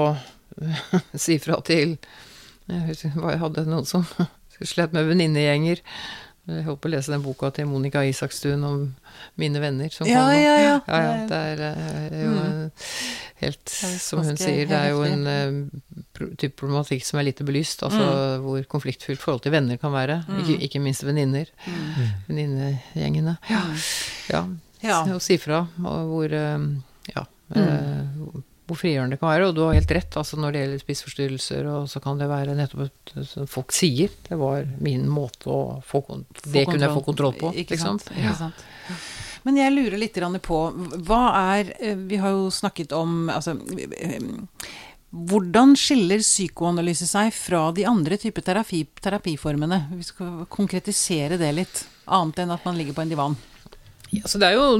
si 1.25 1.39
fra 1.43 1.59
til 1.67 1.97
Jeg 2.69 3.41
hadde 3.43 3.67
noen 3.69 3.87
som 3.89 4.05
slet 4.73 4.95
med 4.95 5.07
venninnegjenger. 5.09 5.83
Jeg 6.49 6.65
holdt 6.65 6.79
på 6.81 6.89
å 6.89 6.91
lese 6.95 7.11
den 7.13 7.21
boka 7.21 7.51
til 7.53 7.67
Monica 7.69 8.01
Isakstuen 8.07 8.63
om 8.65 8.85
mine 9.37 9.59
venner 9.61 9.91
som 9.93 10.07
Ja, 10.09 10.23
nå. 10.25 10.37
ja, 10.39 10.53
ja. 10.57 10.71
ja, 10.87 11.01
ja 11.03 11.11
det 11.29 11.41
er 11.51 11.61
eh, 11.67 12.15
jo 12.23 12.31
mm. 12.31 12.61
helt, 13.43 13.73
som 14.01 14.23
hun 14.25 14.39
sier, 14.39 14.63
det 14.71 14.79
er 14.79 14.87
jo 14.95 15.03
en 15.05 15.27
eh, 15.29 15.59
type 16.41 16.55
problematikk 16.57 17.05
som 17.05 17.21
er 17.21 17.27
lite 17.29 17.45
belyst. 17.45 17.83
Altså 17.85 18.39
hvor 18.41 18.65
konfliktfylt 18.71 19.21
forhold 19.21 19.43
til 19.45 19.53
venner 19.53 19.77
kan 19.81 19.93
være. 19.93 20.23
Ikke, 20.41 20.57
ikke 20.69 20.81
minst 20.81 21.05
venninner. 21.05 21.51
Venninnegjengene. 22.31 23.37
Ja. 23.51 23.61
ja. 24.31 24.43
Ja. 24.79 25.01
Og 25.11 25.21
si 25.23 25.35
fra 25.41 25.65
og 25.83 26.11
hvor 26.13 26.33
eh, 26.33 26.67
Ja. 27.13 27.25
eh, 27.55 28.39
hvor 28.69 28.79
frigjørende 28.79 29.17
det 29.17 29.21
kan 29.21 29.33
være. 29.33 29.49
Og 29.49 29.57
du 29.57 29.63
har 29.65 29.77
helt 29.77 29.95
rett, 29.99 30.17
altså 30.21 30.39
når 30.39 30.55
det 30.55 30.63
gjelder 30.63 30.83
spiseforstyrrelser, 30.83 31.69
og 31.73 31.89
så 31.91 32.01
kan 32.03 32.21
det 32.21 32.29
være 32.31 32.57
nettopp 32.57 32.85
et, 32.87 33.15
som 33.29 33.49
folk 33.49 33.73
sier. 33.75 34.13
Det 34.27 34.37
var 34.39 34.67
min 34.79 35.07
måte 35.09 35.49
å 35.49 35.61
få 35.85 35.99
få 35.99 36.19
Det 36.43 36.65
kunne 36.65 36.85
jeg 36.85 36.95
få 36.95 37.03
kontroll 37.05 37.35
på. 37.39 37.51
Ikke 37.55 37.75
liksom. 37.75 37.99
sant. 37.99 38.13
Ikke 38.17 38.35
sant. 38.37 38.67
Men 39.47 39.57
jeg 39.59 39.71
lurer 39.71 39.99
litt 40.01 40.17
på 40.43 40.57
Hva 41.07 41.21
er 41.55 41.69
eh, 41.79 41.95
Vi 41.95 42.17
har 42.19 42.33
jo 42.35 42.49
snakket 42.51 42.91
om 42.91 43.29
altså, 43.31 43.53
eh, 43.95 44.19
Hvordan 45.09 45.77
skiller 45.79 46.19
psykoanalyse 46.21 47.07
seg 47.09 47.31
fra 47.33 47.69
de 47.73 47.85
andre 47.87 48.17
typer 48.21 48.45
terapi, 48.45 48.83
terapiformene? 49.01 49.87
Vi 49.95 50.03
skal 50.05 50.43
konkretisere 50.53 51.39
det 51.41 51.49
litt. 51.57 51.79
Annet 52.05 52.43
enn 52.43 52.53
at 52.53 52.67
man 52.67 52.77
ligger 52.77 52.93
på 52.93 53.01
en 53.01 53.15
divan. 53.15 53.37
Ja, 54.09 54.25
så 54.25 54.39
det 54.41 54.47
er 54.47 54.55
jo 54.57 54.77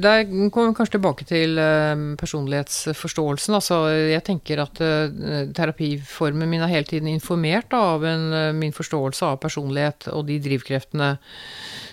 Der 0.00 0.22
kommer 0.50 0.72
kanskje 0.72 0.96
tilbake 0.96 1.26
til 1.28 1.58
eh, 1.60 2.04
personlighetsforståelsen. 2.16 3.56
Altså, 3.58 3.82
jeg 4.08 4.24
tenker 4.24 4.62
at 4.64 4.80
eh, 4.80 5.50
terapiformen 5.52 6.48
min 6.48 6.64
er 6.64 6.72
hele 6.72 6.88
tiden 6.88 7.10
informert 7.12 7.74
av 7.76 8.04
en, 8.08 8.32
eh, 8.32 8.52
min 8.56 8.72
forståelse 8.72 9.28
av 9.28 9.40
personlighet 9.44 10.08
og 10.14 10.24
de 10.30 10.40
drivkreftene 10.40 11.10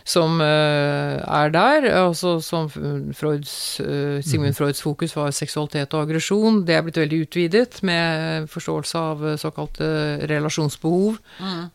som 0.10 0.42
eh, 0.42 1.20
er 1.22 1.52
der. 1.54 1.88
Altså, 1.94 2.40
som 2.42 2.70
Freuds, 3.14 3.80
eh, 3.80 4.24
Sigmund 4.26 4.58
Freuds 4.58 4.82
fokus 4.82 5.14
var 5.16 5.32
seksualitet 5.36 5.94
og 5.94 6.08
aggresjon. 6.08 6.64
Det 6.66 6.76
er 6.76 6.86
blitt 6.86 6.98
veldig 6.98 7.22
utvidet 7.28 7.84
med 7.86 8.48
forståelse 8.50 9.04
av 9.12 9.28
eh, 9.28 9.38
såkalte 9.42 9.90
relasjonsbehov. 10.32 11.20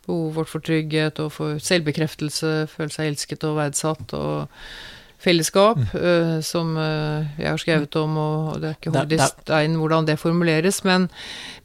Behovet 0.06 0.40
vårt 0.40 0.50
for 0.50 0.66
trygghet 0.66 1.22
og 1.22 1.30
for 1.36 1.62
selvbekreftelse, 1.62 2.66
føle 2.74 2.94
seg 2.94 3.12
elsket 3.12 3.46
og 3.46 3.58
verdsatt. 3.62 4.18
og 4.18 4.50
fellesskap, 5.24 5.78
eh, 5.96 6.38
som 6.44 6.74
eh, 6.76 7.26
jeg 7.40 7.48
har 7.50 7.60
skrevet 7.62 7.96
om, 8.00 8.16
og 8.20 8.60
det 8.60 8.70
er 8.70 8.76
ikke 8.78 8.92
Det- 8.92 9.00
hodet 9.02 9.20
i 9.20 9.28
stein 9.44 9.76
hvordan 9.80 10.06
det 10.06 10.18
formuleres, 10.20 10.82
men, 10.84 11.08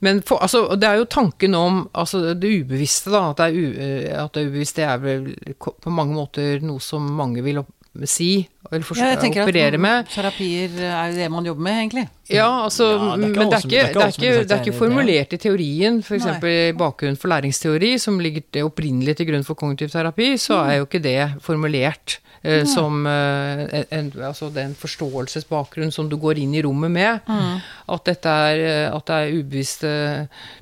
men 0.01 0.21
for, 0.25 0.39
altså, 0.41 0.65
det 0.79 0.87
er 0.89 1.01
jo 1.03 1.05
tanken 1.05 1.55
om 1.55 1.83
altså, 1.93 2.33
det 2.33 2.53
ubevisste, 2.63 3.11
da, 3.11 3.29
at 3.31 3.37
det 3.37 3.49
er, 3.49 3.59
u, 3.59 3.73
eh, 3.75 4.23
at 4.23 4.33
det 4.33 4.47
ubevisste 4.49 4.81
er 4.87 4.97
vel 5.03 5.35
på 5.59 5.91
mange 5.91 6.15
måter 6.15 6.61
noe 6.65 6.79
som 6.79 7.05
mange 7.19 7.43
vil 7.43 7.59
opp, 7.63 7.67
si, 8.05 8.47
eller 8.71 8.83
for, 8.85 8.95
Ja, 9.01 9.07
jeg 9.15 9.19
tenker 9.19 9.41
operere 9.47 9.73
at 9.73 9.81
med. 9.81 10.05
terapier 10.13 10.69
er 10.87 11.11
det 11.17 11.25
man 11.33 11.43
jobber 11.43 11.63
med, 11.65 11.73
egentlig. 11.81 12.03
Ja, 12.29 12.45
altså, 12.63 12.85
Ja, 12.93 13.15
det 13.17 13.19
men 13.19 13.33
det 13.33 13.57
er 13.57 13.57
ikke, 13.57 13.69
det 13.69 13.79
er 13.79 14.13
ikke 14.13 14.45
det 14.45 14.51
er 14.53 14.61
ikke, 14.61 14.73
er 14.75 14.77
formulert 14.77 15.33
i 15.33 15.39
teorien, 15.41 15.97
f.eks. 16.05 16.27
i 16.45 16.71
bakgrunn 16.77 17.17
for 17.17 17.27
læringsteori, 17.33 17.97
som 17.99 18.19
ligger 18.21 18.61
opprinnelig 18.63 19.17
til 19.17 19.25
grunn 19.31 19.43
for 19.43 19.55
kognitiv 19.59 19.89
terapi, 19.89 20.35
så 20.37 20.61
Mm. 20.61 20.69
er 20.69 20.77
jo 20.77 20.85
ikke 20.85 21.01
det 21.03 21.41
formulert 21.41 22.19
eh, 22.41 22.65
som 22.69 23.05
eh, 23.07 23.83
en, 23.95 24.11
altså 24.23 24.49
den 24.53 24.75
forståelsesbakgrunn 24.79 25.91
som 25.91 26.09
du 26.09 26.17
går 26.19 26.41
inn 26.43 26.55
i 26.55 26.63
rommet 26.65 26.91
med. 26.91 27.27
Mm. 27.27 27.59
At, 27.95 28.05
dette 28.09 28.35
er, 28.51 28.63
eh, 28.69 28.87
at 28.91 29.05
det 29.09 29.19
er 29.19 29.37
ubevisste 29.39 29.93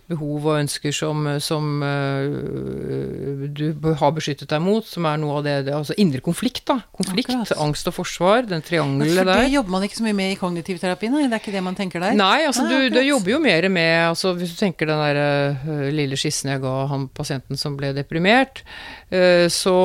behov 0.07 0.45
og 0.47 0.59
ønsker 0.61 0.93
som, 0.95 1.25
som 1.43 1.81
uh, 1.83 3.47
du 3.51 3.65
har 3.99 4.13
beskyttet 4.15 4.49
deg 4.51 4.61
mot, 4.63 4.85
som 4.87 5.05
er 5.09 5.19
noe 5.21 5.39
av 5.39 5.45
det, 5.45 5.55
det 5.67 5.73
Altså 5.75 5.95
indre 5.99 6.21
konflikt, 6.23 6.63
da. 6.69 6.79
Konflikt, 6.95 7.31
Akkurat. 7.33 7.51
angst 7.63 7.89
og 7.89 7.95
forsvar, 7.97 8.47
den 8.49 8.63
triangelet 8.65 9.17
for 9.19 9.27
det 9.31 9.51
jobber 9.53 9.75
man 9.75 9.85
ikke 9.87 9.99
så 9.99 10.05
mye 10.07 10.17
med 10.17 10.33
i 10.33 10.37
kognitiv 10.39 10.79
terapi, 10.81 11.09
nei? 11.13 11.25
Det 11.27 11.37
er 11.37 11.43
ikke 11.43 11.55
det 11.57 11.63
man 11.65 11.77
tenker 11.77 12.03
der? 12.03 12.15
Nei, 12.17 12.45
altså 12.47 12.65
Nei, 12.67 12.87
du, 12.87 12.97
du 12.97 13.01
jobber 13.03 13.33
jo 13.35 13.39
mer 13.43 13.67
med 13.73 13.93
altså 14.07 14.31
Hvis 14.37 14.53
du 14.55 14.59
tenker 14.61 14.89
den 14.89 15.01
der 15.03 15.19
uh, 15.67 15.87
lille 15.93 16.17
skissen 16.19 16.53
jeg 16.53 16.63
ga 16.63 16.75
han 16.91 17.07
pasienten 17.17 17.59
som 17.59 17.75
ble 17.79 17.91
deprimert, 17.97 18.63
uh, 19.11 19.45
så 19.51 19.75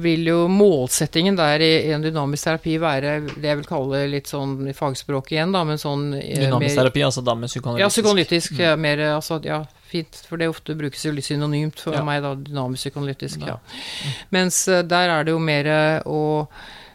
vil 0.00 0.26
jo 0.32 0.40
målsettingen 0.52 1.36
der 1.38 1.62
i, 1.64 1.72
i 1.88 1.92
en 1.96 2.04
dynamisk 2.04 2.48
terapi 2.48 2.78
være 2.82 3.14
det 3.36 3.52
jeg 3.52 3.60
vil 3.62 3.68
kalle 3.68 4.02
litt 4.10 4.30
sånn 4.30 4.56
i 4.70 4.74
fagspråket 4.76 5.36
igjen, 5.36 5.54
da, 5.54 5.64
men 5.68 5.80
sånn 5.80 6.08
Dynamisk 6.18 6.72
mer- 6.74 6.82
terapi, 6.82 7.04
altså 7.06 7.22
da 7.26 7.34
med 7.38 7.50
psykoanalytisk. 7.52 7.84
Ja, 7.84 7.92
psykoanalytisk. 7.92 8.58
ja, 8.62 8.74
Mer 8.78 9.00
altså, 9.12 9.38
ja, 9.44 9.57
fint. 9.90 10.22
For 10.28 10.40
det 10.40 10.48
ofte 10.52 10.76
brukes 10.78 11.04
jo 11.06 11.12
litt 11.16 11.28
synonymt 11.28 11.80
for 11.84 11.96
Ja. 11.96 12.04
meg, 12.06 12.22
da. 12.22 12.34
Dynamisk 12.34 12.88
psykoanalytisk. 12.88 13.40
Ja. 13.46 13.56
Ja. 13.58 14.16
Mens 14.34 14.66
eh, 14.68 14.82
der 14.86 15.08
er 15.18 15.24
det 15.24 15.32
jo 15.34 15.40
mer 15.42 15.68
å 16.06 16.22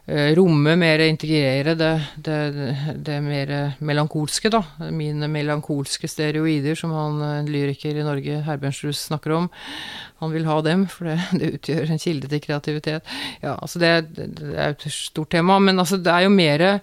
eh, 0.07 0.33
romme, 0.35 0.75
mer 0.79 0.99
integrere 1.05 1.75
det, 1.79 1.91
det, 2.25 2.39
det 3.05 3.19
mer 3.23 3.53
melankolske, 3.79 4.51
da. 4.53 4.63
Mine 4.91 5.29
melankolske 5.31 6.09
stereoider, 6.11 6.75
som 6.79 6.91
han 6.95 7.21
eh, 7.21 7.37
en 7.41 7.51
lyriker 7.53 7.95
i 7.99 8.03
Norge, 8.07 8.41
Herbjørnsrud, 8.47 8.95
snakker 8.99 9.37
om. 9.37 9.49
Han 10.23 10.31
vil 10.35 10.45
ha 10.47 10.57
dem, 10.63 10.87
for 10.91 11.09
det, 11.11 11.19
det 11.39 11.53
utgjør 11.59 11.91
en 11.95 11.99
kilde 12.03 12.29
til 12.31 12.43
kreativitet. 12.43 13.13
Ja, 13.43 13.57
altså 13.59 13.79
det, 13.83 13.93
det, 14.15 14.27
er 14.55 14.73
jo 14.73 14.77
et 14.79 14.91
stort 14.91 15.31
tema, 15.35 15.59
men 15.59 15.79
altså 15.79 15.97
det 15.99 16.11
er 16.13 16.27
jo 16.27 16.35
mer 16.35 16.57
det- 16.67 16.75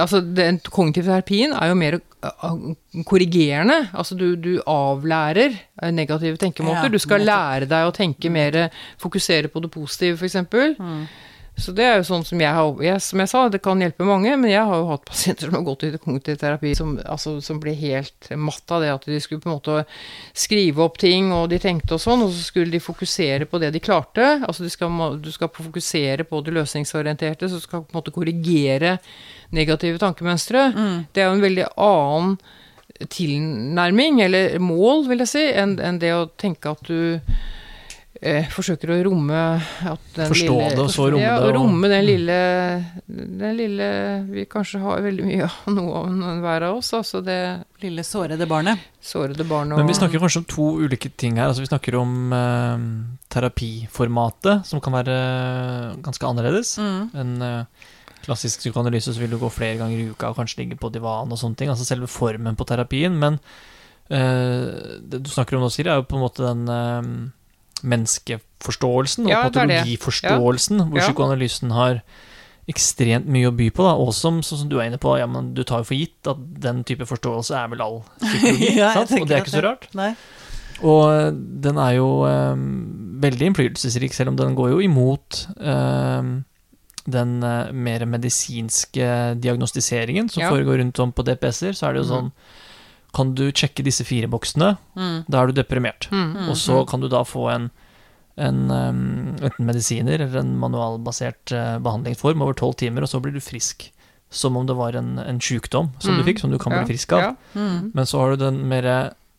altså, 0.00 0.20
den 0.20 0.60
kognitive 0.68 1.08
terapien 1.08 1.54
er 1.56 1.70
jo 1.70 1.76
mer 1.78 1.98
uh, 1.98 3.02
korrigerende. 3.08 3.78
Altså, 3.92 4.16
du, 4.18 4.34
du 4.36 4.54
avlærer 4.66 5.56
uh, 5.82 5.90
negative 5.94 6.40
tenkemåter. 6.40 6.88
Ja, 6.88 6.92
du 6.92 7.02
skal 7.02 7.26
lære 7.26 7.68
deg 7.70 7.88
å 7.88 7.94
tenke 7.96 8.32
mer 8.32 8.64
Fokusere 9.02 9.50
på 9.52 9.62
det 9.64 9.72
positive, 9.74 10.18
f.eks. 10.20 10.40
Mm. 10.78 11.04
Så 11.52 11.74
det 11.76 11.84
er 11.84 11.98
jo 12.00 12.06
sånn 12.08 12.24
som 12.24 12.40
jeg 12.40 12.48
har 12.56 12.78
jeg, 12.82 13.00
Som 13.04 13.20
jeg 13.20 13.28
sa, 13.30 13.42
det 13.52 13.60
kan 13.62 13.80
hjelpe 13.82 14.06
mange, 14.08 14.32
men 14.40 14.50
jeg 14.50 14.64
har 14.66 14.78
jo 14.80 14.88
hatt 14.88 15.04
pasienter 15.06 15.50
som 15.50 15.58
har 15.58 15.66
gått 15.66 15.84
i 15.84 15.90
kognitiv 16.00 16.38
terapi 16.40 16.72
som, 16.78 16.94
altså, 17.04 17.34
som 17.44 17.60
ble 17.60 17.74
helt 17.76 18.30
matt 18.40 18.72
av 18.72 18.82
det 18.82 18.88
at 18.94 19.04
de 19.06 19.20
skulle 19.20 19.42
på 19.44 19.50
en 19.50 19.58
måte 19.58 19.82
skrive 20.32 20.82
opp 20.86 20.96
ting, 21.02 21.28
og 21.36 21.50
de 21.52 21.60
tenkte 21.62 21.98
og 21.98 22.02
sånn, 22.02 22.24
og 22.24 22.32
så 22.32 22.46
skulle 22.48 22.72
de 22.72 22.80
fokusere 22.82 23.46
på 23.50 23.60
det 23.62 23.72
de 23.76 23.84
klarte. 23.84 24.30
Altså 24.48 24.64
de 24.64 24.72
skal, 24.72 24.96
du 25.22 25.30
skal 25.34 25.52
fokusere 25.52 26.26
på 26.28 26.40
det 26.46 26.56
løsningsorienterte, 26.56 27.50
så 27.50 27.60
du 27.60 27.66
skal 27.66 27.84
på 27.84 27.92
en 27.92 28.00
måte 28.00 28.16
korrigere 28.16 28.96
negative 29.52 30.00
tankemønstre. 30.00 30.66
Det 31.12 31.22
er 31.22 31.28
jo 31.28 31.36
en 31.36 31.46
veldig 31.46 31.68
annen 31.76 32.36
tilnærming, 33.12 34.20
eller 34.24 34.58
mål, 34.62 35.06
vil 35.10 35.24
jeg 35.24 35.30
si, 35.30 35.44
enn 35.52 35.76
enn 35.82 36.00
det 36.00 36.12
å 36.16 36.30
tenke 36.40 36.72
at 36.72 36.88
du 36.88 37.20
eh, 38.22 38.46
forsøker 38.54 38.92
å 38.94 38.96
romme 39.08 39.38
at 39.90 40.04
den 40.16 40.30
Forstå 40.30 40.46
lille, 40.54 40.68
det, 40.70 40.78
og 40.84 40.90
så 40.94 41.08
romme 41.10 41.22
ja, 41.24 41.34
det, 41.42 41.48
og- 41.50 41.56
romme 41.58 41.88
den 41.90 42.04
lille 42.06 42.36
Den 43.06 43.56
lille 43.58 43.88
Vi 44.30 44.44
kanskje 44.50 44.80
har 44.84 45.02
veldig 45.04 45.26
mye 45.26 45.48
av 45.48 45.72
noe 45.76 46.02
av 46.06 46.40
hver 46.44 46.66
av 46.70 46.78
oss. 46.80 46.92
Altså 46.96 47.20
det 47.26 47.38
Lille 47.82 48.04
sårede 48.06 48.46
barnet. 48.46 48.78
sårede 49.02 49.42
barnet 49.48 49.74
og 49.74 49.82
Men 49.82 49.88
vi 49.90 49.96
snakker 49.98 50.22
kanskje 50.22 50.42
om 50.44 50.48
to 50.52 50.68
ulike 50.84 51.10
ting 51.18 51.36
her. 51.40 51.48
Altså 51.50 51.64
Vi 51.64 51.70
snakker 51.72 51.96
om 51.98 52.12
eh, 52.32 52.84
terapiformatet, 53.34 54.66
som 54.68 54.80
kan 54.80 54.94
være 54.94 55.16
ganske 56.04 56.28
annerledes. 56.28 56.76
Mm. 56.78 57.10
En 57.18 57.32
eh, 57.42 57.90
klassisk 58.22 58.62
psykoanalyse 58.62 59.10
så 59.14 59.18
vil 59.18 59.32
du 59.34 59.38
gå 59.42 59.50
flere 59.50 59.80
ganger 59.80 59.98
i 59.98 60.08
uka 60.14 60.30
og 60.30 60.36
kanskje 60.38 60.62
ligge 60.62 60.78
på 60.78 60.92
divan 60.94 61.32
og 61.34 61.40
sånne 61.40 61.58
ting. 61.58 61.72
Altså 61.72 61.86
selve 61.88 62.06
formen 62.10 62.54
på 62.58 62.66
terapien. 62.68 63.16
Men 63.18 63.40
eh, 64.10 65.00
det 65.02 65.22
du 65.26 65.30
snakker 65.32 65.58
om 65.58 65.64
nå, 65.66 65.70
Siri, 65.74 65.90
er 65.90 65.98
jo 66.02 66.06
på 66.10 66.18
en 66.20 66.22
måte 66.26 66.46
den 66.46 66.62
eh, 66.70 67.10
menneskeforståelsen 67.82 69.26
og 69.26 69.32
Ja, 69.32 69.42
patologiforståelsen, 69.48 70.78
ja. 70.78 70.84
hvor 70.90 71.00
psykoanalysen 71.06 71.72
har 71.76 72.02
ekstremt 72.70 73.26
mye 73.26 73.48
å 73.50 73.54
by 73.58 73.70
på, 73.74 73.82
da, 73.82 73.96
og 73.98 74.12
som, 74.14 74.38
sånn 74.46 74.60
som 74.62 74.68
du 74.70 74.76
er 74.78 74.86
inne 74.86 75.00
på, 75.02 75.16
ja, 75.18 75.26
men 75.26 75.50
du 75.56 75.64
tar 75.66 75.82
jo 75.82 75.88
for 75.90 75.98
gitt 75.98 76.28
at 76.30 76.38
den 76.62 76.84
type 76.86 77.04
forståelse 77.10 77.56
er 77.58 77.72
vel 77.72 77.82
all 77.82 77.98
psykologi, 78.22 78.70
Ja, 78.80 78.92
sant? 78.94 79.10
og 79.18 79.26
det 79.26 79.36
er 79.36 79.42
ikke 79.44 79.56
så 79.56 79.64
rart. 79.66 79.88
Nei. 79.98 80.12
Og 80.82 81.02
eh, 81.10 81.28
den 81.62 81.76
er 81.78 81.92
jo 81.98 82.06
um, 82.26 82.62
veldig 83.22 83.50
innflytelsesrik, 83.50 84.14
selv 84.14 84.32
om 84.32 84.38
den 84.38 84.54
går 84.58 84.72
jo 84.76 84.80
imot 84.82 85.42
um, 85.58 86.32
den 87.04 87.34
uh, 87.42 87.70
mer 87.74 88.06
medisinske 88.06 89.10
diagnostiseringen 89.42 90.30
som 90.30 90.42
Ja. 90.46 90.50
foregår 90.54 90.78
rundt 90.84 90.98
om 91.02 91.10
på 91.12 91.22
DPS-er. 91.26 91.74
Så 91.74 91.88
er 91.88 91.94
det 91.98 92.04
jo 92.04 92.08
Mhm. 92.08 92.14
sånn 92.14 92.32
Kan 93.14 93.34
du 93.34 93.50
sjekke 93.52 93.84
disse 93.84 94.04
fire 94.04 94.26
boksene, 94.28 94.78
Mm. 94.96 95.24
da 95.28 95.42
er 95.42 95.46
du 95.46 95.52
deprimert. 95.52 96.08
Mm. 96.10 96.48
Og 96.48 96.56
så 96.56 96.86
kan 96.88 97.00
du 97.00 97.08
da 97.08 97.22
få 97.24 97.50
en, 97.52 97.70
en 98.38 98.70
eh, 98.70 99.44
enten 99.48 99.66
medisiner 99.66 100.20
eller 100.20 100.40
en 100.40 100.54
manualbasert 100.58 101.52
eh, 101.52 101.78
behandlingsform 101.78 102.40
over 102.42 102.54
tolv 102.54 102.74
timer, 102.76 103.02
og 103.02 103.08
så 103.08 103.20
blir 103.20 103.32
du 103.34 103.40
frisk. 103.40 103.90
Som 104.32 104.56
om 104.56 104.64
det 104.66 104.74
var 104.78 104.94
en, 104.96 105.18
en 105.18 105.38
sjukdom 105.38 105.90
som 106.00 106.14
du 106.16 106.22
Mm. 106.22 106.26
fikk, 106.30 106.38
som 106.40 106.50
du 106.50 106.56
kan 106.58 106.72
Ja, 106.72 106.84
bli 106.84 106.94
frisk 106.96 107.12
av. 107.12 107.20
Ja. 107.20 107.34
Mm. 107.54 107.90
Men 107.94 108.04
så 108.06 108.18
har 108.18 108.30
du 108.30 108.36
den 108.46 108.66
mer 108.68 108.82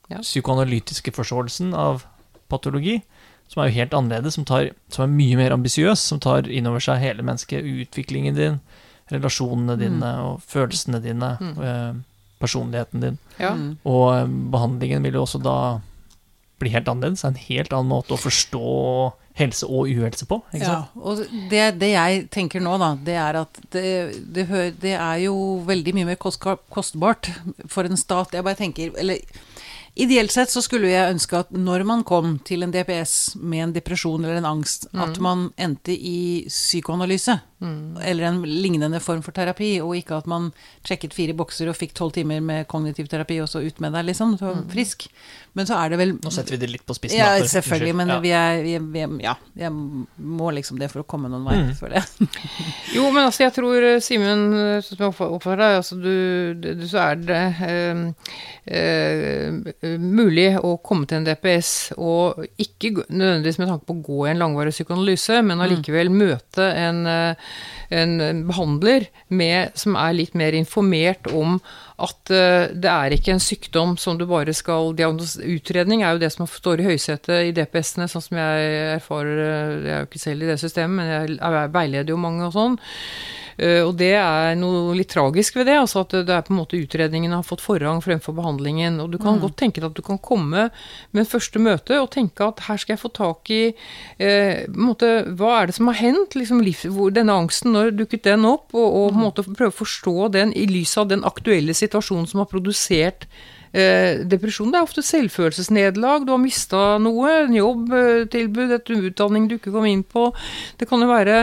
Ja. 0.09 0.19
psykoanalytiske 0.21 1.11
forståelsen 1.11 1.73
av 1.73 2.03
patologi, 2.49 3.01
som 3.47 3.63
er 3.63 3.69
jo 3.69 3.73
helt 3.79 3.91
annerledes, 3.93 4.33
som, 4.35 4.45
tar, 4.45 4.69
som 4.89 5.03
er 5.09 5.15
mye 5.17 5.35
mer 5.35 5.49
ambisiøs, 5.51 5.97
som 5.97 6.19
tar 6.19 6.45
inn 6.47 6.67
over 6.67 6.79
seg 6.79 6.99
hele 7.01 7.23
mennesket, 7.23 7.63
utviklingen 7.65 8.35
din, 8.35 8.59
relasjonene 9.11 9.77
dine 9.79 10.11
og 10.21 10.41
følelsene 10.45 11.01
dine, 11.01 11.37
Mm. 11.41 12.03
Personligheten 12.43 13.03
din. 13.07 13.17
Ja. 13.39 13.55
Mm. 13.57 13.73
Og 13.87 14.05
eh, 14.17 14.29
behandlingen 14.53 15.07
vil 15.07 15.17
jo 15.19 15.25
også 15.25 15.41
da 15.43 15.57
bli 16.61 16.71
helt 16.75 16.87
annerledes, 16.87 17.25
en 17.27 17.39
helt 17.39 17.73
annen 17.73 17.91
måte 17.91 18.15
å 18.15 18.19
forstå 18.21 18.63
helse 19.33 19.65
og 19.65 19.89
uhelse 19.89 20.27
på, 20.29 20.37
ikke 20.53 20.61
Ja, 20.61 20.73
sant? 20.83 20.99
og 21.01 21.23
det, 21.49 21.63
det 21.81 21.89
jeg 21.89 22.19
tenker 22.31 22.61
nå, 22.61 22.75
da, 22.77 22.91
det 23.01 23.15
er 23.17 23.39
at 23.41 23.57
det, 23.73 23.85
det, 24.35 24.45
det 24.83 24.93
er 24.93 25.23
jo 25.23 25.33
veldig 25.65 25.95
mye 25.97 26.11
mer 26.11 26.19
kostbart 26.21 27.31
for 27.65 27.89
en 27.89 27.97
stat. 27.97 28.35
Jeg 28.37 28.45
bare 28.45 28.59
tenker 28.59 28.93
Eller 29.01 29.25
ideelt 29.95 30.31
sett 30.33 30.49
så 30.49 30.61
skulle 30.65 30.89
jeg 30.89 31.13
ønske 31.13 31.37
at 31.43 31.51
når 31.53 31.83
man 31.85 32.03
kom 32.03 32.39
til 32.47 32.63
en 32.65 32.71
DPS 32.73 33.35
med 33.37 33.63
en 33.67 33.73
depresjon 33.75 34.23
eller 34.25 34.39
en 34.41 34.47
angst, 34.55 34.87
at 34.93 35.19
man 35.21 35.51
endte 35.57 35.93
i 35.93 36.45
psykoanalyse. 36.49 37.39
Eller 37.63 38.25
en 38.27 38.41
lignende 38.43 38.99
form 38.99 39.21
for 39.23 39.31
terapi, 39.31 39.77
og 39.79 39.93
ikke 39.95 40.17
at 40.17 40.25
man 40.27 40.49
sjekket 40.83 41.13
fire 41.15 41.31
bokser 41.39 41.69
og 41.71 41.77
fikk 41.79 41.93
tolv 41.95 42.11
timer 42.11 42.41
med 42.43 42.65
kognitiv 42.67 43.07
terapi, 43.07 43.37
og 43.39 43.47
så 43.47 43.61
ut 43.63 43.79
med 43.79 43.93
deg, 43.95 44.09
liksom. 44.09 44.33
Så 44.41 44.49
frisk. 44.73 45.05
Men 45.55 45.69
så 45.69 45.77
er 45.79 45.93
det 45.93 45.99
vel 46.01 46.11
Nå 46.17 46.31
setter 46.33 46.57
vi 46.57 46.59
det 46.59 46.69
litt 46.73 46.83
på 46.89 46.95
spissen. 46.97 47.21
ja, 47.21 47.37
for- 47.37 47.47
selvfølgelig, 47.53 47.95
men 47.95 48.11
ja. 48.11 48.17
vi 48.19 48.33
er, 48.35 48.57
vi, 48.65 48.73
er- 48.75 48.89
vi 48.91 48.99
er 49.05 49.13
Ja, 49.23 49.35
jeg 49.55 49.71
må 49.71 50.51
liksom 50.57 50.77
det 50.81 50.89
for 50.91 51.03
å 51.03 51.07
komme 51.07 51.29
noen 51.31 51.45
vei, 51.47 51.55
Mm. 51.63 51.71
føler 51.79 52.01
jeg. 52.01 52.27
Jo, 52.97 53.05
men 53.11 53.23
altså, 53.29 53.45
jeg 53.45 53.53
tror, 53.55 53.79
eh, 53.93 53.99
Simen, 54.03 54.43
eh, 54.59 54.81
som 54.81 54.97
jeg 54.99 55.07
oppfører 55.13 55.31
oppfatter 55.37 55.63
deg, 55.63 55.77
altså, 55.79 56.01
du, 56.03 56.75
du, 56.81 56.87
så 56.89 56.99
er 56.99 57.15
det 57.15 57.43
øh, 57.69 58.03
eh, 58.67 59.73
mulig 59.99 60.49
å 60.63 60.73
komme 60.85 61.05
til 61.09 61.19
en 61.19 61.25
DPS 61.27 61.71
og 61.97 62.43
ikke 62.61 62.93
nødvendigvis 63.09 63.59
med 63.59 63.69
tanke 63.71 63.87
på 63.89 63.95
å 63.97 64.03
gå 64.07 64.19
i 64.27 64.31
en 64.33 64.41
langvarig 64.41 64.73
psykoanalyse, 64.75 65.41
men 65.45 65.61
allikevel 65.63 66.09
møte 66.13 66.67
en, 66.79 67.01
eh, 67.07 67.35
en 67.93 68.43
behandler 68.47 69.07
med, 69.29 69.71
som 69.75 69.95
er 69.99 70.13
litt 70.17 70.33
mer 70.39 70.55
informert 70.57 71.27
om 71.33 71.59
at 72.03 72.31
eh, 72.33 72.71
det 72.73 72.89
er 72.89 73.15
ikke 73.17 73.35
en 73.35 73.43
sykdom 73.43 73.97
som 74.01 74.17
du 74.17 74.25
bare 74.29 74.53
skal. 74.57 74.93
Utredning 74.95 76.01
er 76.03 76.15
jo 76.15 76.23
det 76.23 76.31
som 76.33 76.47
står 76.49 76.81
i 76.81 76.89
høysetet 76.91 77.49
i 77.49 77.53
DPS-ene, 77.55 78.09
sånn 78.11 78.25
som 78.27 78.37
jeg 78.39 78.73
erfarer 78.97 79.43
eh, 79.43 79.77
Jeg 79.83 79.93
er 79.93 80.03
jo 80.03 80.09
ikke 80.09 80.23
selv 80.25 80.43
i 80.43 80.51
det 80.51 80.59
systemet, 80.63 80.95
men 80.97 81.07
jeg 81.13 81.39
er- 81.39 81.71
veileder 81.73 82.09
jo 82.15 82.17
mange 82.17 82.47
og 82.47 82.53
sånn. 82.55 82.79
Eh, 83.57 83.81
og 83.83 83.95
det 83.99 84.13
er 84.17 84.55
noe 84.59 84.95
litt 84.97 85.11
tragisk 85.13 85.57
ved 85.59 85.69
det, 85.69 85.77
altså 85.81 86.03
at 86.03 86.15
det 86.27 86.33
er 86.33 86.45
på 86.45 86.53
en 86.53 86.59
måte 86.61 86.79
utredningen 86.79 87.35
har 87.35 87.45
fått 87.47 87.63
forrang 87.63 88.01
fremfor 88.03 88.35
behandlingen. 88.37 88.99
Og 89.03 89.13
du 89.13 89.19
kan 89.21 89.41
godt 89.41 89.57
tenke 89.61 89.81
deg 89.81 89.91
at 89.91 89.97
du 89.99 90.03
kan 90.05 90.21
komme 90.23 90.67
med 91.11 91.23
en 91.23 91.29
første 91.29 91.61
møte 91.61 91.99
og 92.01 92.11
tenke 92.15 92.47
at 92.47 92.63
her 92.67 92.81
skal 92.81 92.95
jeg 92.95 93.03
få 93.03 93.13
tak 93.13 93.53
i 93.53 93.63
eh, 93.69 94.65
måte, 94.73 95.11
Hva 95.37 95.55
er 95.61 95.69
det 95.69 95.77
som 95.77 95.89
har 95.91 95.99
hendt? 96.01 96.37
Liksom, 96.37 96.63
denne 97.13 97.39
angsten, 97.43 97.73
når 97.75 97.93
dukket 97.97 98.25
den 98.27 98.47
opp? 98.49 98.69
Og, 98.73 98.85
og 98.85 99.09
på 99.11 99.19
en 99.19 99.25
måte 99.27 99.47
prøve 99.49 99.73
å 99.73 99.81
forstå 99.83 100.29
den 100.33 100.53
i 100.57 100.67
lys 100.69 100.95
av 100.99 101.09
den 101.11 101.25
aktuelle 101.27 101.75
situasjonen 101.77 102.29
som 102.29 102.43
har 102.43 102.51
produsert 102.51 103.27
Eh, 103.73 104.21
depresjon 104.29 104.69
det 104.69 104.77
er 104.77 104.85
ofte 104.85 105.01
selvfølelsesnederlag. 105.05 106.27
Du 106.27 106.33
har 106.35 106.41
mista 106.41 106.81
noe. 107.01 107.31
En 107.47 107.55
jobbtilbud, 107.57 108.73
et 108.77 108.91
utdanning 108.93 109.47
du 109.49 109.57
ikke 109.57 109.73
kom 109.73 109.87
inn 109.89 110.03
på. 110.05 110.27
Det 110.77 110.87
kan 110.89 111.01
jo 111.01 111.09
være 111.09 111.39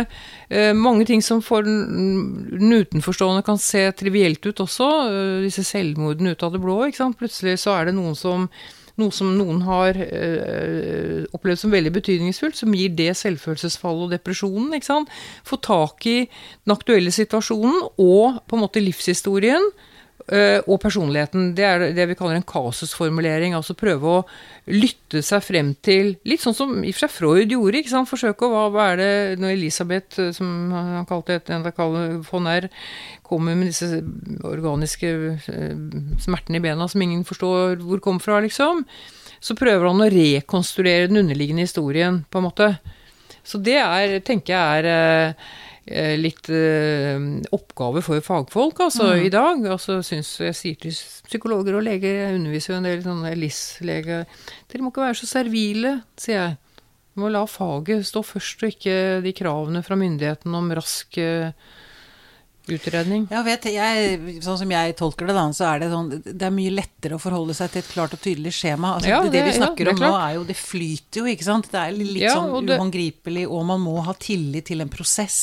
eh, 0.48 0.70
mange 0.78 1.08
ting 1.10 1.24
som 1.26 1.42
for 1.42 1.66
den 1.66 2.70
utenforstående 2.70 3.42
kan 3.46 3.58
se 3.58 3.88
trivielt 3.98 4.46
ut 4.46 4.62
også. 4.62 4.90
Eh, 5.10 5.38
disse 5.48 5.66
selvmordene 5.66 6.36
ut 6.36 6.46
av 6.46 6.54
det 6.54 6.62
blå. 6.62 6.84
ikke 6.86 7.02
sant? 7.02 7.18
Plutselig 7.18 7.58
så 7.64 7.74
er 7.80 7.90
det 7.90 7.98
noen 7.98 8.14
som 8.18 8.46
noe 9.00 9.14
som 9.14 9.30
noen 9.32 9.62
har 9.64 9.96
øh, 9.96 11.22
opplevd 11.32 11.62
som 11.62 11.72
veldig 11.72 11.92
betydningsfullt, 11.94 12.58
som 12.58 12.74
gir 12.76 12.92
det 12.92 13.14
selvfølelsesfallet 13.16 14.06
og 14.06 14.12
depresjonen. 14.12 14.74
ikke 14.76 14.90
sant? 14.90 15.14
Få 15.46 15.56
tak 15.56 16.04
i 16.10 16.18
den 16.26 16.74
aktuelle 16.74 17.12
situasjonen 17.14 17.80
og 17.96 18.42
på 18.44 18.58
en 18.58 18.64
måte 18.66 18.82
livshistorien 18.84 19.70
og 20.30 20.76
personligheten. 20.82 21.48
Det 21.58 21.64
er 21.66 21.84
det 21.96 22.04
vi 22.06 22.14
kaller 22.18 22.38
en 22.38 22.46
kasusformulering. 22.46 23.54
Altså 23.56 23.74
prøve 23.78 24.12
å 24.12 24.20
lytte 24.70 25.22
seg 25.26 25.42
frem 25.42 25.72
til 25.82 26.12
Litt 26.28 26.42
sånn 26.44 26.56
som 26.56 26.76
i 26.84 26.92
og 26.92 26.96
for 26.96 27.04
seg 27.04 27.14
Freud 27.14 27.54
gjorde. 27.54 27.80
ikke 27.80 27.92
sant? 27.92 28.10
Forsøke 28.10 28.46
å 28.46 28.68
hva, 28.70 28.90
er 28.92 29.00
det 29.00 29.40
når 29.42 29.54
Elisabeth, 29.56 30.20
eh, 30.22 30.30
som 30.36 30.70
han 30.74 31.08
kalte 31.08 31.40
et 31.40 31.50
von 32.28 32.46
R, 32.50 32.68
kommer 33.26 33.58
med 33.58 33.70
disse 33.70 34.02
organiske 34.46 35.10
eh, 35.50 35.74
smertene 36.22 36.60
i 36.60 36.64
bena 36.64 36.88
som 36.90 37.02
ingen 37.02 37.24
forstår 37.26 37.82
hvor 37.82 38.02
kommer 38.04 38.22
fra, 38.22 38.40
liksom. 38.44 38.84
Så 39.40 39.56
prøver 39.56 39.88
han 39.88 40.04
å 40.04 40.10
rekonstruere 40.12 41.08
den 41.08 41.22
underliggende 41.24 41.64
historien, 41.64 42.24
på 42.30 42.38
en 42.38 42.48
måte. 42.50 42.70
Så 43.42 43.58
det 43.58 43.78
er, 43.80 44.18
tenker 44.20 44.54
jeg 44.54 44.84
er 44.84 44.90
Eh, 45.30 45.34
litt 45.90 46.48
eh, 46.54 47.18
oppgave 47.50 48.02
for 48.06 48.22
fagfolk 48.22 48.84
altså, 48.86 49.10
mm. 49.10 49.26
i 49.26 49.32
dag. 49.32 49.66
Altså, 49.74 50.00
synes 50.06 50.32
Jeg 50.40 50.56
sier 50.58 50.80
til 50.80 50.94
psykologer 50.94 51.78
og 51.78 51.84
leger, 51.86 52.24
jeg 52.24 52.38
underviser 52.38 52.74
jo 52.74 52.78
en 52.78 52.88
del 52.88 53.04
sånne 53.04 53.34
LIS-leger 53.38 54.26
Dere 54.70 54.84
må 54.84 54.92
ikke 54.92 55.06
være 55.08 55.20
så 55.22 55.30
servile, 55.30 55.96
sier 56.20 56.38
jeg. 56.38 56.58
Du 57.10 57.24
må 57.24 57.30
la 57.34 57.42
faget 57.50 58.06
stå 58.06 58.22
først, 58.22 58.62
og 58.62 58.74
ikke 58.74 58.96
de 59.24 59.34
kravene 59.34 59.82
fra 59.82 59.98
myndighetene 59.98 60.58
om 60.60 60.68
rask 60.78 61.18
uh, 61.18 61.50
utredning. 62.70 63.24
Ja, 63.32 63.42
vet 63.42 63.66
jeg, 63.66 64.38
Sånn 64.44 64.60
som 64.60 64.72
jeg 64.72 64.94
tolker 64.98 65.26
det, 65.26 65.34
da, 65.34 65.48
så 65.56 65.66
er 65.72 65.82
det 65.82 65.90
sånn 65.90 66.12
Det 66.22 66.46
er 66.46 66.54
mye 66.54 66.72
lettere 66.74 67.18
å 67.18 67.22
forholde 67.22 67.56
seg 67.58 67.72
til 67.72 67.82
et 67.82 67.90
klart 67.90 68.14
og 68.14 68.22
tydelig 68.22 68.54
skjema. 68.56 68.94
Altså, 68.96 69.10
ja, 69.10 69.20
det, 69.24 69.34
det, 69.34 69.42
vi 69.48 69.56
snakker 69.58 69.90
ja, 69.90 69.90
det 69.90 69.96
om 69.96 70.06
nå, 70.06 70.12
er 70.22 70.36
jo 70.38 70.46
Det 70.52 70.58
flyter 70.60 71.22
jo, 71.22 71.26
ikke 71.34 71.48
sant? 71.50 71.70
Det 71.72 71.82
er 71.82 71.98
litt 71.98 72.22
ja, 72.22 72.36
sånn 72.38 72.70
uhåndgripelig, 72.70 73.48
og 73.50 73.66
man 73.72 73.82
må 73.82 73.98
ha 74.06 74.14
tillit 74.14 74.70
til 74.70 74.86
en 74.86 74.92
prosess. 74.92 75.42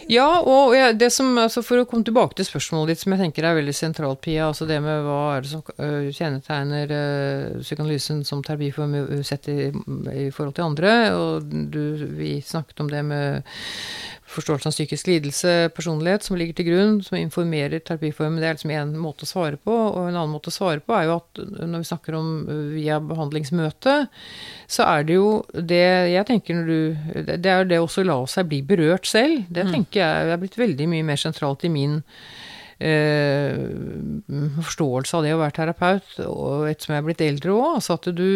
Ja, 0.11 0.27
og 0.43 0.75
det 0.99 1.07
som, 1.15 1.29
altså 1.39 1.63
for 1.63 1.79
å 1.79 1.87
komme 1.87 2.03
tilbake 2.07 2.35
til 2.35 2.47
spørsmålet 2.47 2.91
ditt, 2.91 3.03
som 3.03 3.15
jeg 3.15 3.23
tenker 3.23 3.47
er 3.47 3.57
veldig 3.61 3.75
sentralt, 3.75 4.19
Pia, 4.25 4.49
altså 4.49 4.67
det 4.67 4.81
med 4.83 5.05
hva 5.05 5.19
er 5.37 5.45
det 5.45 5.51
som 5.53 5.63
kjennetegner 6.17 6.95
psykoanalysen 7.61 8.25
som 8.27 8.43
terapiform 8.43 8.97
sett 9.23 9.47
i, 9.51 9.69
i, 9.71 10.27
forhold 10.35 10.57
til 10.57 10.67
andre, 10.67 10.95
og 11.15 11.53
du, 11.71 11.83
vi 12.19 12.39
snakket 12.43 12.83
om 12.83 12.91
det 12.91 13.05
med 13.07 13.47
forståelse 14.31 14.69
av 14.69 14.75
psykisk 14.75 15.09
lidelse, 15.09 15.53
personlighet, 15.75 16.25
som 16.25 16.37
ligger 16.39 16.57
til 16.57 16.67
grunn, 16.69 16.99
som 17.05 17.17
informerer 17.19 17.81
terapiformen. 17.83 18.39
Det 18.41 18.47
er 18.47 18.57
liksom 18.57 18.73
én 18.73 18.93
måte 18.99 19.27
å 19.27 19.29
svare 19.29 19.59
på. 19.59 19.73
Og 19.73 20.07
en 20.07 20.15
annen 20.15 20.31
måte 20.31 20.51
å 20.51 20.55
svare 20.55 20.83
på 20.83 20.95
er 20.95 21.07
jo 21.09 21.17
at 21.19 21.41
når 21.59 21.83
vi 21.83 21.89
snakker 21.89 22.17
om 22.17 22.29
via 22.75 22.99
behandlingsmøte, 23.03 23.97
så 24.71 24.87
er 24.87 25.07
det 25.07 25.17
jo 25.17 25.31
det 25.51 25.83
jeg 26.13 26.27
tenker 26.29 26.57
når 26.57 26.69
du 26.71 26.79
Det 27.41 27.51
er 27.51 27.67
det 27.67 27.81
også 27.81 28.03
å 28.03 28.07
la 28.07 28.19
seg 28.29 28.47
bli 28.51 28.61
berørt 28.67 29.09
selv. 29.09 29.43
Det 29.49 29.67
mm. 29.67 29.73
tenker 29.75 30.00
jeg 30.01 30.33
er 30.33 30.41
blitt 30.41 30.59
veldig 30.59 30.89
mye 30.91 31.07
mer 31.07 31.21
sentralt 31.21 31.65
i 31.67 31.71
min 31.73 31.99
eh, 32.81 33.55
forståelse 34.59 35.17
av 35.17 35.25
det 35.25 35.33
å 35.35 35.41
være 35.41 35.57
terapeut, 35.61 36.13
og 36.27 36.69
ettersom 36.69 36.95
jeg 36.95 37.03
er 37.03 37.09
blitt 37.09 37.25
eldre 37.25 37.55
òg. 37.55 37.67
Altså 37.79 37.97
at 37.99 38.11
du, 38.17 38.29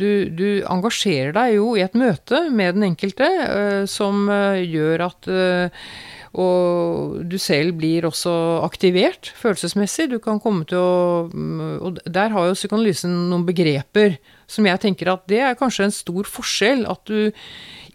du, 0.00 0.10
du, 0.36 0.46
engasjerer 0.72 1.34
deg 1.36 1.56
jo 1.56 1.72
i 1.76 1.84
et 1.84 1.96
møte 1.98 2.46
med 2.50 2.76
den 2.78 2.90
enkelte 2.90 3.30
eh, 3.46 3.82
som 3.90 4.26
uh, 4.30 4.60
gjør 4.60 5.08
at 5.10 5.30
eh, 5.32 5.88
og 6.36 7.22
du 7.24 7.38
selv 7.40 7.78
blir 7.80 8.04
også 8.04 8.30
aktivert 8.66 9.30
følelsesmessig. 9.38 10.10
Du 10.10 10.18
kan 10.20 10.40
komme 10.42 10.66
til 10.68 10.76
å 10.76 11.30
mm, 11.32 11.62
Og 11.80 12.00
der 12.04 12.34
har 12.34 12.48
jo 12.50 12.58
psykoanalysen 12.58 13.14
noen 13.30 13.46
begreper 13.48 14.18
som 14.50 14.68
jeg 14.68 14.82
tenker 14.82 15.14
at 15.14 15.24
det 15.32 15.40
er 15.40 15.56
kanskje 15.56 15.88
en 15.88 15.96
stor 15.96 16.28
forskjell. 16.28 16.84
At 16.92 17.08
du 17.08 17.32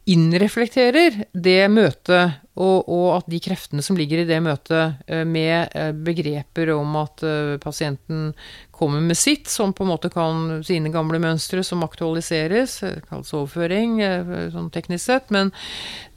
innreflekterer 0.10 1.22
det 1.38 1.62
møtet, 1.70 2.42
og, 2.52 2.90
og, 2.90 3.08
at 3.16 3.30
de 3.32 3.40
kreftene 3.44 3.84
som 3.86 3.96
ligger 3.96 4.22
i 4.22 4.28
det 4.28 4.42
møtet, 4.44 5.00
med 5.28 5.72
begreper 6.04 6.74
om 6.76 6.98
at 7.00 7.24
pasienten 7.64 8.34
kommer 8.82 9.02
med 9.02 9.18
sitt, 9.18 9.48
som 9.48 9.74
på 9.74 9.84
en 9.84 9.92
måte 9.92 10.10
kan 10.10 10.64
sine 10.66 10.90
gamle 10.90 11.20
mønstre 11.22 11.62
som 11.66 11.84
aktualiseres, 11.86 12.80
kalles 13.06 13.34
overføring, 13.38 14.00
eh, 14.02 14.32
sånn 14.50 14.72
teknisk 14.74 15.06
sett. 15.06 15.30
Men 15.30 15.52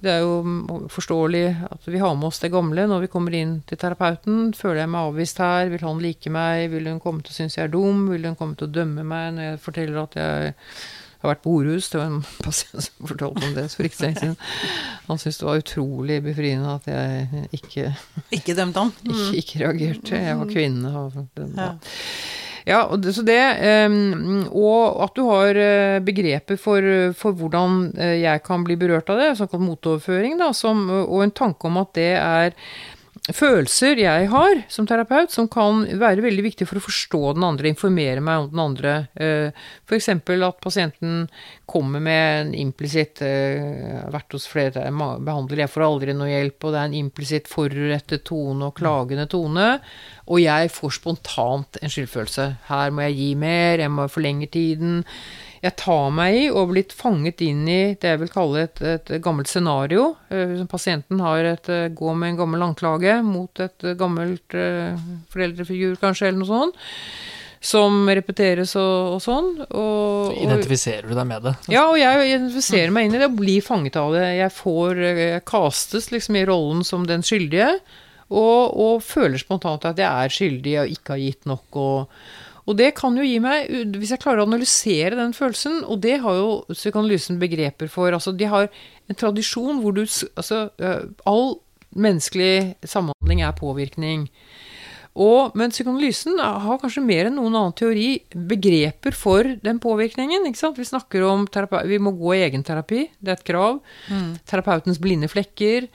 det 0.01 0.15
er 0.15 0.25
jo 0.25 0.89
forståelig 0.93 1.45
at 1.69 1.85
vi 1.91 2.01
har 2.01 2.17
med 2.17 2.31
oss 2.31 2.41
det 2.41 2.53
gamle 2.55 2.87
når 2.89 3.05
vi 3.05 3.13
kommer 3.13 3.37
inn 3.37 3.59
til 3.69 3.81
terapeuten. 3.81 4.55
Føler 4.57 4.85
jeg 4.85 4.93
meg 4.95 5.11
avvist 5.11 5.45
her? 5.45 5.69
Vil 5.75 5.85
han 5.85 6.01
like 6.01 6.33
meg? 6.33 6.71
Vil 6.73 6.89
hun 6.89 7.03
komme 7.05 7.25
til 7.25 7.35
å 7.35 7.39
synes 7.43 7.59
jeg 7.59 7.69
er 7.69 7.77
dum? 7.77 8.07
Vil 8.09 8.25
hun 8.31 8.41
komme 8.41 8.57
til 8.57 8.71
å 8.71 8.77
dømme 8.81 9.05
meg 9.13 9.35
når 9.37 9.51
jeg 9.51 9.65
forteller 9.69 10.05
at 10.07 10.21
jeg 10.23 10.55
har 11.25 11.35
vært 11.35 11.45
på 11.45 11.57
Orhus. 11.59 11.91
Det 11.93 12.01
var 12.01 12.13
en 12.13 12.23
pasient 12.45 12.87
som 12.87 13.11
fortalte 13.11 13.49
om 13.49 13.57
det 13.57 13.67
for 13.73 13.89
ikke 13.89 13.99
så 13.99 14.07
lenge 14.07 14.23
siden. 14.23 14.39
Han 15.09 15.21
syntes 15.21 15.41
det 15.41 15.49
var 15.49 15.65
utrolig 15.65 16.23
befriende 16.25 16.79
at 16.79 16.89
jeg 16.91 17.49
ikke 17.59 17.91
Ikke 18.39 18.57
dømte 18.57 18.87
han? 18.87 18.95
Ikke, 19.15 19.37
ikke 19.41 19.61
reagerte. 19.65 20.25
Jeg 20.29 20.41
var 20.41 20.51
kvinne. 20.51 20.95
Og, 21.01 21.21
ja. 21.57 21.71
Ja, 22.65 22.79
og 22.89 23.03
det, 23.05 23.13
så 23.13 23.21
det, 23.27 23.37
um, 23.93 24.47
og 24.49 25.03
at 25.05 25.19
du 25.19 25.27
har 25.29 25.59
uh, 25.59 25.99
begreper 26.05 26.57
for, 26.57 26.87
for 27.19 27.37
hvordan 27.37 27.91
uh, 27.93 28.15
jeg 28.17 28.41
kan 28.47 28.65
bli 28.65 28.79
berørt 28.81 29.13
av 29.13 29.21
det, 29.21 29.35
såkalt 29.37 29.67
motoverføring, 29.67 30.39
da, 30.41 30.49
som, 30.57 30.87
og 31.03 31.27
en 31.27 31.35
tanke 31.37 31.69
om 31.69 31.77
at 31.83 31.93
det 31.99 32.13
er 32.17 32.57
følelser 33.33 34.03
jeg 34.03 34.27
har 34.29 34.59
som 34.69 34.85
terapeut, 34.85 35.33
som 35.33 35.47
kan 35.49 35.87
være 35.97 36.21
veldig 36.21 36.43
viktig 36.45 36.67
for 36.69 36.77
å 36.77 36.85
forstå 36.85 37.21
den 37.39 37.47
andre, 37.47 37.71
informere 37.71 38.21
meg 38.21 38.43
om 38.43 38.51
den 38.51 38.61
andre. 38.61 38.93
Eh, 39.17 39.63
F.eks. 39.89 40.11
at 40.13 40.61
pasienten 40.61 41.23
kommer 41.65 42.05
med 42.05 42.41
en 42.43 42.53
implisitt 42.67 43.23
uh, 43.25 44.05
Vært 44.13 44.37
hos 44.37 44.45
flere 44.51 44.91
behandlere, 44.93 45.65
jeg 45.65 45.73
får 45.73 45.87
aldri 45.87 46.17
noe 46.17 46.29
hjelp, 46.29 46.59
og 46.67 46.75
det 46.75 46.83
er 46.83 46.91
en 46.91 46.99
implisitt 47.01 47.49
forurettet 47.49 48.27
tone 48.29 48.69
og 48.69 48.77
klagende 48.77 49.25
tone. 49.33 49.71
Og 50.29 50.43
jeg 50.45 50.73
får 50.75 50.99
spontant 50.99 51.81
en 51.81 51.93
skyldfølelse. 51.97 52.49
Her 52.69 52.93
må 52.93 53.09
jeg 53.09 53.19
gi 53.23 53.33
mer, 53.41 53.81
jeg 53.81 53.93
må 53.93 54.09
forlenge 54.13 54.53
tiden 54.53 55.01
jeg 55.65 55.77
tar 55.81 56.11
meg 56.13 56.37
i 56.37 56.49
og 56.53 56.73
blitt 56.75 56.93
fanget 56.97 57.41
inn 57.45 57.63
i 57.65 57.83
det 58.01 58.11
jeg 58.11 58.21
vil 58.21 58.33
kalle 58.33 58.67
et, 58.67 58.83
et 58.85 59.15
gammelt 59.25 59.49
scenario. 59.49 60.11
Uh, 60.29 60.65
pasienten 60.71 61.23
har 61.25 61.47
et, 61.55 61.71
gå 61.95 62.05
går 62.05 62.19
med 62.21 62.35
en 62.35 62.43
gammel 62.43 62.67
anklage 62.67 63.17
mot 63.25 63.65
et 63.65 63.87
uh, 63.87 63.95
gammelt 63.99 64.59
foreldrefigur, 65.33 65.97
kanskje, 66.03 66.29
eller 66.29 66.43
noe 66.43 66.51
sånt. 66.51 66.85
Som 67.65 68.05
repeteres 68.13 68.75
og, 68.77 69.15
og 69.15 69.21
sånn. 69.25 69.47
Og, 69.65 70.35
Så 70.35 70.43
identifiserer 70.45 71.09
du 71.09 71.15
deg 71.17 71.29
med 71.31 71.47
det? 71.47 71.55
Ja, 71.73 71.87
og 71.89 71.97
jeg 71.97 72.27
identifiserer 72.29 72.93
meg 72.93 73.09
inn 73.09 73.17
i 73.17 73.23
det 73.23 73.31
og 73.31 73.39
blir 73.39 73.65
fanget 73.65 73.97
av 73.97 74.13
det. 74.13 74.27
Jeg 74.37 74.53
får 74.53 75.01
jeg 75.07 75.45
kastes 75.49 76.11
liksom 76.13 76.37
i 76.37 76.45
rollen 76.51 76.85
som 76.85 77.09
den 77.09 77.25
skyldige, 77.25 77.71
og, 78.29 78.69
og 78.69 79.01
føler 79.05 79.41
spontant 79.41 79.89
at 79.89 80.01
jeg 80.01 80.09
er 80.11 80.37
skyldig 80.37 80.75
og 80.83 80.93
ikke 80.93 81.17
har 81.17 81.25
gitt 81.25 81.49
nok. 81.49 81.81
og 81.81 82.44
og 82.65 82.79
det 82.79 82.95
kan 82.97 83.17
jo 83.19 83.25
gi 83.27 83.37
meg, 83.45 83.69
hvis 83.99 84.15
jeg 84.15 84.23
klarer 84.23 84.43
å 84.43 84.49
analysere 84.49 85.19
den 85.19 85.35
følelsen, 85.37 85.83
og 85.85 86.01
det 86.05 86.17
har 86.25 86.39
jo 86.39 86.53
psykoanalysen 86.73 87.41
begreper 87.43 87.91
for 87.93 88.15
altså 88.17 88.33
De 88.33 88.49
har 88.49 88.71
en 89.09 89.19
tradisjon 89.21 89.83
hvor 89.83 89.97
du 89.97 90.05
Altså, 90.05 90.69
all 91.29 91.59
menneskelig 91.95 92.75
samhandling 92.89 93.45
er 93.45 93.53
påvirkning. 93.59 94.25
Og, 95.15 95.53
men 95.55 95.71
psykoanalysen 95.71 96.41
har 96.43 96.81
kanskje 96.83 97.05
mer 97.05 97.29
enn 97.29 97.37
noen 97.39 97.55
annen 97.55 97.77
teori 97.79 98.09
begreper 98.35 99.15
for 99.15 99.47
den 99.63 99.79
påvirkningen. 99.83 100.49
Vi 100.49 100.89
snakker 100.89 101.23
om 101.29 101.47
vi 101.87 102.01
må 102.03 102.15
gå 102.19 102.35
i 102.35 102.43
egenterapi, 102.49 103.05
det 103.21 103.31
er 103.31 103.39
et 103.39 103.47
krav. 103.47 103.79
Mm. 104.11 104.35
Terapeutens 104.49 104.99
blinde 104.99 105.31
flekker. 105.31 105.87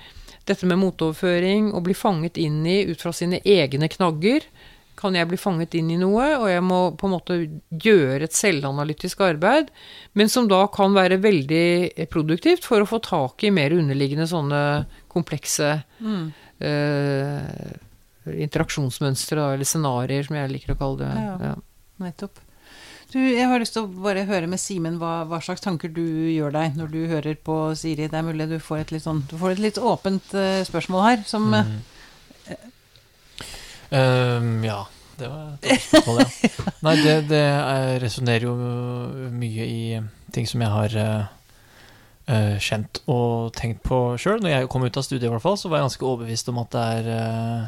Dette 0.48 0.66
med 0.70 0.80
motoverføring, 0.82 1.74
å 1.76 1.84
bli 1.84 1.94
fanget 1.94 2.40
inn 2.40 2.64
i 2.66 2.86
ut 2.88 3.02
fra 3.04 3.12
sine 3.14 3.42
egne 3.44 3.92
knagger 3.92 4.48
kan 5.00 5.16
jeg 5.16 5.30
bli 5.30 5.40
fanget 5.40 5.76
inn 5.80 5.92
i 5.94 6.00
noe, 6.00 6.26
og 6.38 6.48
jeg 6.52 6.64
må 6.66 6.80
på 7.00 7.08
en 7.08 7.16
måte 7.16 7.38
gjøre 7.72 8.28
et 8.28 8.36
selvanalytisk 8.36 9.24
arbeid, 9.26 9.72
men 10.20 10.32
som 10.32 10.50
da 10.52 10.66
kan 10.74 10.96
være 10.96 11.22
veldig 11.24 12.08
produktivt 12.12 12.68
for 12.68 12.84
å 12.84 12.90
få 12.90 13.02
tak 13.06 13.48
i 13.48 13.54
mer 13.56 13.76
underliggende 13.76 14.28
sånne 14.30 14.62
komplekse 15.12 15.78
mm. 16.04 16.26
eh, 16.68 17.72
interaksjonsmønstre, 18.50 19.48
eller 19.56 19.68
scenarioer, 19.68 20.28
som 20.28 20.38
jeg 20.38 20.54
liker 20.54 20.76
å 20.76 20.80
kalle 20.84 21.02
det. 21.06 21.16
Ja, 21.16 21.34
ja. 21.50 21.56
nettopp. 22.04 22.44
Du, 23.10 23.18
jeg 23.18 23.48
har 23.50 23.58
lyst 23.58 23.74
til 23.74 23.88
å 23.88 24.02
bare 24.04 24.28
høre 24.30 24.46
med 24.50 24.62
Simen 24.62 25.00
hva, 25.02 25.24
hva, 25.26 25.40
slags 25.42 25.64
tanker 25.64 25.90
du 25.90 26.04
gjør 26.30 26.54
deg 26.54 26.76
når 26.78 26.92
du 26.94 27.00
hører 27.10 27.40
på 27.42 27.56
Siri. 27.80 28.06
Det 28.06 28.20
er 28.20 28.28
mulig 28.28 28.46
du 28.52 28.60
får 28.62 28.84
et 28.84 28.92
litt, 28.94 29.06
sånn, 29.08 29.24
får 29.32 29.56
et 29.56 29.64
litt 29.64 29.80
åpent 29.82 30.36
uh, 30.38 30.60
spørsmål 30.68 31.08
her, 31.08 31.24
som 31.26 31.48
mm. 31.50 31.72
Um, 33.90 34.64
ja. 34.66 34.84
Det 35.20 35.28
var 35.28 35.58
et 35.68 35.82
spørsmål, 35.84 36.22
ja. 36.22 36.64
Nei, 36.86 36.94
det, 37.04 37.16
det 37.28 37.44
resonnerer 38.00 38.46
jo 38.46 38.54
mye 39.36 39.66
i 39.68 39.82
ting 40.32 40.48
som 40.48 40.64
jeg 40.64 40.72
har 40.72 40.96
uh, 40.96 42.56
kjent 42.64 43.02
og 43.12 43.52
tenkt 43.58 43.84
på 43.84 44.00
sjøl. 44.22 44.40
Når 44.40 44.54
jeg 44.54 44.70
kom 44.72 44.86
ut 44.86 45.00
av 45.00 45.04
studiet, 45.04 45.28
i 45.28 45.34
hvert 45.34 45.44
fall, 45.44 45.60
så 45.60 45.68
var 45.68 45.82
jeg 45.82 45.90
ganske 45.90 46.08
overbevist 46.08 46.52
om 46.54 46.62
at 46.64 46.72
det 46.76 46.86
er 46.96 47.12
uh, 47.12 47.68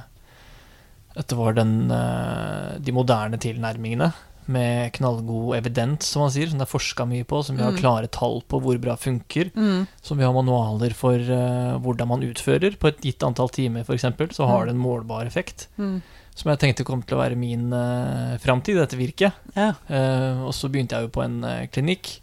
At 1.20 1.28
det 1.28 1.38
var 1.42 1.58
den, 1.60 1.74
uh, 1.92 2.80
de 2.80 2.96
moderne 2.96 3.42
tilnærmingene 3.42 4.14
med 4.52 4.91
knallgod 4.97 5.56
evidens, 5.58 6.08
som 6.12 6.26
man 6.26 6.32
sier, 6.34 6.49
som 6.49 6.60
det 6.62 6.68
er 6.68 6.72
forska 6.72 7.06
mye 7.10 7.28
på, 7.28 7.41
som 7.47 7.58
vi 7.58 7.64
har 7.66 7.74
mm. 7.76 7.80
klare 7.82 8.10
tall 8.12 8.41
på 8.47 8.60
hvor 8.64 8.80
bra 8.84 8.97
funker, 8.99 9.52
mm. 9.56 9.86
som 10.04 10.20
vi 10.20 10.28
har 10.28 10.36
manualer 10.36 10.95
for 10.97 11.18
uh, 11.18 11.78
hvordan 11.84 12.12
man 12.12 12.26
utfører. 12.28 12.78
På 12.82 12.91
et 12.91 13.02
gitt 13.06 13.24
antall 13.28 13.52
timer, 13.54 13.86
f.eks., 13.88 14.08
så 14.38 14.49
har 14.49 14.64
mm. 14.64 14.68
det 14.70 14.76
en 14.76 14.84
målbar 14.84 15.30
effekt. 15.30 15.68
Mm. 15.82 16.02
Som 16.38 16.54
jeg 16.54 16.62
tenkte 16.62 16.88
kom 16.88 17.02
til 17.04 17.18
å 17.18 17.24
være 17.24 17.39
min 17.39 17.72
uh, 17.76 18.38
framtid, 18.43 18.80
dette 18.80 18.99
virket. 18.99 19.36
Ja. 19.56 19.74
Uh, 19.89 20.47
og 20.47 20.56
så 20.58 20.72
begynte 20.72 20.99
jeg 20.99 21.10
jo 21.10 21.16
på 21.18 21.26
en 21.26 21.41
uh, 21.43 21.68
klinikk, 21.72 22.16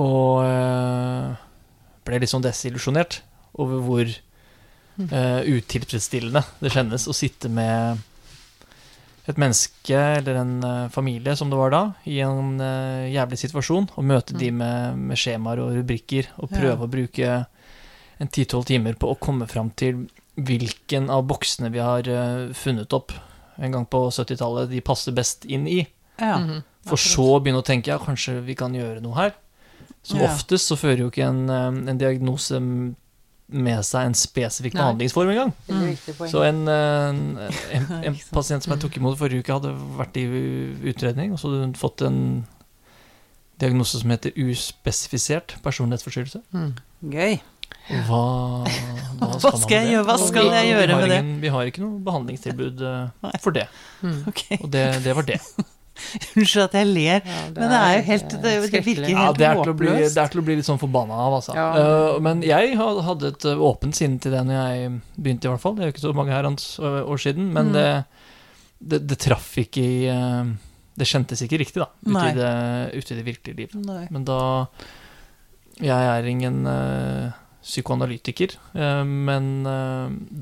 og 0.00 0.44
uh, 0.48 1.40
ble 2.06 2.28
sånn 2.28 2.44
desillusjonert 2.44 3.20
over 3.60 3.82
hvor 3.84 4.08
uh, 4.08 5.40
utilfredsstillende 5.44 6.42
det 6.62 6.72
kjennes 6.72 7.08
å 7.08 7.16
sitte 7.16 7.50
med 7.52 8.00
et 9.30 9.38
menneske 9.38 9.98
eller 10.18 10.38
en 10.40 10.54
uh, 10.64 10.88
familie, 10.90 11.34
som 11.38 11.50
det 11.50 11.58
var 11.58 11.70
da, 11.74 11.82
i 12.10 12.18
en 12.24 12.56
uh, 12.58 13.06
jævlig 13.06 13.38
situasjon, 13.38 13.86
og 13.94 14.06
møte 14.08 14.34
mm. 14.34 14.40
de 14.40 14.48
med, 14.58 15.02
med, 15.10 15.20
skjemaer 15.20 15.62
og 15.62 15.76
rubrikker, 15.76 16.32
og 16.42 16.50
prøve 16.50 16.74
ja. 16.74 16.80
å 16.82 16.90
bruke 16.90 17.36
en 18.22 18.32
ti-tolv 18.34 18.66
timer 18.66 18.98
på 18.98 19.12
å 19.12 19.18
komme 19.22 19.46
fram 19.50 19.70
til 19.78 20.06
hvilken 20.42 21.10
av 21.12 21.26
boksene 21.30 21.70
vi 21.74 21.82
har 21.82 22.08
uh, 22.10 22.50
funnet 22.56 22.94
opp 22.98 23.14
en 23.62 23.76
gang 23.76 23.86
på 23.86 24.06
70-tallet, 24.10 24.72
de 24.72 24.82
passer 24.82 25.14
best 25.14 25.46
inn 25.46 25.68
i. 25.70 25.84
Ja. 26.18 26.38
Mm 26.38 26.50
-hmm. 26.50 26.62
For 26.88 26.98
så 26.98 27.36
å 27.36 27.40
begynne 27.40 27.62
å 27.62 27.66
tenke 27.66 27.90
ja, 27.90 27.98
kanskje 27.98 28.40
vi 28.40 28.54
kan 28.54 28.74
gjøre 28.74 29.00
noe 29.00 29.14
her. 29.14 29.32
Som 30.02 30.18
ja. 30.18 30.32
oftest 30.32 30.66
så 30.66 30.76
fører 30.76 30.98
jo 30.98 31.10
ikke 31.12 31.28
en, 31.28 31.50
en 31.88 31.98
diagnose 31.98 32.58
med 33.52 33.82
seg 33.84 34.08
en 34.08 34.16
spesifikk 34.16 34.76
behandlingsform 34.78 35.32
engang. 35.34 35.52
Mm. 35.68 35.96
Så 36.30 36.44
en, 36.46 36.62
en, 36.68 37.22
en, 37.76 37.88
en, 38.08 38.18
pasient 38.32 38.64
som 38.64 38.74
jeg 38.74 38.84
tok 38.84 38.98
imot 39.00 39.18
forrige 39.20 39.44
uke, 39.44 39.56
hadde 39.58 39.74
vært 39.98 40.18
i 40.20 40.26
utredning, 40.92 41.34
og 41.34 41.40
så 41.40 41.50
hadde 41.50 41.66
hun 41.66 41.78
fått 41.78 42.04
en 42.06 42.20
diagnose 43.62 44.00
som 44.00 44.12
heter 44.12 44.34
uspesifisert 44.40 45.56
personlighetsforstyrrelse. 45.64 46.42
Mm. 46.54 46.72
Gøy. 47.12 47.36
Hva, 48.06 48.22
hva, 49.18 49.28
skal, 49.42 49.58
skal 49.64 49.76
jeg 49.76 49.94
gjøre, 49.96 50.06
hva 50.06 50.16
skal 50.20 50.50
jeg 50.54 50.70
gjøre 50.70 50.96
med 51.00 51.10
det? 51.10 51.20
vi 51.42 51.52
har 51.52 51.68
ikke 51.68 51.82
noe 51.82 52.00
behandlingstilbud 52.06 52.82
uh, 52.86 53.30
for 53.42 53.54
det. 53.56 53.66
Mm. 54.00 54.18
Okay. 54.32 54.58
Og 54.60 54.72
det, 54.72 54.86
det 55.04 55.16
var 55.18 55.28
det. 55.28 55.40
Unnskyld 56.38 56.64
at 56.64 56.74
jeg 56.76 56.88
ler, 56.88 57.20
ja, 57.20 57.40
det 57.52 57.60
men 57.60 57.70
det 57.72 57.78
er 57.78 57.92
jo 57.94 58.02
helt 58.06 58.30
Det, 58.32 58.40
det 58.42 58.54
virker 58.64 58.86
helt 58.86 59.08
ja, 59.12 59.26
det 59.36 59.46
er, 59.46 59.58
håpløst. 59.60 59.78
Bli, 59.82 59.92
det 60.00 60.22
er 60.22 60.32
til 60.32 60.42
å 60.42 60.44
bli 60.46 60.56
litt 60.58 60.68
sånn 60.68 60.80
forbanna 60.80 61.18
av, 61.26 61.36
altså. 61.38 61.56
Ja. 61.58 61.66
Uh, 61.76 62.16
men 62.24 62.42
jeg 62.46 62.74
hadde 62.78 63.32
et 63.32 63.46
uh, 63.48 63.64
åpent 63.68 63.98
sinn 63.98 64.18
til 64.22 64.34
det 64.34 64.42
når 64.48 64.58
jeg 64.58 64.90
begynte, 65.18 65.48
i 65.48 65.52
hvert 65.52 65.64
fall. 65.64 65.76
Det 65.76 65.84
er 65.84 65.90
jo 65.90 65.96
ikke 65.96 66.06
så 66.06 66.14
mange 66.16 66.34
herrens 66.34 66.66
uh, 66.82 67.02
år 67.04 67.22
siden, 67.22 67.52
men 67.54 67.70
mm. 67.70 67.76
det, 67.76 67.86
det, 68.80 69.02
det, 69.12 69.20
traff 69.26 69.52
ikke 69.62 69.84
i 69.84 70.00
uh, 70.08 70.48
Det 70.98 71.08
kjentes 71.08 71.44
ikke 71.44 71.60
riktig, 71.62 71.84
da, 71.84 71.90
ute 72.08 72.26
i 72.30 72.34
det, 72.40 72.56
ute 72.96 73.14
i 73.14 73.20
det, 73.20 73.28
virkelige 73.28 73.60
liv. 73.62 73.78
Nei. 73.86 74.04
Men 74.12 74.26
da 74.28 74.40
Jeg 75.82 76.10
er 76.16 76.26
ingen 76.28 76.66
psykoanalytiker, 77.62 78.56
men 79.06 79.44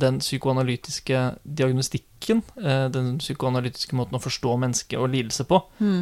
den 0.03 0.19
psykoanalytiske 0.23 1.19
diagnostikken, 1.45 2.41
eh, 2.57 2.87
den 2.93 3.19
psykoanalytiske 3.21 3.97
måten 3.99 4.17
å 4.17 4.23
forstå 4.25 4.57
mennesket 4.63 4.99
og 4.99 5.13
lidelse 5.13 5.45
på, 5.45 5.61
mm. 5.79 6.01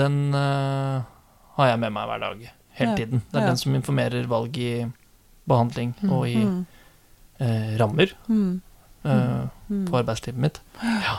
den 0.00 0.18
har 0.34 1.70
jeg 1.70 1.82
med 1.84 1.94
meg 1.94 2.10
hver 2.10 2.24
dag. 2.24 2.46
Hele 2.76 2.96
tiden. 2.96 3.22
Det 3.32 3.40
er 3.40 3.46
den 3.48 3.60
som 3.60 3.74
informerer 3.74 4.26
valg 4.28 4.58
i 4.60 4.84
behandling 5.48 5.94
mm. 6.00 6.10
og 6.12 6.28
i 6.28 6.42
eh, 7.40 7.72
rammer 7.80 8.12
uh, 8.28 9.46
på 9.86 9.96
arbeidslivet 9.96 10.40
mitt. 10.40 10.60
Ja. 10.82 11.16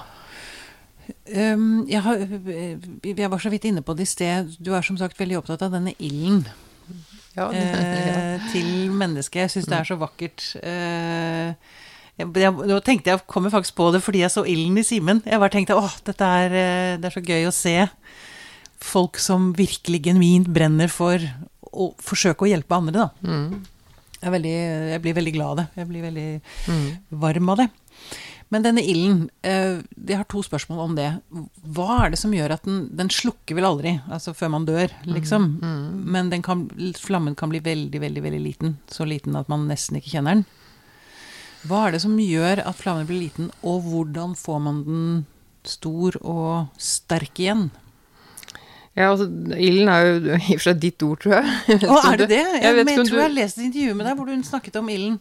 Um, 1.55 1.87
jeg, 1.89 2.01
har, 2.03 2.19
jeg, 2.19 3.31
var 3.31 3.41
så 3.41 3.49
vidt 3.49 3.65
inne 3.65 3.81
på 3.81 3.95
det 3.97 4.05
i 4.05 4.11
sted. 4.11 4.53
Du 4.59 4.73
er 4.75 4.85
som 4.85 4.99
sagt 4.99 5.19
veldig 5.19 5.39
opptatt 5.39 5.65
av 5.65 5.73
denne 5.73 5.95
ilden. 5.97 6.45
Ja, 7.37 7.49
det, 7.53 7.65
ja. 8.09 8.21
til 8.51 8.71
mennesket. 8.97 9.43
Jeg 9.45 9.53
syns 9.53 9.69
det 9.69 9.77
er 9.77 9.91
så 9.91 9.99
vakkert. 10.01 10.47
Uh, 10.57 11.53
jeg, 12.17 12.31
jeg, 12.41 12.53
nå 12.71 12.79
tenkte 12.81 13.13
jeg, 13.13 13.25
kommer 13.29 13.53
faktisk 13.53 13.77
på 13.77 13.91
det 13.93 14.01
fordi 14.01 14.23
jeg 14.23 14.33
så 14.33 14.43
ilden 14.49 14.81
i 14.81 14.85
Simen. 14.85 15.21
Jeg 15.25 15.41
bare 15.41 15.53
tenkte 15.53 15.77
åh, 15.77 15.99
dette 16.07 16.31
er, 16.41 16.55
eh, 16.57 16.93
det 16.97 17.11
er 17.11 17.13
så 17.13 17.21
gøy 17.21 17.45
å 17.45 17.53
se 17.53 17.75
folk 18.81 19.19
som 19.21 19.51
virkelig 19.57 20.01
genuint 20.09 20.49
brenner 20.53 20.89
for 20.89 21.21
å 21.67 21.91
forsøke 22.01 22.45
å 22.45 22.49
hjelpe 22.49 22.77
andre, 22.77 23.05
da. 23.05 23.09
Mm. 23.21 23.65
Jeg, 24.17 24.33
veldig, 24.33 24.55
jeg, 24.95 25.01
blir 25.03 25.17
veldig 25.17 25.33
glad 25.35 25.51
av 25.51 25.59
det. 25.59 25.67
Jeg 25.77 25.89
blir 25.91 26.05
veldig 26.07 26.27
mm. 26.73 26.87
varm 27.21 27.53
av 27.53 27.61
det. 27.61 27.67
Men 28.53 28.63
denne 28.63 28.83
ilden, 28.83 29.29
eh, 29.43 29.81
jeg 30.07 30.19
har 30.21 30.27
to 30.31 30.41
spørsmål 30.45 30.79
om 30.79 30.93
det. 30.95 31.07
Hva 31.75 32.05
er 32.05 32.13
det 32.13 32.19
som 32.21 32.31
gjør 32.31 32.53
at 32.55 32.63
den 32.63 32.85
Den 32.95 33.09
slukker 33.11 33.57
vel 33.57 33.67
aldri, 33.67 33.97
altså 34.07 34.33
før 34.33 34.53
man 34.55 34.67
dør, 34.67 34.93
liksom. 35.03 35.59
Mm. 35.59 35.73
mm. 35.73 36.05
Men 36.15 36.43
kan, 36.43 36.67
flammen 36.95 37.35
kan 37.35 37.51
bli 37.51 37.59
veldig, 37.59 37.99
veldig, 37.99 38.23
veldig 38.23 38.43
liten. 38.43 38.77
Så 38.87 39.05
liten 39.05 39.35
at 39.35 39.49
man 39.51 39.67
nesten 39.67 39.99
ikke 39.99 40.15
kjenner 40.15 40.37
den. 40.37 40.45
Hva 41.67 41.87
er 41.87 41.97
det 41.97 42.03
som 42.05 42.15
gjør 42.21 42.61
at 42.63 42.79
flammen 42.79 43.07
blir 43.09 43.25
liten, 43.25 43.51
og 43.63 43.83
hvordan 43.89 44.37
får 44.39 44.63
man 44.63 44.83
den 44.85 45.25
stor 45.67 46.15
og 46.21 46.79
sterk 46.79 47.41
igjen? 47.43 47.67
Ja, 48.97 49.11
altså, 49.11 49.27
Ilden 49.53 49.89
er 49.91 50.05
jo 50.07 50.13
i 50.37 50.37
og 50.37 50.45
for 50.55 50.65
seg 50.69 50.79
ditt 50.81 51.03
ord, 51.05 51.19
tror 51.21 51.35
jeg. 51.37 51.81
Å, 51.85 51.97
er 52.13 52.21
det 52.23 52.29
det? 52.31 52.43
Jeg, 52.45 52.63
jeg, 52.63 52.85
jeg 52.87 53.03
tror 53.03 53.17
du... 53.17 53.23
jeg 53.25 53.33
leste 53.35 53.61
et 53.61 53.67
intervju 53.67 53.97
med 53.97 54.07
deg 54.07 54.15
hvor 54.17 54.29
du 54.29 54.47
snakket 54.47 54.79
om 54.79 54.87
ilden. 54.93 55.19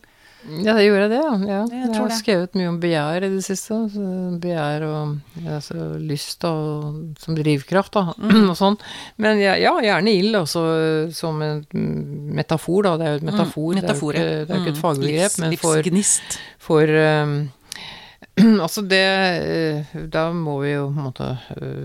Ja, 0.63 0.75
det 0.77 0.85
gjorde 0.87 1.09
det, 1.11 1.19
ja. 1.19 1.33
ja. 1.49 1.59
Jeg, 1.71 1.81
jeg 1.83 1.99
har 1.99 2.11
det. 2.11 2.19
skrevet 2.21 2.57
mye 2.59 2.69
om 2.71 2.79
begjær 2.83 3.27
i 3.27 3.31
det 3.33 3.43
siste. 3.45 3.79
Begjær 4.43 4.87
og 4.87 5.43
altså, 5.43 5.89
lyst 5.99 6.47
og, 6.49 7.01
som 7.23 7.37
drivkraft, 7.39 7.97
da, 7.97 8.15
mm. 8.15 8.47
og 8.53 8.57
sånn. 8.59 8.79
Men 9.23 9.43
ja, 9.43 9.57
ja, 9.61 9.75
gjerne 9.83 10.15
ild 10.15 10.39
også 10.43 10.65
som 11.17 11.43
en 11.45 11.65
metafor, 12.37 12.87
da. 12.87 12.95
Det 13.01 13.09
er 13.09 13.17
jo 13.17 13.21
et 13.23 13.29
metafor. 13.33 13.69
Mm, 13.73 13.83
metafor 13.83 14.17
det, 14.17 14.23
er 14.23 14.27
jo 14.27 14.39
ikke, 14.39 14.47
det 14.47 14.57
er 14.57 14.65
ikke 14.65 14.75
et 14.77 14.83
mm. 14.83 15.05
Livs, 15.07 15.39
men 15.43 15.59
for, 15.61 15.93
for 16.69 16.97
um, 17.27 17.37
Altså 18.65 18.83
det 18.87 19.05
eh, 19.05 19.95
Da 20.13 20.29
må 20.37 20.59
vi 20.65 20.75
jo 20.75 20.89
på 20.91 21.01
en 21.01 21.07
måte 21.11 21.31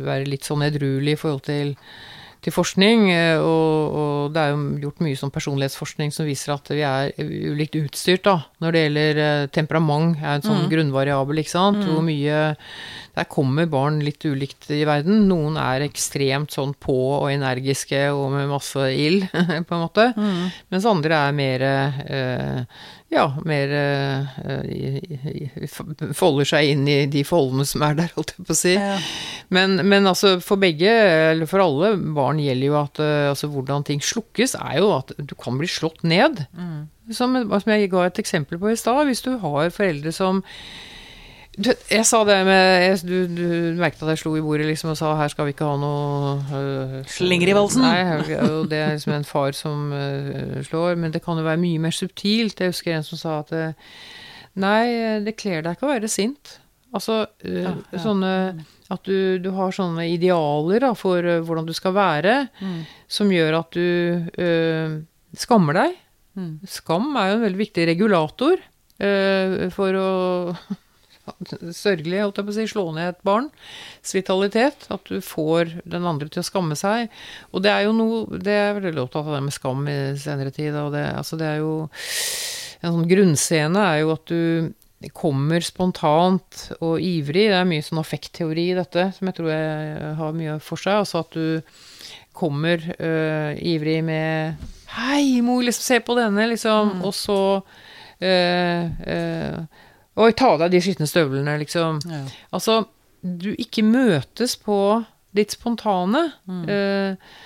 være 0.06 0.30
litt 0.30 0.48
sånn 0.48 0.66
edruelige 0.68 1.18
i 1.18 1.22
forhold 1.22 1.46
til 1.48 1.76
til 2.42 2.54
forskning, 2.54 3.04
eh, 3.14 3.38
og, 3.38 3.98
og, 4.02 4.32
det 4.34 4.42
er 4.42 4.54
jo 4.54 4.62
gjort 4.88 5.04
mye 5.06 5.18
sånn 5.20 5.34
personlighetsforskning 5.34 6.14
som 6.14 6.26
viser 6.26 6.56
at 6.56 6.72
vi 6.74 6.82
er 6.88 7.12
ulikt 7.22 7.78
utstyrt 7.78 8.26
da, 8.26 8.38
når 8.64 8.74
det 8.74 8.82
gjelder 8.82 9.22
eh, 9.26 9.44
temperament, 9.54 10.18
er 10.18 10.40
en 10.40 10.48
sånn 10.48 10.64
mm. 10.64 10.72
grunnvariabel, 10.72 11.44
ikke 11.44 11.54
sant. 11.54 11.84
Mm. 11.84 11.92
Hvor 11.92 12.06
mye 12.08 12.42
Der 13.12 13.28
kommer 13.28 13.68
barn 13.68 14.00
litt 14.00 14.24
ulikt 14.24 14.70
i 14.72 14.86
verden. 14.88 15.26
Noen 15.28 15.58
er 15.60 15.84
ekstremt 15.84 16.54
sånn 16.56 16.72
på 16.80 16.96
og 17.18 17.28
energiske 17.28 18.06
og 18.16 18.32
med 18.32 18.48
masse 18.50 18.88
ild, 18.96 19.28
på 19.68 19.76
en 19.76 19.84
måte. 19.84 20.08
Mm. 20.16 20.48
Mens 20.72 20.88
andre 20.88 21.20
er 21.28 21.36
mer 21.36 21.68
eh, 21.68 22.82
ja, 23.12 23.26
mer 23.44 23.72
uh, 23.76 24.24
folder 26.16 26.48
seg 26.48 26.70
inn 26.72 26.86
i 26.88 27.06
de 27.12 27.24
foldene 27.28 27.66
som 27.68 27.84
er 27.84 27.98
der, 27.98 28.14
holdt 28.16 28.32
jeg 28.38 28.46
på 28.48 28.56
å 28.56 28.58
si. 28.58 28.76
Ja. 28.78 28.96
Men, 29.52 29.76
men, 29.84 30.08
altså 30.08 30.38
for 30.44 30.62
begge, 30.62 30.92
eller 31.34 31.50
for 31.50 31.60
alle 31.64 31.98
barn, 32.16 32.40
gjelder 32.40 32.70
jo 32.70 32.78
at 32.80 33.02
uh, 33.04 33.30
altså, 33.34 33.52
hvordan 33.52 33.84
ting 33.88 34.00
slukkes, 34.06 34.56
er 34.62 34.80
jo 34.80 34.94
at 34.96 35.12
du 35.20 35.36
kan 35.36 35.60
bli 35.60 35.68
slått 35.68 36.06
ned. 36.08 36.46
Mm. 36.56 36.88
Som, 37.12 37.36
som 37.52 37.74
jeg 37.74 37.92
ga 37.92 38.08
et 38.08 38.22
eksempel 38.24 38.62
på 38.62 38.72
i 38.72 38.80
stad. 38.80 39.04
Hvis 39.10 39.26
du 39.26 39.34
har 39.44 39.76
foreldre 39.76 40.16
som 40.16 40.40
du, 41.52 41.68
jeg 41.92 42.06
sa 42.08 42.22
det 42.24 42.38
med 42.48 42.62
jeg, 42.80 43.00
du, 43.04 43.16
du, 43.28 43.48
merket 43.80 44.00
at 44.06 44.14
jeg 44.14 44.22
slo 44.22 44.32
i 44.40 44.44
bordet 44.44 44.70
liksom 44.70 44.94
og 44.94 44.96
sa 44.96 45.10
her 45.20 45.32
skal 45.34 45.50
vi 45.50 45.52
ikke 45.52 45.68
ha 45.68 45.76
noe 45.82 46.36
uh, 46.48 46.94
Slenger 47.12 47.52
i 47.52 47.56
valsen? 47.58 47.84
Nei, 47.84 48.38
og 48.46 48.70
det 48.72 48.80
er 48.80 48.94
liksom 48.96 49.18
en 49.18 49.28
far 49.28 49.52
som 49.58 49.90
uh, 49.92 50.62
slår. 50.64 50.96
Men 51.02 51.12
det 51.12 51.20
kan 51.26 51.40
jo 51.40 51.44
være 51.44 51.60
mye 51.60 51.82
mer 51.84 51.96
subtilt. 51.96 52.64
Jeg 52.64 52.72
husker 52.72 52.96
en 52.96 53.04
som 53.04 53.20
sa 53.20 53.34
at 53.42 53.52
uh, 53.52 53.98
nei, 54.64 55.20
det 55.26 55.36
kler 55.42 55.66
deg 55.66 55.76
ikke 55.76 55.90
å 55.90 55.92
være 55.92 56.12
sint. 56.12 56.54
Altså 56.96 57.22
ja, 57.48 57.74
ja. 57.76 58.00
sånne 58.04 58.32
At 58.92 59.04
du, 59.08 59.40
du, 59.44 59.50
har 59.56 59.76
sånne 59.76 60.08
idealer 60.12 60.84
da, 60.84 60.92
for 60.96 61.24
hvordan 61.24 61.68
du 61.68 61.74
skal 61.76 61.96
være, 61.96 62.36
mm. 62.60 62.80
som 63.12 63.32
gjør 63.32 63.60
at 63.60 63.76
du 63.76 65.36
skammer 65.40 65.80
deg. 65.82 66.00
Mm. 66.40 66.54
Skam 66.68 67.12
er 67.20 67.32
jo 67.34 67.38
en 67.38 67.46
veldig 67.46 67.60
viktig 67.60 67.90
regulator 67.92 68.64
for 69.76 70.00
å 70.00 70.10
sørgelig, 71.76 72.22
holdt 72.24 72.42
jeg 72.42 72.48
på 72.48 72.54
å 72.54 72.58
si, 72.58 72.68
slå 72.72 72.86
ned 72.96 73.12
et 73.12 73.24
barns 73.28 74.16
vitalitet. 74.16 74.88
At 74.94 75.08
du 75.10 75.22
får 75.24 75.78
den 75.84 76.08
andre 76.08 76.30
til 76.32 76.44
å 76.44 76.48
skamme 76.48 76.78
seg. 76.80 77.12
Og 77.52 77.64
det 77.66 77.72
er 77.74 77.88
jo 77.88 77.96
noe 77.98 78.42
Det 78.42 78.58
er 78.58 78.78
veldig 78.80 79.06
opptatt 79.06 79.28
av 79.28 79.38
det 79.38 79.46
med 79.48 79.56
skam 79.56 79.88
i 79.88 80.00
senere 80.20 80.54
tid. 80.56 80.76
Og 80.82 80.94
det, 80.96 81.06
altså 81.16 81.40
det 81.40 81.50
er 81.50 81.64
jo 81.64 81.74
En 82.82 82.96
sånn 82.96 83.10
grunnscene 83.10 83.82
er 83.92 83.98
jo 84.02 84.14
at 84.16 84.32
du 84.32 84.72
kommer 85.18 85.62
spontant 85.66 86.64
og 86.80 87.02
ivrig. 87.02 87.48
Det 87.50 87.58
er 87.58 87.70
mye 87.70 87.86
sånn 87.86 88.02
affektteori 88.02 88.68
i 88.72 88.78
dette, 88.78 89.08
som 89.18 89.30
jeg 89.30 89.38
tror 89.38 89.50
jeg 89.54 90.12
har 90.18 90.36
mye 90.38 90.56
for 90.62 90.82
seg. 90.82 91.02
Altså 91.02 91.22
at 91.22 91.38
du 91.38 91.62
kommer 92.38 92.82
øh, 92.98 93.58
ivrig 93.62 94.04
med 94.06 94.56
'Hei, 94.92 95.42
mor, 95.42 95.62
liksom, 95.62 95.82
se 95.82 96.00
på 96.00 96.16
denne', 96.18 96.50
liksom. 96.50 96.90
Mm. 96.98 97.02
Og 97.02 97.14
så 97.14 97.62
øh, 98.22 98.84
øh, 99.08 99.60
Oi, 100.20 100.34
ta 100.36 100.52
av 100.56 100.60
deg 100.66 100.74
de 100.76 100.82
skitne 100.84 101.08
støvlene, 101.08 101.56
liksom. 101.62 102.02
Ja. 102.10 102.26
Altså, 102.52 102.82
du 103.22 103.54
ikke 103.54 103.86
møtes 103.88 104.58
på 104.60 104.78
ditt 105.36 105.56
spontane. 105.56 106.28
Mm. 106.50 106.68
Uh, 106.68 107.40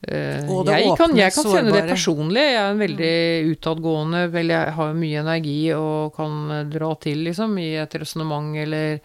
Uh, 0.00 0.64
jeg, 0.64 0.94
kan, 0.96 1.12
jeg 1.12 1.32
kan 1.34 1.44
kjenne 1.44 1.74
det 1.74 1.82
personlig. 1.90 2.40
Jeg 2.40 2.56
er 2.56 2.70
en 2.72 2.80
veldig 2.80 3.16
utadgående 3.52 4.22
vel, 4.32 4.52
Jeg 4.54 4.72
har 4.78 4.94
mye 4.96 5.20
energi 5.20 5.58
og 5.76 6.14
kan 6.16 6.48
dra 6.72 6.94
til, 7.04 7.20
liksom, 7.26 7.58
i 7.60 7.74
et 7.82 7.96
resonnement 8.00 8.56
eller 8.62 9.02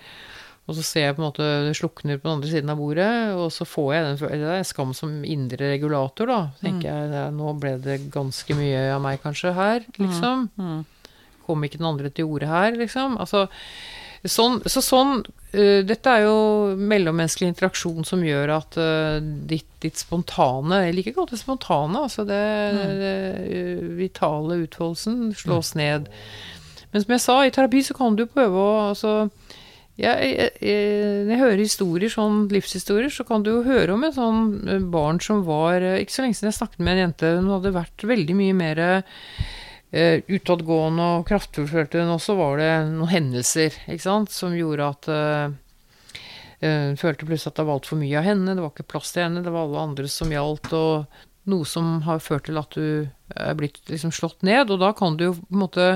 Og 0.66 0.78
så 0.78 0.86
ser 0.88 1.10
jeg 1.10 1.18
på 1.18 1.22
en 1.22 1.28
måte 1.28 1.50
det 1.68 1.76
slukner 1.76 2.16
på 2.16 2.30
den 2.30 2.38
andre 2.38 2.54
siden 2.54 2.72
av 2.72 2.80
bordet, 2.80 3.12
og 3.36 3.52
så 3.52 3.68
får 3.68 3.90
jeg 3.92 4.06
den 4.08 4.40
Det 4.40 4.56
er 4.56 4.64
skam 4.72 4.96
som 4.96 5.20
indre 5.28 5.74
regulator, 5.76 6.32
da. 6.32 6.40
Tenker 6.64 6.88
mm. 6.88 7.14
jeg 7.20 7.36
Nå 7.42 7.54
ble 7.60 7.76
det 7.84 8.00
ganske 8.16 8.56
mye 8.56 8.88
av 8.96 9.04
meg 9.04 9.20
kanskje 9.26 9.52
her, 9.60 9.84
liksom. 10.00 10.48
Mm. 10.56 10.80
Kom 11.46 11.64
ikke 11.64 11.82
den 11.82 11.92
andre 11.92 12.10
til 12.10 12.30
orde 12.30 12.50
her, 12.50 12.76
liksom. 12.80 13.20
Altså 13.22 13.46
Sånn, 14.26 14.58
så 14.66 14.82
sånn 14.82 15.20
uh, 15.22 15.82
Dette 15.86 16.10
er 16.12 16.26
jo 16.26 16.38
mellommenneskelig 16.80 17.52
interaksjon 17.52 18.08
som 18.08 18.24
gjør 18.26 18.56
at 18.58 18.78
uh, 18.80 19.18
ditt, 19.22 19.68
ditt, 19.84 20.00
spontane 20.02 20.82
Jeg 20.88 20.96
liker 20.98 21.18
godt 21.20 21.36
det 21.36 21.42
spontane, 21.44 22.06
altså 22.08 22.26
det, 22.28 22.42
mm. 22.74 22.96
det 23.02 23.16
uh, 23.46 23.92
vitale 24.00 24.64
utfoldelsen 24.64 25.30
slås 25.38 25.76
mm. 25.76 25.82
ned. 25.82 26.10
Men 26.92 27.04
som 27.04 27.14
jeg 27.14 27.24
sa, 27.26 27.38
i 27.44 27.54
terapi 27.54 27.84
så 27.86 27.98
kan 27.98 28.18
du 28.18 28.26
prøve 28.26 28.58
å 28.58 28.72
altså, 28.88 29.14
jeg, 30.00 30.16
jeg, 30.32 30.50
jeg, 30.64 31.04
når 31.28 31.34
jeg 31.36 31.42
hører 31.44 31.62
historier, 31.62 32.12
sånn 32.12 32.40
livshistorier, 32.52 33.12
så 33.14 33.28
kan 33.28 33.46
du 33.46 33.52
jo 33.52 33.62
høre 33.68 33.94
om 33.94 34.04
et 34.08 34.16
sånn 34.18 34.90
barn 34.92 35.22
som 35.24 35.46
var 35.48 35.86
Ikke 36.00 36.12
så 36.12 36.26
lenge 36.26 36.40
siden 36.40 36.50
jeg 36.50 36.58
snakket 36.58 36.82
med 36.82 36.96
en 36.96 37.04
jente, 37.06 37.36
hun 37.38 37.54
hadde 37.54 37.76
vært 37.78 38.08
veldig 38.10 38.40
mye 38.42 38.58
mer 38.58 38.82
uh, 39.96 40.18
utadgående 40.28 41.12
og 41.18 41.28
kraftfull, 41.30 41.70
følte 41.72 42.04
hun. 42.04 42.16
Og 42.16 42.24
så 42.24 42.38
var 42.38 42.60
det 42.62 42.72
noen 42.92 43.14
hendelser 43.14 43.78
ikke 43.86 44.06
sant, 44.06 44.34
som 44.36 44.56
gjorde 44.56 44.90
at 44.92 45.12
uh, 45.12 45.62
hun 46.66 46.98
følte 46.98 47.28
plutselig 47.28 47.52
at 47.52 47.60
det 47.60 47.66
var 47.68 47.80
altfor 47.80 48.00
mye 48.00 48.20
av 48.20 48.28
henne. 48.28 48.56
Det 48.56 48.64
var 48.64 48.74
ikke 48.74 48.92
plass 48.96 49.14
til 49.14 49.26
henne, 49.26 49.44
det 49.46 49.54
var 49.54 49.68
alle 49.68 49.88
andre 49.92 50.12
som 50.12 50.34
gjaldt. 50.34 50.74
og 50.74 51.24
noe 51.46 51.66
som 51.70 52.00
har 52.06 52.24
ført 52.24 52.48
til 52.48 52.58
at 52.58 52.74
du 52.74 53.06
er 53.36 53.58
blitt 53.58 53.78
liksom 53.90 54.14
slått 54.16 54.42
ned. 54.46 54.72
Og 54.74 54.82
da 54.82 54.92
kan 54.98 55.18
du 55.18 55.28
jo 55.28 55.36
på 55.38 55.54
en 55.54 55.62
måte 55.62 55.88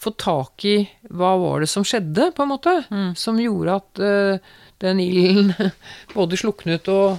få 0.00 0.14
tak 0.16 0.64
i 0.68 0.76
hva 1.10 1.34
var 1.40 1.62
det 1.62 1.70
som 1.70 1.84
skjedde, 1.86 2.30
på 2.34 2.44
en 2.44 2.52
måte. 2.54 2.74
Mm. 2.88 3.12
Som 3.18 3.40
gjorde 3.42 3.78
at 3.82 4.02
uh, 4.02 4.52
den 4.84 5.02
ilden 5.04 5.52
både 6.16 6.40
sluknet 6.40 6.88
og, 6.92 7.18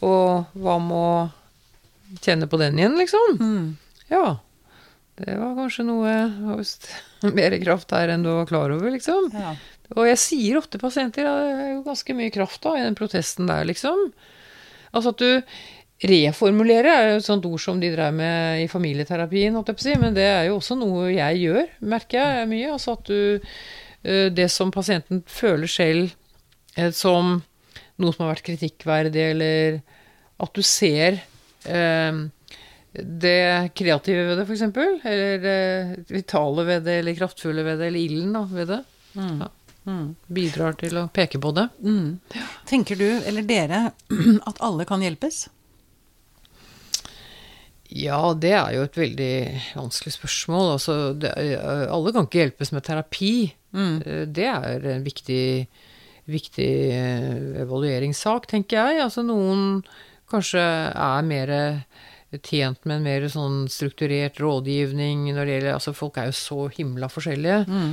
og 0.00 0.58
hva 0.62 0.78
med 0.82 0.98
å 0.98 2.22
kjenne 2.22 2.48
på 2.50 2.60
den 2.60 2.78
igjen, 2.78 2.98
liksom. 3.00 3.38
Mm. 3.40 3.68
Ja. 4.12 4.26
Det 5.20 5.34
var 5.36 5.56
kanskje 5.58 5.84
noe 5.84 6.12
mer 7.36 7.56
kraft 7.62 7.92
her 7.92 8.12
enn 8.14 8.24
du 8.24 8.30
var 8.32 8.48
klar 8.48 8.72
over, 8.72 8.88
liksom. 8.94 9.28
Ja. 9.36 9.52
Og 9.92 10.08
jeg 10.08 10.20
sier 10.20 10.58
ofte 10.60 10.80
pasienter 10.80 11.28
at 11.28 11.42
det 11.44 11.52
er 11.52 11.70
jo 11.74 11.84
ganske 11.84 12.16
mye 12.16 12.32
kraft 12.32 12.62
da, 12.64 12.74
i 12.78 12.86
den 12.86 12.96
protesten 12.96 13.50
der, 13.50 13.66
liksom. 13.68 14.08
Altså 14.92 15.12
at 15.12 15.20
du 15.20 16.08
reformulerer 16.08 16.90
er 16.90 17.08
jo 17.12 17.20
et 17.20 17.26
sånt 17.28 17.46
ord 17.46 17.62
som 17.62 17.78
de 17.80 17.92
drev 17.92 18.14
med 18.16 18.64
i 18.64 18.70
familieterapien, 18.70 19.54
men 20.00 20.16
det 20.16 20.26
er 20.26 20.48
jo 20.48 20.58
også 20.58 20.76
noe 20.80 21.12
jeg 21.12 21.44
gjør, 21.44 21.70
merker 21.92 22.18
jeg 22.40 22.50
mye. 22.50 22.72
Altså 22.72 22.96
at 22.96 23.06
du 23.06 23.20
eh, 24.02 24.28
Det 24.34 24.48
som 24.50 24.72
pasienten 24.74 25.22
føler 25.28 25.70
selv 25.70 26.10
eh, 26.76 26.90
som 26.90 27.36
noe 28.00 28.14
som 28.14 28.24
har 28.24 28.34
vært 28.34 28.48
kritikkverdig, 28.48 29.26
eller 29.36 29.78
at 30.42 30.56
du 30.56 30.62
ser 30.66 31.20
eh, 31.68 32.22
det 32.92 33.72
kreative 33.78 34.26
ved 34.28 34.40
det, 34.40 34.44
f.eks. 34.44 35.04
Eller 35.08 35.38
det 35.40 36.12
vitale 36.12 36.66
ved 36.68 36.84
det, 36.88 36.98
eller 37.00 37.16
kraftfulle 37.16 37.64
ved 37.64 37.80
det, 37.80 37.88
eller 37.88 38.04
ilden 38.04 38.36
da, 38.36 38.44
ved 38.52 38.72
det. 38.74 38.82
Mm. 39.16 39.40
Ja. 39.40 39.50
Mm. 39.82 40.12
Bidrar 40.30 40.76
til 40.78 41.00
å 41.00 41.08
peke 41.10 41.40
på 41.42 41.50
det. 41.56 41.66
Mm. 41.82 42.20
Tenker 42.68 43.00
du, 43.00 43.08
eller 43.26 43.46
dere, 43.48 43.80
at 44.48 44.62
alle 44.62 44.86
kan 44.88 45.02
hjelpes? 45.02 45.46
Ja, 47.92 48.20
det 48.32 48.52
er 48.56 48.70
jo 48.76 48.84
et 48.86 48.96
veldig 48.96 49.32
vanskelig 49.76 50.14
spørsmål. 50.14 50.70
Altså, 50.76 50.94
det, 51.18 51.32
alle 51.92 52.12
kan 52.14 52.28
ikke 52.28 52.44
hjelpes 52.44 52.72
med 52.72 52.86
terapi. 52.86 53.34
Mm. 53.76 53.96
Eh, 54.00 54.22
det 54.28 54.48
er 54.48 54.86
en 54.94 55.04
viktig, 55.04 55.44
viktig 56.32 56.72
eh, 56.92 57.34
evalueringssak, 57.64 58.48
tenker 58.52 58.80
jeg. 58.80 59.02
Altså, 59.08 59.24
noen 59.26 59.82
kanskje 60.32 60.62
er 60.62 61.28
mer 61.28 61.52
tjent 62.40 62.84
med 62.86 62.98
en 62.98 63.06
mer 63.06 63.26
sånn 63.30 63.64
strukturert 63.70 64.38
rådgivning 64.40 65.26
når 65.32 65.44
det 65.44 65.56
gjelder 65.56 65.74
Altså, 65.76 65.94
folk 65.96 66.16
er 66.20 66.30
jo 66.30 66.36
så 66.38 66.68
himla 66.72 67.10
forskjellige. 67.12 67.58
Mm. 67.68 67.90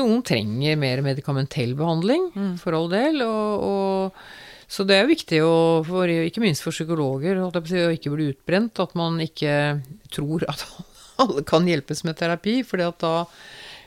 Noen 0.00 0.24
trenger 0.26 0.80
mer 0.80 1.02
medikamentell 1.06 1.76
behandling, 1.78 2.26
mm. 2.34 2.50
for 2.62 2.76
all 2.76 2.90
del. 2.90 3.22
Og, 3.22 3.66
og, 3.68 4.18
så 4.66 4.86
det 4.86 4.96
er 4.96 5.04
jo 5.04 5.12
viktig, 5.12 5.40
å, 5.46 5.54
for, 5.86 6.10
ikke 6.10 6.42
minst 6.42 6.66
for 6.66 6.74
psykologer, 6.74 7.38
å 7.38 7.52
ikke 7.94 8.12
bli 8.16 8.32
utbrent. 8.32 8.82
At 8.82 8.96
man 8.98 9.20
ikke 9.22 9.78
tror 10.10 10.46
at 10.50 10.66
alle 11.22 11.46
kan 11.46 11.68
hjelpes 11.70 12.02
med 12.08 12.18
terapi. 12.18 12.60
fordi 12.66 12.88
at 12.90 13.00
da 13.04 13.14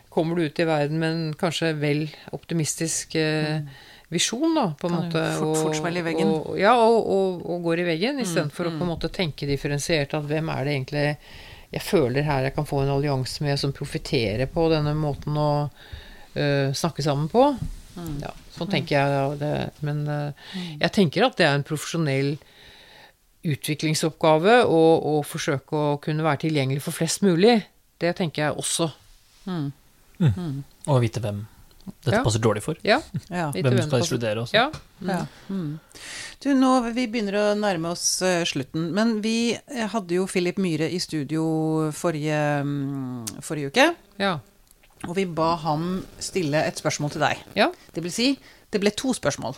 kommer 0.09 0.39
du 0.39 0.47
ut 0.47 0.59
i 0.59 0.65
verden 0.65 1.03
med 1.03 1.11
en 1.11 1.37
kanskje 1.37 1.75
vel 1.77 2.07
optimistisk 2.33 3.19
eh, 3.19 3.59
mm 3.59 3.87
visjon, 4.09 4.55
da, 4.55 4.65
på 4.79 4.89
en 4.89 4.95
måte. 4.95 5.21
Fort, 5.37 5.61
fort 5.63 5.77
smelle 5.77 6.01
i 6.01 6.05
veggen. 6.05 6.31
Og, 6.33 6.57
ja, 6.59 6.73
og, 6.81 6.99
og, 7.05 7.45
og, 7.45 7.61
går 7.67 7.83
i 7.83 7.87
veggen, 7.91 8.17
mm, 8.17 8.25
istedenfor 8.25 8.65
mm, 8.65 8.73
mm. 8.73 8.75
å 8.75 8.81
på 8.81 8.87
en 8.87 8.91
måte 8.93 9.11
tenke 9.13 9.49
differensiert 9.49 10.15
at 10.17 10.27
hvem 10.29 10.51
er 10.53 10.65
det 10.65 10.75
egentlig 10.75 11.07
jeg 11.69 11.85
føler 11.85 12.25
her 12.25 12.47
jeg 12.47 12.55
kan 12.55 12.65
få 12.65 12.81
en 12.81 12.93
allianse 12.95 13.43
med, 13.45 13.59
som 13.61 13.73
profitterer 13.75 14.49
på 14.49 14.63
denne 14.71 14.95
måten 14.97 15.35
å 15.37 15.51
uh, 15.69 16.69
snakke 16.73 17.05
sammen 17.05 17.29
på. 17.29 17.43
Mm. 17.93 18.15
Ja, 18.23 18.31
sånn 18.55 18.71
tenker 18.71 18.97
jeg 18.97 19.35
det. 19.43 19.51
Men 19.85 20.01
uh, 20.09 20.47
jeg 20.55 20.93
tenker 20.95 21.27
at 21.27 21.37
det 21.37 21.45
er 21.45 21.59
en 21.59 21.67
profesjonell 21.67 22.39
utviklingsoppgave 23.45 24.63
å 24.67 25.13
forsøke 25.23 25.77
å 25.77 25.93
kunne 26.03 26.25
være 26.25 26.47
tilgjengelig 26.47 26.81
for 26.83 26.97
flest 26.97 27.21
mulig. 27.23 27.59
Det 28.01 28.11
tenker 28.17 28.47
jeg 28.47 28.57
også. 28.59 28.89
Mm. 29.45 29.69
Mm. 30.19 30.57
Og 30.89 30.99
vite 31.05 31.21
hvem 31.23 31.45
dette 32.03 32.17
ja. 32.17 32.23
passer 32.25 32.41
dårlig 32.43 32.63
for. 32.65 32.79
Ja. 32.85 32.99
Hvem 33.29 33.81
skal 33.83 34.03
ekskludere 34.03 34.43
også. 34.43 34.55
Ja. 34.57 34.69
Mm. 34.99 35.55
Mm. 35.55 35.71
Du, 36.43 36.49
nå, 36.55 36.71
Vi 36.95 37.07
begynner 37.11 37.39
å 37.39 37.45
nærme 37.59 37.93
oss 37.93 38.05
uh, 38.23 38.43
slutten, 38.47 38.89
men 38.95 39.17
vi 39.23 39.53
eh, 39.55 39.87
hadde 39.91 40.15
jo 40.15 40.27
Philip 40.29 40.59
Myhre 40.61 40.87
i 40.91 40.99
studio 41.03 41.43
forrige, 41.95 42.39
um, 42.63 43.25
forrige 43.43 43.73
uke. 43.73 43.89
Ja. 44.21 44.37
Og 45.07 45.15
vi 45.15 45.25
ba 45.25 45.53
ham 45.63 46.01
stille 46.19 46.61
et 46.67 46.79
spørsmål 46.79 47.15
til 47.15 47.23
deg. 47.23 47.43
Ja. 47.59 47.69
Det 47.95 48.03
vil 48.05 48.13
si, 48.13 48.29
det 48.71 48.81
ble 48.83 48.91
to 48.95 49.13
spørsmål. 49.15 49.57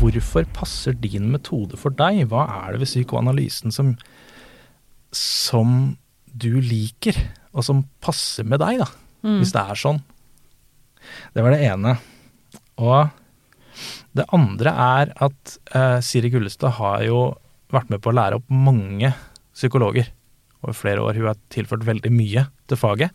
Hvorfor 0.00 0.46
passer 0.56 0.96
din 0.98 1.30
metode 1.32 1.78
for 1.80 1.94
deg? 1.94 2.24
Hva 2.32 2.46
er 2.64 2.74
det 2.74 2.82
ved 2.82 2.90
psykoanalysen 2.90 3.72
som, 3.74 3.94
som 5.16 5.94
du 6.26 6.56
liker, 6.60 7.16
og 7.52 7.64
som 7.66 7.84
passer 8.04 8.48
med 8.48 8.60
deg, 8.64 8.82
da? 8.82 8.88
Mm. 9.22 9.38
Hvis 9.40 9.52
det 9.54 9.62
er 9.62 9.78
sånn. 9.78 10.00
Det 11.32 11.44
var 11.44 11.54
det 11.54 11.64
ene. 11.66 11.96
Og 12.82 13.10
det 14.16 14.28
andre 14.36 14.72
er 14.72 15.12
at 15.24 15.54
eh, 15.74 15.98
Siri 16.04 16.30
Gullestad 16.32 16.76
har 16.78 17.04
jo 17.06 17.20
vært 17.72 17.92
med 17.92 18.02
på 18.04 18.12
å 18.12 18.16
lære 18.16 18.38
opp 18.38 18.50
mange 18.52 19.12
psykologer 19.56 20.10
over 20.62 20.76
flere 20.76 21.04
år. 21.04 21.18
Hun 21.18 21.30
har 21.30 21.40
tilført 21.52 21.86
veldig 21.88 22.12
mye 22.12 22.46
til 22.70 22.80
faget. 22.80 23.14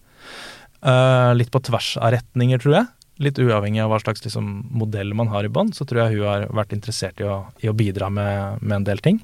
Eh, 0.81 1.31
litt 1.37 1.51
på 1.53 1.61
tvers 1.67 1.95
av 2.01 2.13
retninger, 2.17 2.61
tror 2.61 2.79
jeg. 2.79 2.89
Litt 3.27 3.39
uavhengig 3.41 3.81
av 3.81 3.91
hva 3.93 4.01
slags 4.01 4.25
liksom, 4.25 4.49
modell 4.77 5.13
man 5.17 5.31
har 5.31 5.45
i 5.45 5.51
bånd, 5.53 5.73
så 5.77 5.85
tror 5.87 6.03
jeg 6.03 6.17
hun 6.17 6.27
har 6.29 6.47
vært 6.57 6.75
interessert 6.77 7.21
i 7.21 7.29
å, 7.29 7.39
i 7.63 7.69
å 7.69 7.77
bidra 7.77 8.11
med, 8.13 8.61
med, 8.61 8.75
en 8.79 8.89
del 8.89 9.01
ting. 9.05 9.21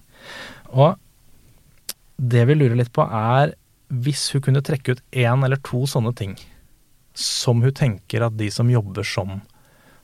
Og 0.73 0.95
det 2.17 2.47
vi 2.49 2.57
lurer 2.57 2.77
litt 2.79 2.93
på, 2.93 3.05
er 3.05 3.53
hvis 3.93 4.31
hun 4.33 4.41
kunne 4.45 4.63
trekke 4.65 4.95
ut 4.95 5.03
én 5.13 5.45
eller 5.45 5.61
to 5.61 5.83
sånne 5.89 6.13
ting 6.17 6.33
som 7.13 7.61
hun 7.61 7.73
tenker 7.73 8.25
at 8.25 8.37
de 8.37 8.49
som 8.51 8.69
jobber 8.69 9.05
som, 9.07 9.41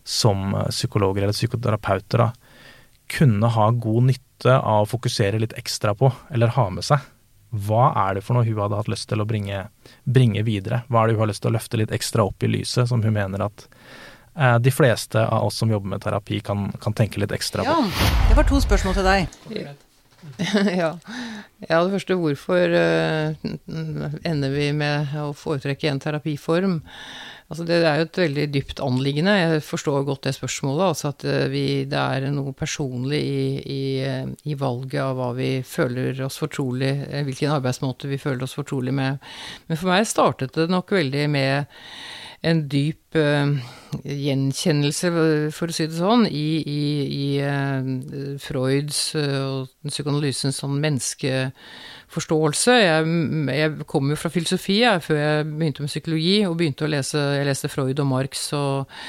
som 0.04 0.54
eh, 0.56 0.70
psykologer 0.70 1.26
eller 1.26 1.34
psykoterapeuter, 1.34 2.26
da, 2.26 2.32
kunne 3.10 3.48
ha 3.48 3.70
god 3.72 4.12
nytte 4.12 4.58
av 4.58 4.86
å 4.86 4.90
fokusere 4.90 5.40
litt 5.42 5.56
ekstra 5.58 5.96
på, 5.98 6.12
eller 6.30 6.54
ha 6.56 6.68
med 6.70 6.86
seg. 6.86 7.02
Hva 7.50 7.90
er 7.98 8.20
det 8.20 8.24
for 8.26 8.38
noe 8.38 8.46
hun 8.46 8.62
hadde 8.62 8.78
hatt 8.78 8.92
lyst 8.92 9.10
til 9.10 9.24
å 9.24 9.26
bringe, 9.26 9.64
bringe 10.06 10.46
videre? 10.46 10.84
Hva 10.88 11.02
er 11.02 11.10
det 11.10 11.18
hun 11.18 11.26
har 11.26 11.32
lyst 11.32 11.42
til 11.42 11.50
å 11.50 11.58
løfte 11.58 11.82
litt 11.82 11.94
ekstra 11.96 12.28
opp 12.30 12.46
i 12.46 12.52
lyset, 12.52 12.86
som 12.92 13.02
hun 13.02 13.16
mener 13.16 13.48
at 13.48 13.66
eh, 14.38 14.58
de 14.62 14.74
fleste 14.74 15.26
av 15.26 15.50
oss 15.50 15.58
som 15.58 15.74
jobber 15.74 15.96
med 15.96 16.06
terapi, 16.06 16.44
kan, 16.46 16.70
kan 16.82 16.94
tenke 16.94 17.22
litt 17.22 17.34
ekstra 17.34 17.66
på? 17.66 17.74
Ja, 17.74 18.10
det 18.30 18.38
var 18.38 18.50
to 18.54 18.62
spørsmål 18.62 19.00
til 19.02 19.10
deg. 19.10 19.88
ja. 20.82 20.94
ja, 21.64 21.80
det 21.80 21.94
første 21.94 22.18
hvorfor 22.20 22.76
uh, 22.76 23.50
ender 24.28 24.54
vi 24.54 24.70
med 24.76 25.16
å 25.20 25.32
foretrekke 25.38 25.92
en 25.92 26.02
terapiform? 26.04 26.80
Altså 27.50 27.66
det 27.66 27.80
er 27.82 27.98
jo 27.98 28.06
et 28.06 28.20
veldig 28.22 28.44
dypt 28.54 28.82
anliggende. 28.86 29.34
Jeg 29.34 29.64
forstår 29.66 30.04
godt 30.06 30.28
det 30.28 30.36
spørsmålet. 30.38 30.84
Altså 30.86 31.10
at 31.10 31.24
eh, 31.26 31.48
vi, 31.50 31.64
det 31.90 31.98
er 31.98 32.28
noe 32.30 32.54
personlig 32.54 33.22
i, 33.26 33.48
i, 33.74 33.82
i, 34.46 34.58
valget 34.60 35.02
av 35.02 35.18
hva 35.18 35.32
vi 35.34 35.50
føler 35.66 36.22
oss 36.28 36.38
fortrolig 36.44 36.92
eh, 37.08 37.24
Hvilken 37.26 37.56
arbeidsmåte 37.56 38.12
vi 38.12 38.22
føler 38.22 38.46
oss 38.46 38.54
fortrolig 38.60 38.94
med. 38.94 39.18
Men 39.66 39.82
for 39.82 39.90
meg 39.90 40.06
startet 40.06 40.54
det 40.60 40.70
nok 40.70 40.94
veldig 40.94 41.26
med 41.34 41.82
en 42.46 42.62
dyp 42.72 43.18
uh, 43.20 43.52
gjenkjennelse, 44.06 45.10
for 45.56 45.72
å 45.72 45.76
si 45.76 45.88
det 45.90 45.98
sånn, 45.98 46.24
i, 46.30 46.62
i, 46.64 46.84
i 47.12 47.28
uh, 47.44 48.38
Freuds 48.40 49.02
uh, 49.20 49.66
og 49.66 49.90
psykoanalysens 49.90 50.62
sånn 50.62 50.78
menneskeforståelse. 50.84 52.78
Jeg, 52.80 53.10
jeg 53.60 53.88
kom 53.92 54.14
jo 54.14 54.20
fra 54.20 54.32
filosofi 54.32 54.80
jeg, 54.86 55.04
før 55.04 55.20
jeg 55.20 55.48
begynte 55.50 55.84
med 55.84 55.92
psykologi, 55.92 56.38
og 56.48 56.56
begynte 56.62 56.88
å 56.88 56.92
lese 56.94 57.26
Jeg 57.40 57.50
leste 57.50 57.72
Freud 57.72 58.00
og 58.00 58.12
Marx, 58.12 58.46
og 58.56 59.02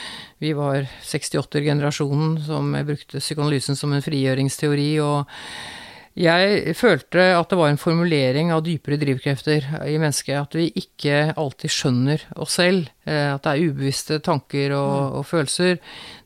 vi 0.42 0.54
var 0.56 0.88
68-generasjonen 1.06 2.40
som 2.48 2.74
jeg 2.74 2.88
brukte 2.88 3.22
psykoanalysen 3.22 3.78
som 3.78 3.94
en 3.94 4.04
frigjøringsteori. 4.04 4.90
og 5.04 5.22
jeg 6.18 6.74
følte 6.74 7.22
at 7.38 7.52
det 7.52 7.56
var 7.60 7.70
en 7.70 7.78
formulering 7.78 8.48
av 8.50 8.64
dypere 8.66 8.98
drivkrefter 8.98 9.66
i 9.86 9.94
mennesket. 9.94 10.40
At 10.40 10.56
vi 10.58 10.66
ikke 10.74 11.30
alltid 11.38 11.70
skjønner 11.70 12.24
oss 12.34 12.56
selv. 12.58 12.90
Eh, 13.06 13.28
at 13.30 13.44
det 13.44 13.52
er 13.52 13.70
ubevisste 13.70 14.18
tanker 14.26 14.74
og, 14.74 14.90
mm. 14.90 15.14
og, 15.20 15.28
følelser. 15.30 15.78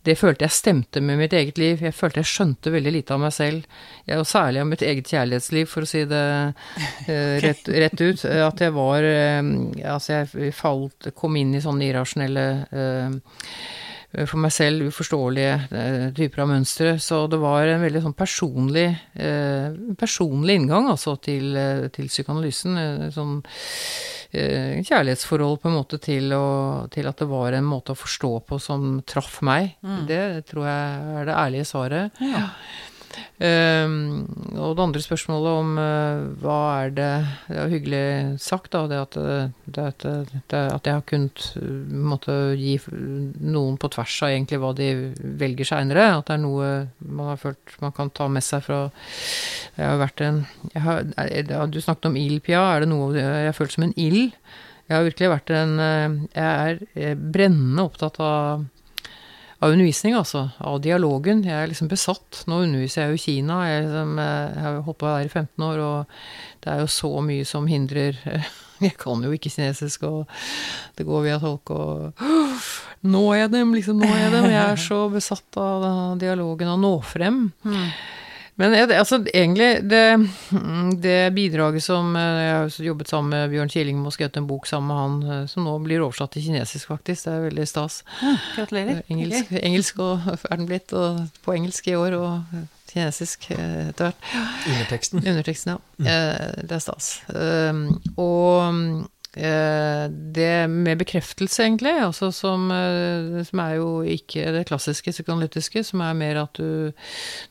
Det 0.05 0.17
følte 0.17 0.49
jeg 0.49 0.57
stemte 0.57 1.05
med 1.05 1.21
mitt 1.21 1.37
eget 1.37 1.61
liv. 1.61 1.85
Jeg 1.85 1.97
følte 1.97 2.23
jeg 2.25 2.33
skjønte 2.33 2.73
veldig 2.73 2.95
lite 2.97 3.15
av 3.15 3.23
meg 3.27 3.37
selv. 3.37 3.69
Jeg, 4.09 4.19
og 4.23 4.27
særlig 4.29 4.65
av 4.65 4.73
mitt 4.73 4.87
eget 4.89 5.13
kjærlighetsliv, 5.13 5.69
for 5.69 5.85
å 5.85 5.93
si 5.93 6.05
det 6.09 6.25
uh, 6.49 7.37
rett, 7.45 7.73
rett, 7.85 8.01
ut. 8.01 8.25
At 8.25 8.65
jeg 8.65 8.77
var 8.77 9.05
uh, 9.05 9.55
Altså, 9.95 10.25
jeg 10.25 10.53
falt, 10.57 11.13
kom 11.17 11.37
inn 11.41 11.57
i 11.57 11.65
sånne 11.65 11.93
irrasjonelle 11.93 12.51
uh, 12.73 13.17
Eh, 13.17 13.84
for 14.29 14.41
meg 14.43 14.53
selv 14.55 14.89
uforståelige 14.89 15.55
eh, 15.75 16.07
typer 16.17 16.45
av 16.45 16.51
mønstre. 16.53 16.95
Så 17.03 17.25
det 17.31 17.41
var 17.43 17.67
en 17.69 17.83
veldig 17.85 18.05
sånn 18.05 18.17
personlig, 18.17 18.87
eh, 19.19 19.75
personlig 20.01 20.59
inngang 20.61 20.91
altså 20.93 21.17
til, 21.23 21.57
til 21.95 22.11
psykoanalysen. 22.11 22.79
Sånn 23.15 23.41
kjærlighetsforhold 24.35 25.61
på 25.63 25.71
en 25.71 25.77
måte 25.77 26.01
til, 26.03 26.33
å, 26.35 26.47
til, 26.91 27.07
at 27.07 27.21
det 27.23 27.29
var 27.31 27.55
en 27.55 27.69
måte 27.69 27.95
å 27.95 27.99
forstå 27.99 28.33
på 28.49 28.59
som 28.63 28.97
traff 29.07 29.39
meg. 29.47 29.77
Mm. 29.87 30.01
Det 30.09 30.25
tror 30.51 30.67
jeg 30.67 31.15
er 31.21 31.29
det 31.29 31.39
ærlige 31.39 31.69
svaret. 31.71 32.25
Ja. 32.25 32.49
Um, 33.39 34.25
og 34.55 34.77
det 34.77 34.85
andre 34.85 35.03
spørsmålet 35.03 35.57
om 35.59 35.71
uh, 35.79 36.25
hva 36.43 36.59
er 36.85 36.93
det 36.95 37.09
Det 37.49 37.57
er 37.59 37.73
hyggelig 37.73 38.05
sagt, 38.43 38.71
da, 38.73 38.85
det 38.91 39.01
at, 39.03 39.19
det, 39.67 39.87
det, 40.03 40.15
det, 40.53 40.61
at 40.61 40.89
jeg 40.89 40.99
har 40.99 41.07
kunnet 41.09 41.47
måtte 41.91 42.37
gi 42.59 42.77
noen 43.43 43.79
på 43.81 43.91
tvers 43.95 44.17
av 44.25 44.33
egentlig 44.33 44.61
hva 44.63 44.73
de 44.79 44.91
velger 45.43 45.71
seinere. 45.71 46.07
At 46.19 46.31
det 46.31 46.37
er 46.37 46.45
noe 46.45 46.69
man 46.99 47.33
har 47.33 47.41
følt 47.43 47.79
man 47.83 47.95
kan 47.97 48.13
ta 48.15 48.29
med 48.31 48.45
seg 48.47 48.63
fra 48.67 48.85
Jeg 49.75 49.89
har 49.89 49.99
vært 50.01 50.23
en 50.25 50.45
har, 50.79 51.03
Du 51.73 51.81
snakket 51.81 52.11
om 52.13 52.21
ild, 52.21 52.43
Pia. 52.47 52.63
Er 52.75 52.85
det 52.85 52.93
noe 52.93 53.11
jeg 53.19 53.51
har 53.51 53.57
følt 53.57 53.75
som 53.75 53.89
en 53.89 53.97
ild? 53.99 54.37
Jeg 54.85 54.99
har 54.99 55.09
virkelig 55.09 55.33
vært 55.33 55.55
en 55.57 55.75
Jeg 55.81 56.79
er 56.95 57.19
brennende 57.19 57.89
opptatt 57.89 58.21
av 58.23 58.65
av 59.65 59.73
undervisning, 59.73 60.15
altså. 60.19 60.49
Av 60.61 60.81
dialogen. 60.85 61.43
Jeg 61.47 61.57
er 61.57 61.71
liksom 61.71 61.89
besatt. 61.89 62.43
Nå 62.51 62.61
underviser 62.67 63.05
jeg 63.05 63.13
jo 63.15 63.19
i 63.19 63.23
Kina. 63.23 63.61
Jeg, 63.69 63.87
liksom, 63.87 64.19
eh, 64.21 64.51
jeg 64.51 64.65
har 64.67 64.83
holdt 64.85 65.01
på 65.01 65.09
der 65.09 65.25
i 65.25 65.31
15 65.33 65.65
år, 65.69 65.81
og 65.85 66.65
det 66.65 66.73
er 66.73 66.83
jo 66.83 66.91
så 66.93 67.11
mye 67.25 67.49
som 67.49 67.71
hindrer 67.71 68.21
Jeg 68.85 68.97
kan 68.99 69.23
jo 69.23 69.31
ikke 69.33 69.53
kinesisk, 69.55 70.03
og 70.03 70.27
det 70.99 71.07
går 71.07 71.23
via 71.25 71.39
tolk, 71.41 71.71
og 71.71 72.25
Nå 73.15 73.21
er 73.33 73.45
jeg 73.45 73.53
dem, 73.53 73.73
liksom. 73.77 74.01
Nå 74.01 74.09
er 74.09 74.21
jeg 74.27 74.35
dem. 74.35 74.51
Jeg 74.51 74.65
er 74.65 74.81
så 74.81 75.01
besatt 75.13 75.61
av 75.61 75.87
dialogen, 76.21 76.73
og 76.73 76.83
nå 76.83 76.93
frem. 77.05 77.47
Mm. 77.65 77.89
Men 78.61 78.75
altså, 78.93 79.19
egentlig, 79.35 79.83
det, 79.91 80.03
det, 81.03 81.35
bidraget 81.35 81.83
som 81.83 82.15
eh, 82.17 82.43
Jeg 82.45 82.53
har 82.55 82.77
jobbet 82.87 83.11
sammen 83.11 83.35
med 83.35 83.51
Bjørn 83.51 83.73
Kjelling 83.73 83.99
med 83.99 84.13
å 84.13 84.15
skrevet 84.15 84.39
en 84.39 84.47
bok 84.47 84.69
sammen 84.71 84.93
med 84.93 85.01
han 85.01 85.41
eh, 85.41 85.49
som 85.51 85.67
nå 85.67 85.75
blir 85.83 86.05
oversatt 86.05 86.37
til 86.37 86.47
kinesisk, 86.47 86.93
faktisk. 86.93 87.27
Det 87.27 87.35
er 87.35 87.49
veldig 87.49 87.67
stas. 87.67 88.03
Gratulerer. 88.55 89.03
Engelsk, 89.11 89.51
engelsk 89.59 89.99
og, 90.05 90.31
er 90.51 90.55
den 90.55 90.71
blitt, 90.71 90.95
og 90.95 91.25
på 91.47 91.57
engelsk 91.57 91.91
i 91.91 91.97
år, 91.99 92.15
og 92.21 92.61
kinesisk 92.93 93.51
eh, 93.57 93.89
etter 93.89 94.13
hvert. 94.13 94.31
Underteksten. 94.71 95.25
Underteksten, 95.25 95.75
ja. 95.75 95.83
Mm. 95.99 96.63
Det 96.69 96.79
er 96.79 96.87
stas. 96.87 97.11
Og 98.15 98.65
Eh, 98.65 99.05
det 99.35 100.69
med 100.71 100.99
bekreftelse, 101.01 101.65
egentlig, 101.65 101.93
altså 102.05 102.31
som, 102.33 102.69
eh, 102.71 103.43
som, 103.43 103.63
er 103.65 103.75
jo 103.81 103.89
ikke 104.07 104.53
det 104.55 104.65
klassiske 104.69 105.11
psykoanalytiske, 105.11 105.83
som 105.85 106.05
er 106.07 106.15
mer 106.15 106.39
at 106.45 106.55
du 106.55 106.93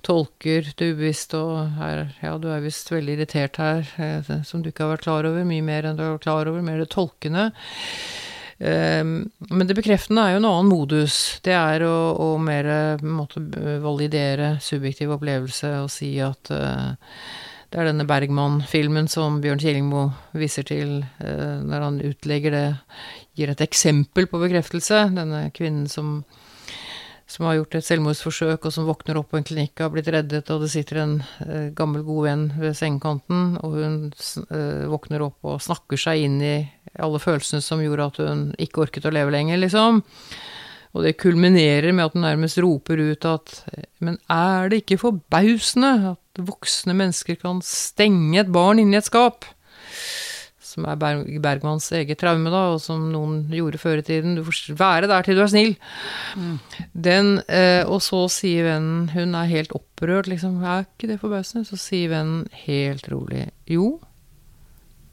tolker 0.06 0.70
det 0.80 0.94
ubevisst 0.94 1.36
og 1.36 1.76
er, 1.84 2.06
Ja, 2.24 2.38
du 2.38 2.48
er 2.54 2.64
visst 2.64 2.92
veldig 2.92 3.18
irritert 3.18 3.60
her, 3.60 3.88
eh, 3.98 4.32
som 4.48 4.64
du 4.64 4.72
ikke 4.72 4.88
har 4.88 4.96
vært 4.96 5.08
klar 5.08 5.28
over, 5.28 5.44
mye 5.44 5.66
mer 5.66 5.84
enn 5.90 6.00
du 6.00 6.06
har 6.06 6.16
vært 6.16 6.28
klar 6.28 6.52
over, 6.52 6.64
mer 6.64 6.80
det 6.80 6.92
tolkende. 6.94 7.52
Men 8.64 9.68
det 9.68 9.76
bekreftende 9.76 10.24
er 10.24 10.36
jo 10.36 10.40
en 10.40 10.46
annen 10.48 10.70
modus. 10.70 11.16
Det 11.44 11.52
er 11.52 11.84
å, 11.84 12.14
å 12.16 12.28
mer 12.40 13.02
måtte 13.04 13.42
validere 13.84 14.54
subjektiv 14.64 15.12
opplevelse 15.18 15.72
og 15.82 15.90
si 15.92 16.14
at 16.24 16.54
det 17.74 17.80
er 17.82 17.88
denne 17.89 18.05
Bergman-filmen 18.05 19.07
som 19.09 19.39
Bjørn 19.41 19.57
Killingmo 19.57 20.03
viser 20.38 20.65
til 20.69 20.99
eh, 21.01 21.55
når 21.65 21.86
han 21.88 21.95
utlegger 22.05 22.53
det, 22.53 22.67
gir 23.34 23.49
et 23.49 23.63
eksempel 23.65 24.28
på 24.30 24.41
bekreftelse. 24.43 24.99
Denne 25.15 25.47
kvinnen 25.57 25.88
som, 25.89 26.19
som 27.26 27.47
har 27.49 27.57
gjort 27.57 27.80
et 27.80 27.88
selvmordsforsøk, 27.88 28.67
og 28.69 28.76
som 28.76 28.86
våkner 28.86 29.17
opp 29.17 29.32
på 29.34 29.41
en 29.41 29.47
klinikk 29.49 29.74
og 29.80 29.88
har 29.88 29.93
blitt 29.95 30.11
reddet, 30.13 30.53
og 30.53 30.61
det 30.61 30.69
sitter 30.69 31.01
en 31.01 31.15
eh, 31.47 31.71
gammel, 31.74 32.05
god 32.05 32.28
venn 32.28 32.45
ved 32.61 32.78
sengekanten, 32.78 33.55
og 33.65 33.80
hun 33.80 33.97
eh, 34.13 34.86
våkner 34.93 35.26
opp 35.26 35.49
og 35.55 35.63
snakker 35.65 35.97
seg 36.05 36.28
inn 36.28 36.38
i 36.45 36.55
alle 37.01 37.24
følelsene 37.24 37.65
som 37.65 37.82
gjorde 37.82 38.11
at 38.11 38.21
hun 38.21 38.47
ikke 38.61 38.86
orket 38.86 39.09
å 39.09 39.15
leve 39.17 39.34
lenger, 39.34 39.57
liksom. 39.65 40.03
Og 40.94 41.06
det 41.08 41.18
kulminerer 41.22 41.89
med 41.96 42.06
at 42.06 42.14
hun 42.16 42.26
nærmest 42.26 42.60
roper 42.62 43.02
ut 43.02 43.26
at 43.26 43.56
Men 44.04 44.20
er 44.30 44.70
det 44.70 44.84
ikke 44.84 45.02
forbausende 45.02 46.14
at 46.14 46.44
voksne 46.46 46.94
mennesker 46.98 47.39
kan 47.39 47.62
stenge 47.66 48.39
et 48.41 48.52
barn 48.54 48.82
inne 48.82 48.98
i 48.98 49.02
et 49.02 49.10
skap? 49.10 49.48
Som 50.74 50.88
er 50.89 50.98
Bergmanns 50.98 51.91
eget 51.94 52.18
traume, 52.18 52.50
da, 52.50 52.64
og 52.74 52.80
som 52.82 53.12
noen 53.14 53.44
gjorde 53.54 53.78
før 53.78 54.02
i 54.02 54.06
tiden. 54.06 54.38
Du 54.38 54.41
får 54.46 54.74
være 54.78 55.10
der 55.10 55.26
til 55.26 55.38
du 55.38 55.44
er 55.44 55.52
snill. 55.52 55.76
Mm. 56.34 56.56
Den, 56.94 57.30
eh, 57.46 57.86
og 57.86 58.02
så 58.02 58.24
sier 58.34 58.66
vennen 58.72 59.12
Hun 59.14 59.36
er 59.38 59.52
helt 59.52 59.74
opprørt, 59.78 60.30
liksom. 60.30 60.64
Er 60.64 60.88
ikke 60.88 61.12
det 61.14 61.20
forbausende? 61.22 61.66
Så 61.70 61.78
sier 61.78 62.10
vennen 62.14 62.48
helt 62.66 63.10
rolig 63.14 63.52
Jo, 63.70 64.00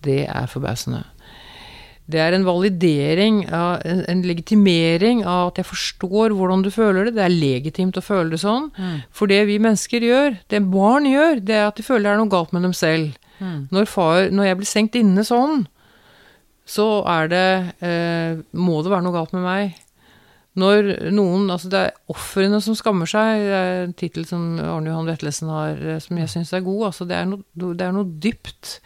det 0.05 0.25
er 0.29 0.49
forbausende 0.49 1.05
det 2.11 2.21
er 2.23 2.35
en 2.37 2.47
validering, 2.47 3.43
en, 3.49 4.03
en, 4.11 4.23
legitimering 4.27 5.23
av 5.25 5.51
at 5.51 5.61
jeg 5.61 5.69
forstår 5.71 6.35
hvordan 6.37 6.65
du 6.67 6.71
føler 6.75 7.09
det. 7.09 7.17
Det 7.17 7.25
er 7.25 7.35
legitimt 7.35 7.99
å 7.99 8.05
føle 8.05 8.35
det 8.35 8.43
sånn. 8.43 8.71
Mm. 8.77 8.97
For 9.15 9.31
det 9.31 9.43
vi 9.51 9.59
mennesker 9.63 10.07
gjør, 10.07 10.39
det 10.53 10.63
barn 10.71 11.09
gjør, 11.09 11.43
det 11.45 11.59
er 11.59 11.69
at 11.69 11.79
de 11.79 11.87
føler 11.87 12.09
det 12.09 12.15
er 12.15 12.23
noe 12.23 12.33
galt 12.33 12.55
med 12.57 12.67
dem 12.67 12.75
selv. 12.77 13.15
Mm. 13.41 13.69
Når, 13.73 13.87
far, 13.89 14.31
når, 14.35 14.51
jeg 14.51 14.59
blir 14.61 14.71
stengt 14.71 14.99
inne 15.01 15.25
sånn, 15.27 15.65
så 16.71 16.89
er 17.09 17.31
det 17.31 17.47
eh, 17.83 18.43
Må 18.55 18.83
det 18.85 18.93
være 18.93 19.03
noe 19.03 19.17
galt 19.17 19.33
med 19.35 19.43
meg? 19.43 19.79
Når 20.61 20.91
noen 21.15 21.49
Altså, 21.51 21.71
det 21.73 21.81
er 21.81 21.97
ofrene 22.13 22.61
som 22.63 22.77
skammer 22.79 23.11
seg. 23.11 23.45
Det 23.47 23.57
er 23.61 23.85
en 23.85 23.95
tittel 23.97 24.27
som 24.29 24.45
Arne 24.59 24.93
Johan 24.93 25.09
Vetlesen 25.09 25.51
har, 25.51 25.79
eh, 25.79 26.01
som 26.03 26.19
jeg 26.21 26.31
syns 26.31 26.53
er 26.55 26.67
god. 26.67 26.91
Altså, 26.91 27.07
det 27.09 27.17
er 27.17 27.31
noe, 27.31 27.43
det 27.55 27.87
er 27.87 27.97
noe 27.97 28.19
dypt 28.23 28.77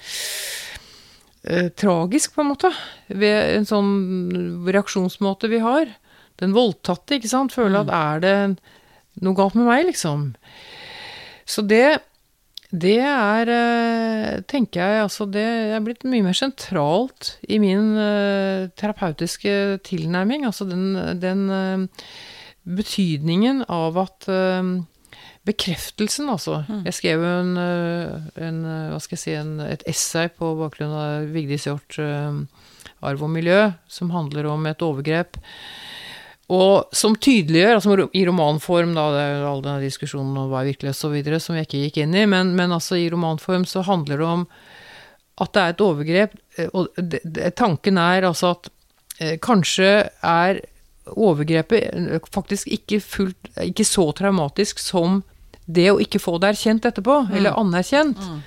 eh, 1.45 1.69
tragisk, 1.77 2.35
på 2.35 2.45
en 2.45 2.51
måte, 2.53 2.71
ved 3.09 3.59
en 3.59 3.69
sånn 3.69 3.93
reaksjonsmåte 4.69 5.51
vi 5.53 5.61
har. 5.65 5.93
Den 6.43 6.57
voldtatte, 6.57 7.19
ikke 7.19 7.31
sant, 7.31 7.55
føler 7.55 7.85
at 7.85 7.93
mm. 7.93 7.95
er 8.01 8.25
det 8.25 9.25
noe 9.25 9.39
galt 9.39 9.55
med 9.59 9.69
meg, 9.71 9.85
liksom. 9.93 10.33
Så 11.47 11.63
det 11.69 12.01
det 12.75 12.99
er, 13.07 13.51
eh, 13.55 14.41
tenker 14.51 14.81
jeg, 14.81 15.03
altså 15.05 15.29
det 15.31 15.45
er 15.77 15.83
blitt 15.85 16.03
mye 16.09 16.25
mer 16.27 16.35
sentralt 16.35 17.37
i 17.47 17.61
min 17.63 17.93
uh, 17.95 18.67
terapeutiske 18.75 19.79
tilnærming. 19.87 20.43
Altså 20.49 20.67
den, 20.67 20.97
den 21.23 21.45
uh, 21.55 22.09
betydningen 22.67 23.63
av 23.71 24.01
at 24.03 24.27
uh, 24.27 24.83
bekreftelsen, 25.45 26.29
altså. 26.33 26.63
Mm. 26.69 26.83
Jeg 26.89 26.97
skrev 26.99 27.25
en, 27.29 27.57
eh, 27.61 28.29
en, 28.47 28.61
eh, 28.65 28.91
hva 28.93 29.01
skal 29.03 29.19
jeg 29.19 29.23
si, 29.25 29.35
en, 29.39 29.57
et 29.65 29.85
essay 29.91 30.31
på 30.33 30.55
bakgrunn 30.59 30.95
av 30.97 31.33
Vigdis 31.35 31.67
Hjorth, 31.69 32.01
uh, 32.01 32.45
'Arv 33.05 33.23
og 33.23 33.31
miljø', 33.31 33.75
som 33.89 34.11
handler 34.11 34.47
om 34.49 34.67
et 34.67 34.81
overgrep. 34.83 35.37
Og 36.53 36.93
som 36.93 37.17
tydeliggjør, 37.17 37.79
altså 37.79 38.09
i 38.13 38.25
romanform, 38.29 38.93
da, 38.97 39.05
det 39.13 39.21
er 39.23 39.35
jo 39.39 39.49
all 39.49 39.63
denne 39.65 39.85
diskusjonen 39.85 40.37
om 40.37 40.51
hva 40.51 40.61
er 40.61 40.73
virkelighet 40.73 41.01
osv., 41.01 41.41
som 41.41 41.57
jeg 41.57 41.69
ikke 41.69 41.83
gikk 41.87 42.01
inn 42.05 42.17
i, 42.17 42.27
men, 42.29 42.53
men 42.57 42.75
altså 42.77 42.99
i 43.01 43.09
romanform 43.13 43.65
så 43.69 43.85
handler 43.87 44.21
det 44.21 44.29
om 44.29 44.47
at 45.41 45.55
det 45.55 45.63
er 45.63 45.73
et 45.73 45.85
overgrep, 45.85 46.37
eh, 46.59 46.71
og 46.73 46.93
det, 47.01 47.21
det, 47.25 47.55
tanken 47.59 47.99
er 47.99 48.29
altså 48.29 48.53
at 48.55 48.69
eh, 49.19 49.37
kanskje 49.43 50.09
er 50.21 50.61
overgrepet 51.11 51.89
eh, 51.91 52.29
faktisk 52.35 52.69
ikke, 52.77 53.01
fullt, 53.01 53.51
ikke 53.65 53.87
så 53.89 54.11
traumatisk 54.17 54.83
som 54.83 55.23
det 55.67 55.89
å 55.93 56.01
ikke 56.03 56.21
få 56.23 56.37
det 56.41 56.55
erkjent 56.55 56.87
etterpå, 56.89 57.25
mm. 57.25 57.35
eller 57.39 57.59
anerkjent. 57.61 58.21
Mm. 58.21 58.41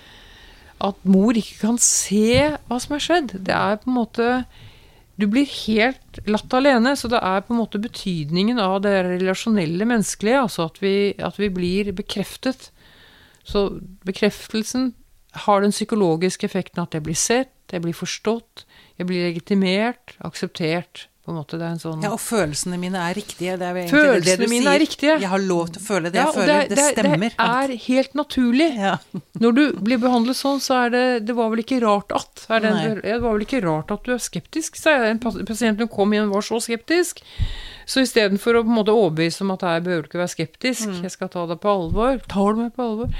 At 0.88 0.97
mor 1.09 1.38
ikke 1.38 1.57
kan 1.63 1.80
se 1.82 2.53
hva 2.68 2.80
som 2.82 2.95
er 2.97 3.03
skjedd. 3.03 3.36
Det 3.47 3.53
er 3.55 3.80
på 3.82 3.89
en 3.89 3.97
måte 3.97 4.32
Du 5.18 5.26
blir 5.26 5.49
helt 5.49 6.20
latt 6.30 6.53
alene, 6.53 6.91
så 6.93 7.09
det 7.09 7.18
er 7.26 7.39
på 7.41 7.55
en 7.55 7.57
måte 7.63 7.80
betydningen 7.82 8.59
av 8.61 8.84
det 8.84 8.99
relasjonelle 9.07 9.88
menneskelige, 9.89 10.43
altså 10.43 10.68
at 10.70 10.78
vi, 10.78 11.15
at 11.18 11.39
vi 11.41 11.49
blir 11.49 11.89
bekreftet. 11.97 12.68
Så 13.41 13.63
bekreftelsen 14.05 14.91
har 15.47 15.63
den 15.65 15.74
psykologiske 15.74 16.45
effekten 16.45 16.84
at 16.84 16.93
jeg 16.93 17.07
blir 17.07 17.18
sett, 17.18 17.55
jeg 17.74 17.82
blir 17.82 17.97
forstått, 17.97 18.68
jeg 18.99 19.09
blir 19.09 19.26
legitimert, 19.26 20.13
akseptert 20.22 21.07
på 21.28 21.34
en 21.34 21.39
måte. 21.41 21.57
Det 21.59 21.65
er 21.67 21.73
en 21.75 21.82
sånn 21.82 22.03
Ja, 22.05 22.13
og 22.15 22.21
følelsene 22.23 22.78
mine 22.80 23.01
er 23.03 23.17
riktige. 23.17 23.57
Det 23.59 23.67
er 23.67 23.89
følelsene 23.91 24.39
det 24.39 24.47
mine 24.47 24.63
sier. 24.63 24.71
er 24.71 24.80
riktige. 24.80 25.15
Jeg 25.19 25.32
har 25.34 25.43
lov 25.43 25.73
til 25.73 25.82
å 25.82 25.84
føle 25.84 26.11
det 26.13 26.21
ja, 26.21 26.28
jeg 26.30 26.36
føler. 26.38 26.53
Det, 26.53 26.69
det, 26.69 26.78
det 26.78 26.86
stemmer. 26.93 27.34
Det 27.36 27.47
er 27.57 27.73
helt 27.84 28.15
naturlig. 28.15 28.69
Ja. 28.78 28.93
Når 29.43 29.57
du 29.57 29.63
blir 29.89 29.99
behandlet 29.99 30.39
sånn, 30.39 30.61
så 30.63 30.78
er 30.86 30.93
det 30.93 31.03
Det 31.28 31.36
var 31.36 31.51
vel 31.51 31.63
ikke 31.65 31.82
rart 31.84 32.15
at 32.15 32.45
det, 32.47 32.71
det, 33.03 33.17
var 33.25 33.36
vel 33.36 33.43
ikke 33.43 33.61
rart 33.65 33.91
at 33.91 34.07
du 34.07 34.15
er 34.15 34.23
skeptisk, 34.23 34.80
sa 34.80 34.95
jeg. 34.95 35.17
En 35.17 35.43
pasient 35.51 35.84
som 35.84 35.91
kom 35.91 36.15
igjen, 36.15 36.32
var 36.32 36.47
så 36.47 36.61
skeptisk. 36.63 37.19
Så 37.88 38.07
istedenfor 38.07 38.61
å 38.61 38.63
på 38.63 38.71
en 38.71 38.80
måte 38.80 38.95
overbevise 38.95 39.43
om 39.43 39.51
at 39.55 39.67
jeg 39.67 39.84
behøver 39.84 40.07
ikke 40.07 40.23
være 40.23 40.36
skeptisk, 40.38 40.89
mm. 40.91 41.03
jeg 41.07 41.13
skal 41.13 41.32
ta 41.32 41.45
deg 41.51 41.59
på 41.63 41.71
alvor, 41.71 42.19
tar 42.32 42.55
du 42.55 42.63
meg 42.63 42.73
på 42.75 42.88
alvor 42.88 43.13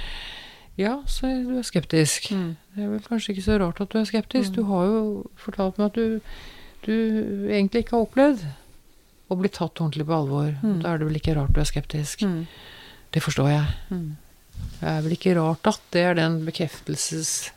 ja, 0.78 1.00
så 1.10 1.26
du 1.26 1.56
er 1.58 1.66
skeptisk. 1.66 2.30
Mm. 2.32 2.52
Det 2.76 2.84
er 2.84 2.90
vel 2.92 3.00
kanskje 3.02 3.34
ikke 3.34 3.46
så 3.48 3.56
rart 3.58 3.80
at 3.82 3.90
du 3.90 3.98
er 3.98 4.04
skeptisk. 4.06 4.52
Mm. 4.52 4.56
Du 4.60 4.68
har 4.70 4.84
jo 4.86 5.00
fortalt 5.42 5.80
meg 5.82 5.88
at 5.90 5.96
du 5.98 6.20
du 6.88 7.52
egentlig 7.52 7.84
ikke 7.84 7.98
har 7.98 8.08
opplevd 8.08 8.48
å 9.28 9.38
bli 9.38 9.52
tatt 9.52 9.82
ordentlig 9.82 10.08
på 10.08 10.16
alvor. 10.16 10.54
Mm. 10.64 10.80
Da 10.84 10.94
er 10.94 11.02
det 11.02 11.10
vel 11.10 11.20
ikke 11.20 11.36
rart 11.38 11.54
du 11.56 11.62
er 11.62 11.68
skeptisk. 11.68 12.24
Mm. 12.24 12.42
Det 13.14 13.24
forstår 13.24 13.52
jeg. 13.52 13.78
Mm. 13.92 14.10
Det 14.80 14.90
er 14.92 15.04
vel 15.06 15.16
ikke 15.18 15.36
rart 15.38 15.70
at 15.70 15.88
det 15.94 16.04
er 16.08 16.18
den 16.18 16.42
bekreftelses 16.48 17.52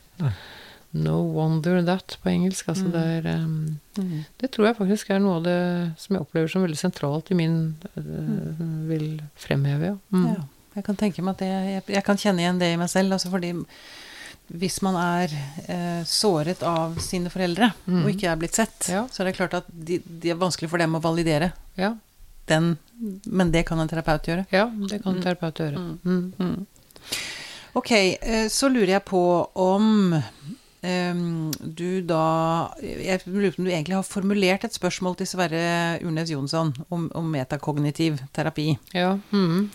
No 0.90 1.20
wonder 1.22 1.78
that 1.86 2.16
på 2.22 2.32
engelsk. 2.32 2.68
Altså 2.68 2.88
mm. 2.88 2.92
det, 2.92 3.02
er, 3.16 3.26
um, 3.44 4.24
det 4.42 4.50
tror 4.50 4.66
jeg 4.66 4.78
faktisk 4.80 5.12
er 5.14 5.20
noe 5.22 5.36
av 5.38 5.44
det 5.46 5.58
som 6.02 6.16
jeg 6.16 6.24
opplever 6.24 6.50
som 6.50 6.64
veldig 6.66 6.78
sentralt 6.80 7.30
i 7.30 7.38
min 7.38 7.60
uh, 7.94 8.64
Vil 8.90 9.20
fremheve, 9.38 9.92
ja. 9.92 9.98
Mm. 10.10 10.26
ja. 10.32 10.48
Jeg 10.74 10.86
kan 10.86 10.98
tenke 10.98 11.22
meg 11.22 11.34
at 11.34 11.42
det, 11.42 11.50
jeg, 11.50 11.84
jeg, 11.96 12.04
kan 12.06 12.18
kjenne 12.18 12.42
igjen 12.42 12.58
det 12.58 12.72
i 12.74 12.78
meg 12.78 12.90
selv. 12.90 13.14
Altså 13.14 13.30
fordi 13.30 13.52
hvis 14.50 14.80
man 14.82 14.96
er 14.98 15.32
eh, 15.70 16.02
såret 16.08 16.62
av 16.66 16.96
sine 17.02 17.30
foreldre 17.30 17.70
mm. 17.86 18.02
og 18.02 18.10
ikke 18.10 18.30
er 18.32 18.38
blitt 18.40 18.58
sett, 18.58 18.88
ja. 18.90 19.04
så 19.10 19.22
er 19.22 19.30
det 19.30 19.36
klart 19.38 19.54
at 19.60 19.68
det 19.70 20.00
de 20.04 20.32
er 20.32 20.40
vanskelig 20.40 20.70
for 20.72 20.82
dem 20.82 20.96
å 20.98 21.02
validere 21.04 21.52
ja. 21.78 21.94
den. 22.50 22.74
Men 23.24 23.52
det 23.54 23.64
kan 23.68 23.80
en 23.80 23.90
terapeut 23.90 24.26
gjøre. 24.26 24.48
Ja, 24.52 24.66
det 24.66 25.02
kan 25.04 25.14
en 25.14 25.20
mm. 25.20 25.24
terapeut 25.24 25.62
gjøre. 25.62 25.84
Mm. 26.02 26.32
Mm. 26.40 26.66
Ok, 27.78 27.92
eh, 27.94 28.48
så 28.50 28.68
lurer 28.72 28.96
jeg 28.96 29.06
på 29.06 29.22
om 29.62 30.16
eh, 30.16 31.22
du 31.60 32.00
da 32.02 32.24
Jeg 32.82 33.22
lurer 33.30 33.54
på 33.54 33.62
om 33.62 33.68
du 33.68 33.70
egentlig 33.70 34.00
har 34.00 34.08
formulert 34.08 34.66
et 34.66 34.74
spørsmål 34.74 35.14
til 35.20 35.30
Sverre 35.30 35.62
Urnes 36.02 36.34
Jonsson 36.34 36.74
om, 36.90 37.06
om 37.14 37.30
metakognitiv 37.30 38.18
terapi. 38.34 38.72
Ja. 38.96 39.14
Mm. 39.30 39.70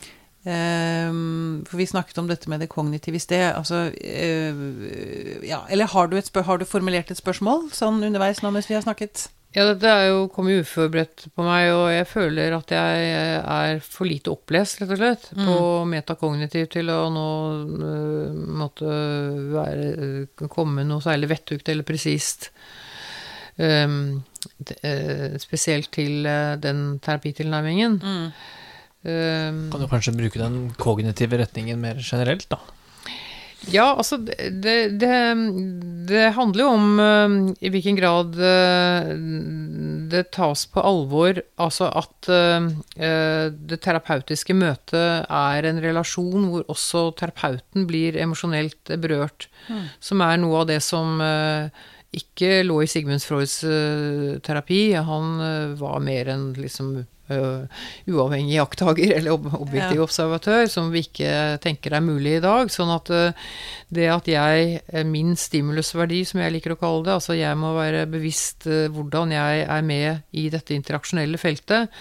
Um, 0.46 1.64
for 1.66 1.80
vi 1.82 1.88
snakket 1.90 2.20
om 2.22 2.28
dette 2.30 2.50
med 2.52 2.62
det 2.62 2.70
kognitive 2.70 3.18
i 3.18 3.24
sted. 3.24 3.48
Altså, 3.56 3.88
uh, 3.90 5.46
ja, 5.46 5.64
eller 5.74 5.90
har 5.90 6.12
du, 6.12 6.20
har 6.22 6.60
du, 6.62 6.66
formulert 6.70 7.10
et 7.10 7.18
spørsmål 7.18 7.72
sånn 7.74 8.04
underveis 8.06 8.44
nå 8.44 8.52
mens 8.54 8.70
vi 8.70 8.76
har 8.78 8.84
snakket? 8.86 9.26
Ja, 9.56 9.64
dette 9.72 9.90
er 9.90 10.10
jo 10.12 10.28
kommet 10.30 10.62
uforberedt 10.62 11.24
på 11.34 11.46
meg, 11.48 11.70
og 11.74 11.88
jeg 11.90 12.06
føler 12.12 12.54
at 12.58 12.74
jeg 12.76 13.08
er 13.40 13.80
for 13.82 14.06
lite 14.06 14.34
opplest, 14.36 14.82
rett 14.82 14.92
og 14.94 15.00
slett, 15.00 15.30
mm. 15.32 15.48
på 15.48 15.64
metakognitiv 15.90 16.68
til 16.76 16.92
å 16.94 17.00
nå 17.16 17.30
uh, 17.72 18.36
måtte 18.60 18.98
være, 19.56 19.88
uh, 19.96 20.50
komme 20.52 20.86
noe 20.86 21.02
særlig 21.02 21.32
vettugt 21.32 21.72
eller 21.74 21.88
presist. 21.88 22.52
Um, 23.58 24.22
spesielt 25.42 25.90
til 25.96 26.28
den 26.62 26.86
terapitilnærmingen. 27.02 27.98
Mm. 28.04 28.30
Um, 29.06 29.68
kan 29.70 29.84
du 29.84 29.90
kanskje 29.92 30.16
bruke 30.18 30.42
den 30.42 30.72
kognitive 30.82 31.38
retningen 31.38 31.78
mer 31.78 32.00
generelt, 32.02 32.50
da? 32.50 32.58
Ja, 33.72 33.96
altså 33.96 34.18
det, 34.22 34.36
det, 35.00 35.12
det 36.10 36.26
handler 36.36 36.64
jo 36.66 36.72
om 36.76 37.00
uh, 37.00 37.54
i 37.62 37.72
hvilken 37.74 37.98
grad 37.98 38.36
uh, 38.38 39.10
det 40.12 40.28
tas 40.36 40.66
på 40.70 40.84
alvor. 40.86 41.40
Altså 41.62 41.90
at 41.90 42.30
uh, 42.30 42.68
det 43.56 43.82
terapeutiske 43.86 44.58
møtet 44.58 45.26
er 45.26 45.70
en 45.70 45.82
relasjon 45.82 46.50
hvor 46.52 46.68
også 46.72 47.08
terapeuten 47.18 47.88
blir 47.90 48.20
emosjonelt 48.22 48.94
berørt. 49.02 49.50
Mm. 49.70 49.84
Som 50.04 50.26
er 50.26 50.40
noe 50.42 50.62
av 50.62 50.70
det 50.70 50.82
som 50.86 51.18
ikke 52.16 52.62
lå 52.64 52.84
i 52.84 52.88
Sigmund 52.88 53.24
Freuds 53.26 53.58
terapi. 54.46 54.84
Han 54.96 55.42
var 55.80 56.00
mer 56.06 56.30
enn 56.32 56.52
liksom 56.56 56.94
uh, 57.32 57.66
uavhengig 58.10 58.58
jakttager 58.58 59.14
eller 59.18 59.36
ob 59.36 59.48
objektiv 59.58 60.00
ja. 60.00 60.06
observatør, 60.06 60.66
som 60.72 60.92
vi 60.94 61.06
ikke 61.06 61.58
tenker 61.64 61.98
er 61.98 62.06
mulig 62.06 62.38
i 62.38 62.44
dag. 62.44 62.72
Sånn 62.74 62.92
at 62.94 63.12
uh, 63.14 63.52
det 63.96 64.08
at 64.12 64.30
jeg, 64.30 64.80
min 65.10 65.36
stimulusverdi, 65.40 66.24
som 66.28 66.44
jeg 66.44 66.58
liker 66.58 66.76
å 66.76 66.80
kalle 66.80 67.06
det, 67.08 67.18
altså 67.18 67.38
jeg 67.38 67.60
må 67.60 67.76
være 67.78 68.06
bevisst 68.12 68.70
uh, 68.70 68.88
hvordan 68.94 69.36
jeg 69.36 69.68
er 69.68 69.86
med 69.86 70.26
i 70.36 70.50
dette 70.54 70.78
interaksjonelle 70.78 71.42
feltet. 71.42 71.94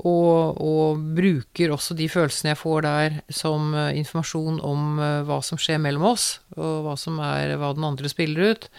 Og, 0.00 0.56
og, 0.64 1.00
bruker 1.12 1.74
også 1.74 1.92
de 1.92 2.06
følelsene 2.08 2.54
jeg 2.54 2.58
får 2.62 2.86
der 2.86 3.16
som 3.36 3.74
informasjon 3.76 4.56
om 4.64 4.94
hva 5.28 5.42
som 5.44 5.60
skjer 5.60 5.76
mellom 5.84 6.06
oss, 6.14 6.38
og 6.56 6.86
hva 6.86 6.94
som 6.96 7.18
er 7.20 7.52
hva 7.60 7.74
den 7.76 7.84
andre 7.84 8.08
spiller 8.08 8.54
ut 8.54 8.70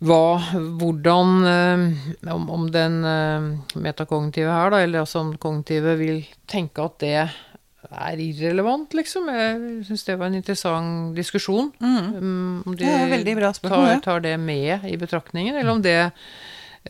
hva, 0.00 0.40
hvordan 0.80 1.44
eh, 1.44 2.32
om, 2.32 2.48
om, 2.48 2.66
den 2.72 3.02
eh, 3.04 3.48
metakognitive 3.76 4.48
her, 4.48 4.72
da, 4.72 4.80
eller 4.84 5.04
altså 5.04 5.20
om 5.20 5.34
kognitive 5.40 5.96
vil 6.00 6.22
tenke 6.48 6.86
at 6.86 6.96
det 7.02 7.16
er 7.90 8.22
irrelevant, 8.22 8.94
liksom. 8.96 9.28
Jeg 9.32 9.84
syns 9.88 10.06
det 10.06 10.16
var 10.20 10.30
en 10.30 10.38
interessant 10.38 11.16
diskusjon. 11.16 11.70
Mm. 11.82 12.08
Um, 12.16 12.62
om 12.66 12.76
de 12.76 12.86
det 12.86 13.36
tar, 13.62 14.00
tar, 14.04 14.24
det 14.24 14.36
med 14.40 14.88
i 14.88 14.96
betraktningen, 15.00 15.56
eller 15.60 15.72
om 15.74 15.82
det 15.84 15.98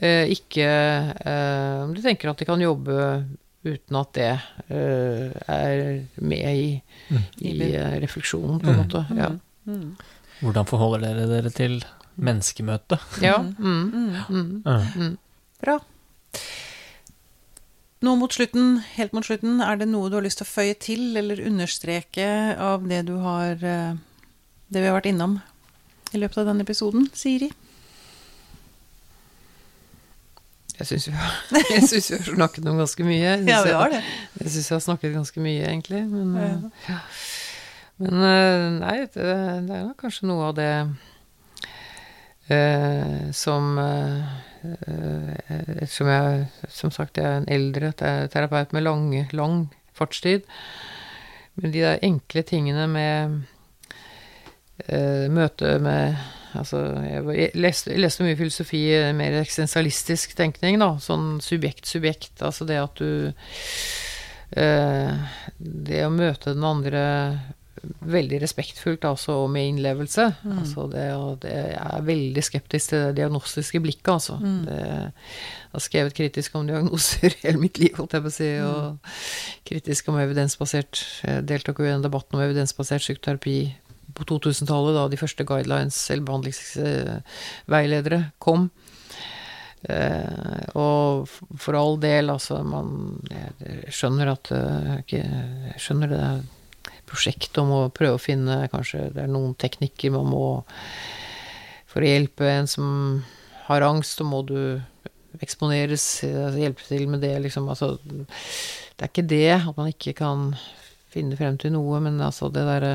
eh, 0.00 0.30
ikke 0.30 0.66
eh, 0.68 1.82
Om 1.82 1.94
de 1.96 2.02
tenker 2.04 2.30
at 2.30 2.38
de 2.38 2.48
kan 2.48 2.62
jobbe 2.62 2.96
uten 3.66 3.96
at 4.00 4.12
det 4.16 4.32
eh, 4.72 5.30
er 5.50 5.80
med 6.22 6.46
i, 6.56 6.68
mm. 7.10 7.24
i 7.44 7.54
i 7.58 7.72
refleksjonen, 8.02 8.60
på 8.60 8.70
en 8.70 8.84
mm. 8.86 9.16
Ja. 9.18 9.30
Mm. 9.66 9.96
Hvordan 10.40 10.68
forholder 10.68 11.04
dere 11.04 11.26
dere 11.28 11.50
til 11.52 11.82
menneskemøte. 12.20 12.98
Ja. 13.24 13.38
Mm. 13.40 14.24
Mm. 14.28 14.62
Mm. 14.64 15.16
Bra. 15.60 15.78
Nå 18.00 18.14
mot 18.16 18.32
slutten, 18.32 18.78
helt 18.96 19.12
mot 19.12 19.26
slutten, 19.26 19.60
er 19.60 19.76
det 19.80 19.90
noe 19.90 20.08
du 20.08 20.16
har 20.16 20.24
lyst 20.24 20.40
til 20.40 20.48
å 20.48 20.52
føye 20.54 20.76
til 20.80 21.18
eller 21.20 21.42
understreke 21.44 22.28
av 22.56 22.86
det 22.88 23.02
du 23.10 23.18
har 23.20 23.60
eh, 23.60 23.98
Det 24.70 24.80
vi 24.80 24.88
har 24.88 24.96
vært 24.96 25.10
innom 25.10 25.40
i 26.14 26.20
løpet 26.22 26.40
av 26.40 26.48
denne 26.48 26.64
episoden, 26.64 27.10
Siri? 27.14 27.50
Jeg 30.80 30.88
syns 30.88 31.10
vi, 31.10 31.12
vi, 31.52 31.60
har 31.76 32.24
snakket 32.24 32.70
om 32.70 32.80
ganske 32.80 33.04
mye. 33.04 33.36
ja, 33.44 33.60
vi 33.66 33.76
har 33.76 33.92
det. 33.92 34.00
Jeg, 34.00 34.46
jeg 34.46 34.54
syns 34.54 34.70
vi 34.70 34.74
har 34.74 34.82
snakket 34.86 35.14
ganske 35.18 35.44
mye, 35.44 35.68
egentlig. 35.68 36.00
Men, 36.08 36.72
ja. 36.88 36.98
men 38.00 38.26
eh, 38.30 38.66
nei, 38.78 38.96
det, 39.12 39.28
det 39.68 39.76
er 39.76 39.84
nok 39.90 40.00
kanskje 40.00 40.30
noe 40.30 40.48
av 40.48 40.56
det 40.56 40.72
Eh, 42.50 43.30
som 43.32 43.78
eh, 43.78 44.38
Ettersom 45.80 46.08
jeg 46.10 46.40
som 46.68 46.90
sagt 46.92 47.16
jeg 47.16 47.24
er 47.24 47.38
en 47.38 47.46
eldre 47.48 47.92
terapeut 47.94 48.74
med 48.76 48.84
lang, 48.84 49.06
lang 49.32 49.62
fartstid. 49.96 50.44
Men 51.54 51.72
de 51.72 51.84
der 51.84 52.02
enkle 52.04 52.42
tingene 52.46 52.84
med 52.90 53.38
eh, 54.88 55.30
møte 55.32 55.78
med 55.82 56.20
Altså, 56.50 56.80
jeg 57.06 57.52
leste, 57.54 57.92
jeg 57.92 58.00
leste, 58.02 58.24
mye 58.26 58.34
filosofi, 58.34 58.80
mer 59.14 59.36
eksistensialistisk 59.38 60.32
tenkning, 60.34 60.80
da. 60.82 60.96
Sånn 60.98 61.36
subjekt-subjekt. 61.38 62.40
Altså 62.42 62.66
det 62.66 62.80
at 62.80 62.98
du 62.98 63.30
eh, 64.58 65.36
Det 65.54 66.00
å 66.02 66.10
møte 66.10 66.56
den 66.56 66.66
andre 66.66 67.04
veldig 67.82 68.40
respektfullt 68.42 69.04
altså, 69.08 69.32
og 69.44 69.50
med 69.54 69.68
innlevelse. 69.70 70.26
Mm. 70.42 70.58
Altså, 70.62 70.86
det, 70.92 71.04
det, 71.44 71.52
jeg 71.72 71.86
er 71.86 72.06
veldig 72.06 72.44
skeptisk 72.44 72.92
til 72.92 73.00
det 73.06 73.16
diagnostiske 73.20 73.80
blikket, 73.82 74.12
altså. 74.12 74.36
Mm. 74.40 74.64
Det, 74.68 74.80
har 75.70 75.84
skrevet 75.84 76.16
kritisk 76.16 76.54
om 76.58 76.66
diagnoser 76.66 77.30
hele 77.44 77.60
mitt 77.62 77.78
liv, 77.78 77.94
holdt 77.98 78.14
jeg 78.16 78.24
på 78.24 78.30
å 78.32 78.34
si, 78.34 78.50
og 78.64 78.82
kritisk 79.70 80.08
om 80.10 80.16
evidensbasert 80.18 80.94
Jeg 81.22 81.46
deltok 81.46 81.78
jo 81.80 81.86
i 81.86 81.92
den 81.92 82.06
debatten 82.06 82.34
om 82.36 82.44
evidensbasert 82.44 83.02
psykoterapi 83.04 83.58
på 84.16 84.22
2000-tallet, 84.26 84.94
da 84.96 85.04
de 85.06 85.20
første 85.20 85.44
guidelines 85.46 85.98
eller 86.10 86.26
behandlingsveiledere 86.26 88.20
kom. 88.42 88.62
Uh, 89.80 90.60
og 90.76 91.28
for 91.56 91.72
all 91.78 91.96
del, 92.02 92.28
altså, 92.28 92.58
man 92.60 93.16
Jeg 93.30 93.88
skjønner 93.96 94.28
at 94.34 94.50
eh, 94.52 94.98
Jeg 95.08 95.80
skjønner 95.80 96.08
det 96.12 96.20
prosjekt 97.10 97.58
om 97.60 97.72
å 97.74 97.80
prøve 97.94 98.18
å 98.18 98.22
finne 98.22 98.62
Kanskje 98.72 99.08
det 99.14 99.24
er 99.24 99.32
noen 99.32 99.56
teknikker 99.58 100.14
man 100.14 100.30
må 100.30 100.44
For 101.90 102.04
å 102.04 102.10
hjelpe 102.10 102.48
en 102.48 102.70
som 102.70 102.88
har 103.66 103.86
angst, 103.86 104.18
så 104.18 104.26
må 104.26 104.42
du 104.46 104.80
eksponeres, 105.38 106.04
altså 106.26 106.58
hjelpe 106.58 106.82
til 106.88 107.04
med 107.10 107.22
det, 107.22 107.36
liksom. 107.44 107.68
Altså, 107.70 107.92
det 108.02 109.04
er 109.04 109.10
ikke 109.10 109.26
det 109.30 109.52
at 109.54 109.76
man 109.76 109.90
ikke 109.92 110.14
kan 110.18 110.48
finne 111.10 111.38
frem 111.38 111.58
til 111.60 111.74
noe, 111.74 112.00
men 112.02 112.18
altså 112.22 112.50
det 112.50 112.64
derre 112.66 112.92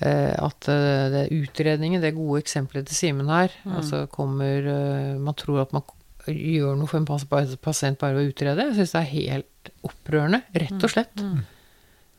eh, 0.00 0.34
at 0.34 0.70
eh, 0.70 1.06
det 1.14 1.22
utredningen, 1.36 2.02
det 2.02 2.14
gode 2.18 2.42
eksempelet 2.42 2.90
til 2.90 2.98
Simen 2.98 3.30
her, 3.30 3.54
mm. 3.64 3.76
altså 3.80 4.04
kommer 4.12 4.66
eh, 4.74 5.14
Man 5.22 5.38
tror 5.38 5.62
at 5.64 5.74
man 5.76 5.86
gjør 6.26 6.76
noe 6.78 6.90
for 6.90 7.00
en 7.00 7.08
pasient 7.62 7.98
bare 8.00 8.18
ved 8.18 8.26
å 8.26 8.34
utrede. 8.34 8.68
Jeg 8.68 8.80
syns 8.80 8.94
det 8.94 9.00
er 9.00 9.14
helt 9.14 9.72
opprørende, 9.86 10.42
rett 10.58 10.76
og 10.76 10.92
slett. 10.92 11.22
Mm. 11.22 11.40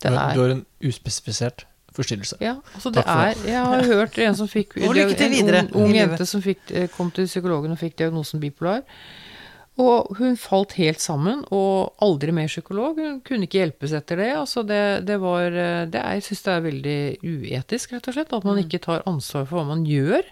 Det 0.01 0.11
er, 0.11 0.35
du 0.35 0.41
har 0.43 0.55
en 0.55 0.65
uspesifisert 0.87 1.65
forstyrrelse. 1.95 2.37
Ja, 2.43 2.55
altså 2.73 2.91
det 2.93 3.03
er 3.05 3.35
Jeg 3.45 3.65
har 3.73 3.89
hørt 3.89 4.17
en 4.17 4.37
som 4.37 4.47
fikk 4.47 4.77
En 4.81 4.87
ung, 4.91 5.73
ung 5.83 5.95
jente 5.95 6.25
som 6.25 6.43
fikk, 6.43 6.63
eh, 6.71 6.87
kom 6.91 7.11
til 7.11 7.27
psykologen 7.27 7.73
og 7.73 7.81
fikk 7.81 7.97
diagnosen 7.99 8.39
bipolar. 8.39 8.85
Og 9.79 10.11
hun 10.19 10.35
falt 10.37 10.75
helt 10.75 11.01
sammen, 11.01 11.45
og 11.49 11.95
aldri 12.03 12.33
mer 12.35 12.49
psykolog. 12.51 12.99
Hun 12.99 13.21
kunne 13.25 13.47
ikke 13.47 13.61
hjelpes 13.61 13.95
etter 13.95 14.19
det. 14.19 14.29
Altså 14.35 14.63
det, 14.67 15.07
det 15.07 15.17
var 15.21 15.47
eh, 15.47 15.87
det 15.91 15.99
er, 16.01 16.19
Jeg 16.19 16.27
syns 16.27 16.45
det 16.45 16.53
er 16.53 16.67
veldig 16.67 16.99
uetisk, 17.23 17.95
rett 17.95 18.11
og 18.11 18.17
slett, 18.17 18.35
at 18.35 18.47
man 18.47 18.59
mm. 18.59 18.63
ikke 18.65 18.83
tar 18.83 19.05
ansvar 19.09 19.47
for 19.47 19.59
hva 19.59 19.67
man 19.75 19.87
gjør 19.87 20.23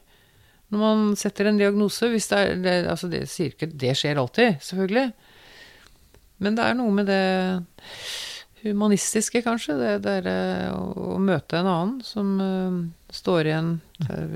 når 0.69 0.81
man 0.81 1.15
setter 1.17 1.49
en 1.49 1.57
diagnose. 1.57 2.11
Hvis 2.11 2.29
det 2.29 2.39
er 2.39 2.59
det, 2.61 2.77
Altså, 2.91 3.09
det 3.09 3.23
sier 3.29 3.53
ikke 3.55 3.71
Det 3.73 3.95
skjer 3.97 4.19
alltid, 4.21 4.59
selvfølgelig. 4.61 5.11
Men 6.39 6.55
det 6.55 6.65
er 6.65 6.77
noe 6.77 6.93
med 6.93 7.09
det 7.09 7.23
humanistiske, 8.63 9.41
kanskje. 9.45 9.77
Det 9.79 9.93
der 10.05 10.27
eh, 10.29 10.67
å, 10.73 11.15
å 11.15 11.19
møte 11.23 11.59
en 11.59 11.69
annen 11.69 11.95
som 12.05 12.35
uh, 12.41 12.79
står 13.13 13.49
igjen 13.51 13.71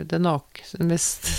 det 0.10 0.20
nakne, 0.20 0.88
mest 0.88 1.30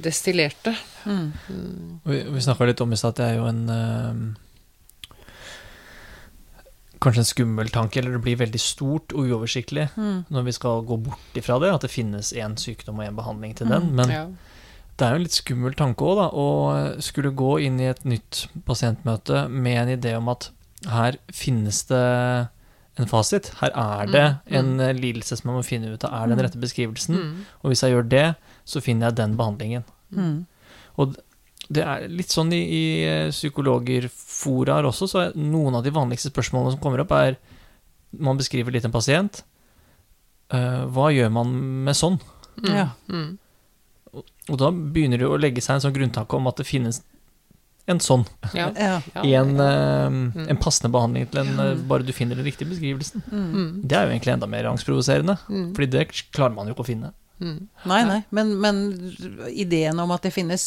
destillerte. 0.00 0.74
Mm. 1.04 1.32
Mm. 1.48 1.98
Vi, 2.04 2.22
vi 2.34 2.40
snakka 2.40 2.68
litt 2.68 2.80
om 2.80 2.92
i 2.92 2.98
stad 3.00 3.14
at 3.14 3.20
det 3.20 3.26
er 3.30 3.40
jo 3.40 3.48
en 3.50 3.66
uh, 3.68 4.46
Kanskje 7.00 7.22
en 7.22 7.28
skummel 7.30 7.70
tanke, 7.72 7.96
eller 7.96 8.12
det 8.12 8.20
blir 8.26 8.36
veldig 8.36 8.60
stort 8.60 9.14
og 9.16 9.24
uoversiktlig 9.24 9.86
mm. 9.94 10.26
når 10.28 10.42
vi 10.50 10.52
skal 10.52 10.82
gå 10.84 10.98
bort 11.00 11.38
ifra 11.40 11.56
det, 11.62 11.70
at 11.72 11.86
det 11.86 11.88
finnes 11.88 12.34
én 12.36 12.58
sykdom 12.60 13.00
og 13.00 13.06
én 13.06 13.16
behandling 13.16 13.54
til 13.56 13.70
den. 13.72 13.86
Men 13.96 14.12
ja. 14.12 14.26
det 15.00 15.06
er 15.06 15.14
jo 15.14 15.20
en 15.22 15.24
litt 15.24 15.38
skummel 15.38 15.78
tanke 15.78 16.04
òg, 16.04 16.18
da, 16.20 16.26
å 16.28 17.00
skulle 17.00 17.32
gå 17.32 17.54
inn 17.64 17.80
i 17.80 17.88
et 17.88 18.04
nytt 18.04 18.42
pasientmøte 18.68 19.46
med 19.48 19.80
en 19.80 19.94
idé 19.94 20.12
om 20.18 20.28
at 20.28 20.50
her 20.88 21.18
finnes 21.34 21.82
det 21.90 22.04
en 23.00 23.08
fasit. 23.08 23.50
Her 23.60 23.72
er 23.76 24.10
det 24.10 24.26
mm, 24.26 24.38
mm. 24.44 24.54
en 24.58 24.70
mm. 24.80 25.00
lidelse 25.00 25.38
som 25.38 25.50
man 25.50 25.58
må 25.60 25.66
finne 25.66 25.92
ut 25.92 26.04
av 26.06 26.14
er 26.16 26.30
den 26.30 26.38
mm. 26.38 26.44
rette 26.46 26.60
beskrivelsen. 26.60 27.16
Mm. 27.16 27.42
Og 27.62 27.72
hvis 27.72 27.84
jeg 27.84 27.94
gjør 27.94 28.08
det, 28.12 28.28
så 28.68 28.82
finner 28.84 29.08
jeg 29.08 29.20
den 29.20 29.36
behandlingen. 29.40 29.84
Mm. 30.10 30.46
Og 31.00 31.18
det 31.70 31.84
er 31.86 32.08
litt 32.10 32.32
sånn 32.34 32.50
i, 32.56 32.60
i 32.60 32.84
eh, 33.06 33.28
psykologerforaer 33.30 34.88
også, 34.88 35.06
så 35.10 35.22
er 35.22 35.36
noen 35.38 35.78
av 35.78 35.84
de 35.86 35.92
vanligste 35.94 36.32
spørsmålene 36.32 36.74
som 36.74 36.82
kommer 36.82 37.04
opp, 37.04 37.14
er 37.14 37.38
Man 38.10 38.40
beskriver 38.40 38.74
litt 38.74 38.82
en 38.82 38.90
pasient. 38.90 39.44
Uh, 40.50 40.82
hva 40.90 41.12
gjør 41.14 41.28
man 41.30 41.52
med 41.86 41.94
sånn? 41.94 42.16
Ja. 42.66 42.88
Og, 44.10 44.24
og 44.50 44.56
da 44.58 44.72
begynner 44.74 45.20
det 45.22 45.28
å 45.30 45.38
legge 45.38 45.62
seg 45.62 45.76
en 45.76 45.84
sånn 45.84 45.94
grunntanke 45.94 46.34
om 46.34 46.50
at 46.50 46.58
det 46.58 46.66
finnes 46.66 47.04
en 47.90 48.02
sånn. 48.02 48.24
Ja. 48.56 48.70
I 49.22 49.34
en, 49.38 49.54
uh, 49.60 50.46
en, 50.46 50.60
passende 50.60 50.92
behandling 50.94 51.28
til 51.30 51.42
en 51.42 51.60
uh, 51.60 51.72
bare 51.90 52.06
du 52.06 52.12
finner 52.16 52.38
den 52.38 52.46
riktige 52.46 52.70
beskrivelsen. 52.70 53.24
Mm. 53.30 53.70
Det 53.84 53.98
er 53.98 54.06
jo 54.06 54.14
egentlig 54.14 54.34
enda 54.36 54.48
mer 54.50 54.70
angstprovoserende, 54.70 55.36
mm. 55.48 55.66
Fordi 55.76 55.90
det 55.94 56.06
klarer 56.30 56.54
man 56.56 56.70
jo 56.70 56.76
ikke 56.76 56.86
å 56.86 56.90
finne. 56.90 57.12
Mm. 57.40 57.60
Nei, 57.88 58.00
nei, 58.04 58.18
men, 58.36 58.50
men, 58.60 58.80
ideen 59.48 59.96
om 60.02 60.10
at 60.12 60.26
det 60.26 60.28
finnes 60.34 60.60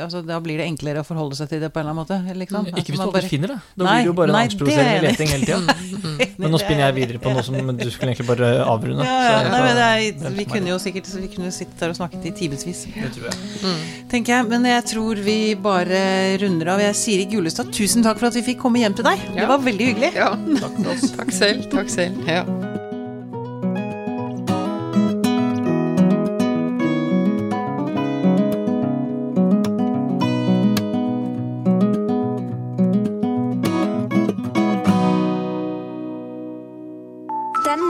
altså, 0.00 0.22
Da 0.24 0.38
blir 0.40 0.56
det 0.56 0.64
enklere 0.64 1.02
å 1.02 1.04
forholde 1.04 1.36
seg 1.36 1.50
til 1.50 1.60
det 1.60 1.68
på 1.74 1.82
en 1.82 1.90
eller 1.90 1.92
annen 1.92 2.24
måte. 2.24 2.38
Liksom. 2.40 2.70
Ikke 2.72 2.94
hvis 2.94 3.02
du 3.02 3.04
aldri 3.04 3.18
bare... 3.18 3.30
finner 3.34 3.52
det. 3.52 3.58
Da 3.74 3.84
nei, 3.84 3.96
blir 3.98 4.06
det 4.06 4.08
jo 4.08 4.14
bare 4.20 4.32
nei, 4.32 4.44
angstprovoserende 4.48 5.10
leting 5.10 5.34
hele 5.34 5.50
tida. 5.50 5.80
Mm. 6.14 6.18
men 6.38 6.52
nå 6.52 6.58
spinner 6.60 6.84
jeg 6.84 6.94
videre 6.98 7.18
på 7.22 7.30
noe 7.32 7.42
som 7.42 7.54
du 7.56 7.84
skulle 7.90 8.12
egentlig 8.12 8.26
bare 8.28 8.48
avrunde. 8.62 9.06
Ja, 9.08 9.14
ja, 9.24 9.38
nei, 9.50 9.60
men 9.64 9.80
er, 9.82 10.34
vi 10.36 10.44
kunne 10.46 10.70
jo 10.70 10.76
sikkert 10.82 11.08
Vi 11.16 11.30
kunne 11.32 11.50
sittet 11.54 11.80
der 11.80 11.94
og 11.94 11.98
snakket 11.98 12.28
i 12.28 12.34
timevis. 12.38 12.84
Det 12.92 13.10
tror 13.16 13.26
jeg. 13.30 13.40
Mm. 13.64 13.80
Tenker 14.12 14.36
jeg. 14.36 14.48
Men 14.52 14.68
jeg 14.68 14.86
tror 14.92 15.24
vi 15.26 15.38
bare 15.58 16.04
runder 16.44 16.74
av. 16.76 16.84
Jeg 16.84 17.00
Siri 17.00 17.26
Gulestad, 17.32 17.72
tusen 17.74 18.06
takk 18.06 18.20
for 18.22 18.30
at 18.30 18.38
vi 18.38 18.44
fikk 18.52 18.62
komme 18.62 18.84
hjem 18.84 18.94
til 19.00 19.08
deg. 19.08 19.26
Ja. 19.32 19.42
Det 19.42 19.50
var 19.56 19.66
veldig 19.66 19.90
hyggelig. 19.92 20.14
Ja, 20.20 20.32
takk, 20.62 20.80
takk 21.18 21.36
selv. 21.42 21.68
Takk 21.74 21.94
selv. 21.98 22.24
Ja. 22.30 22.44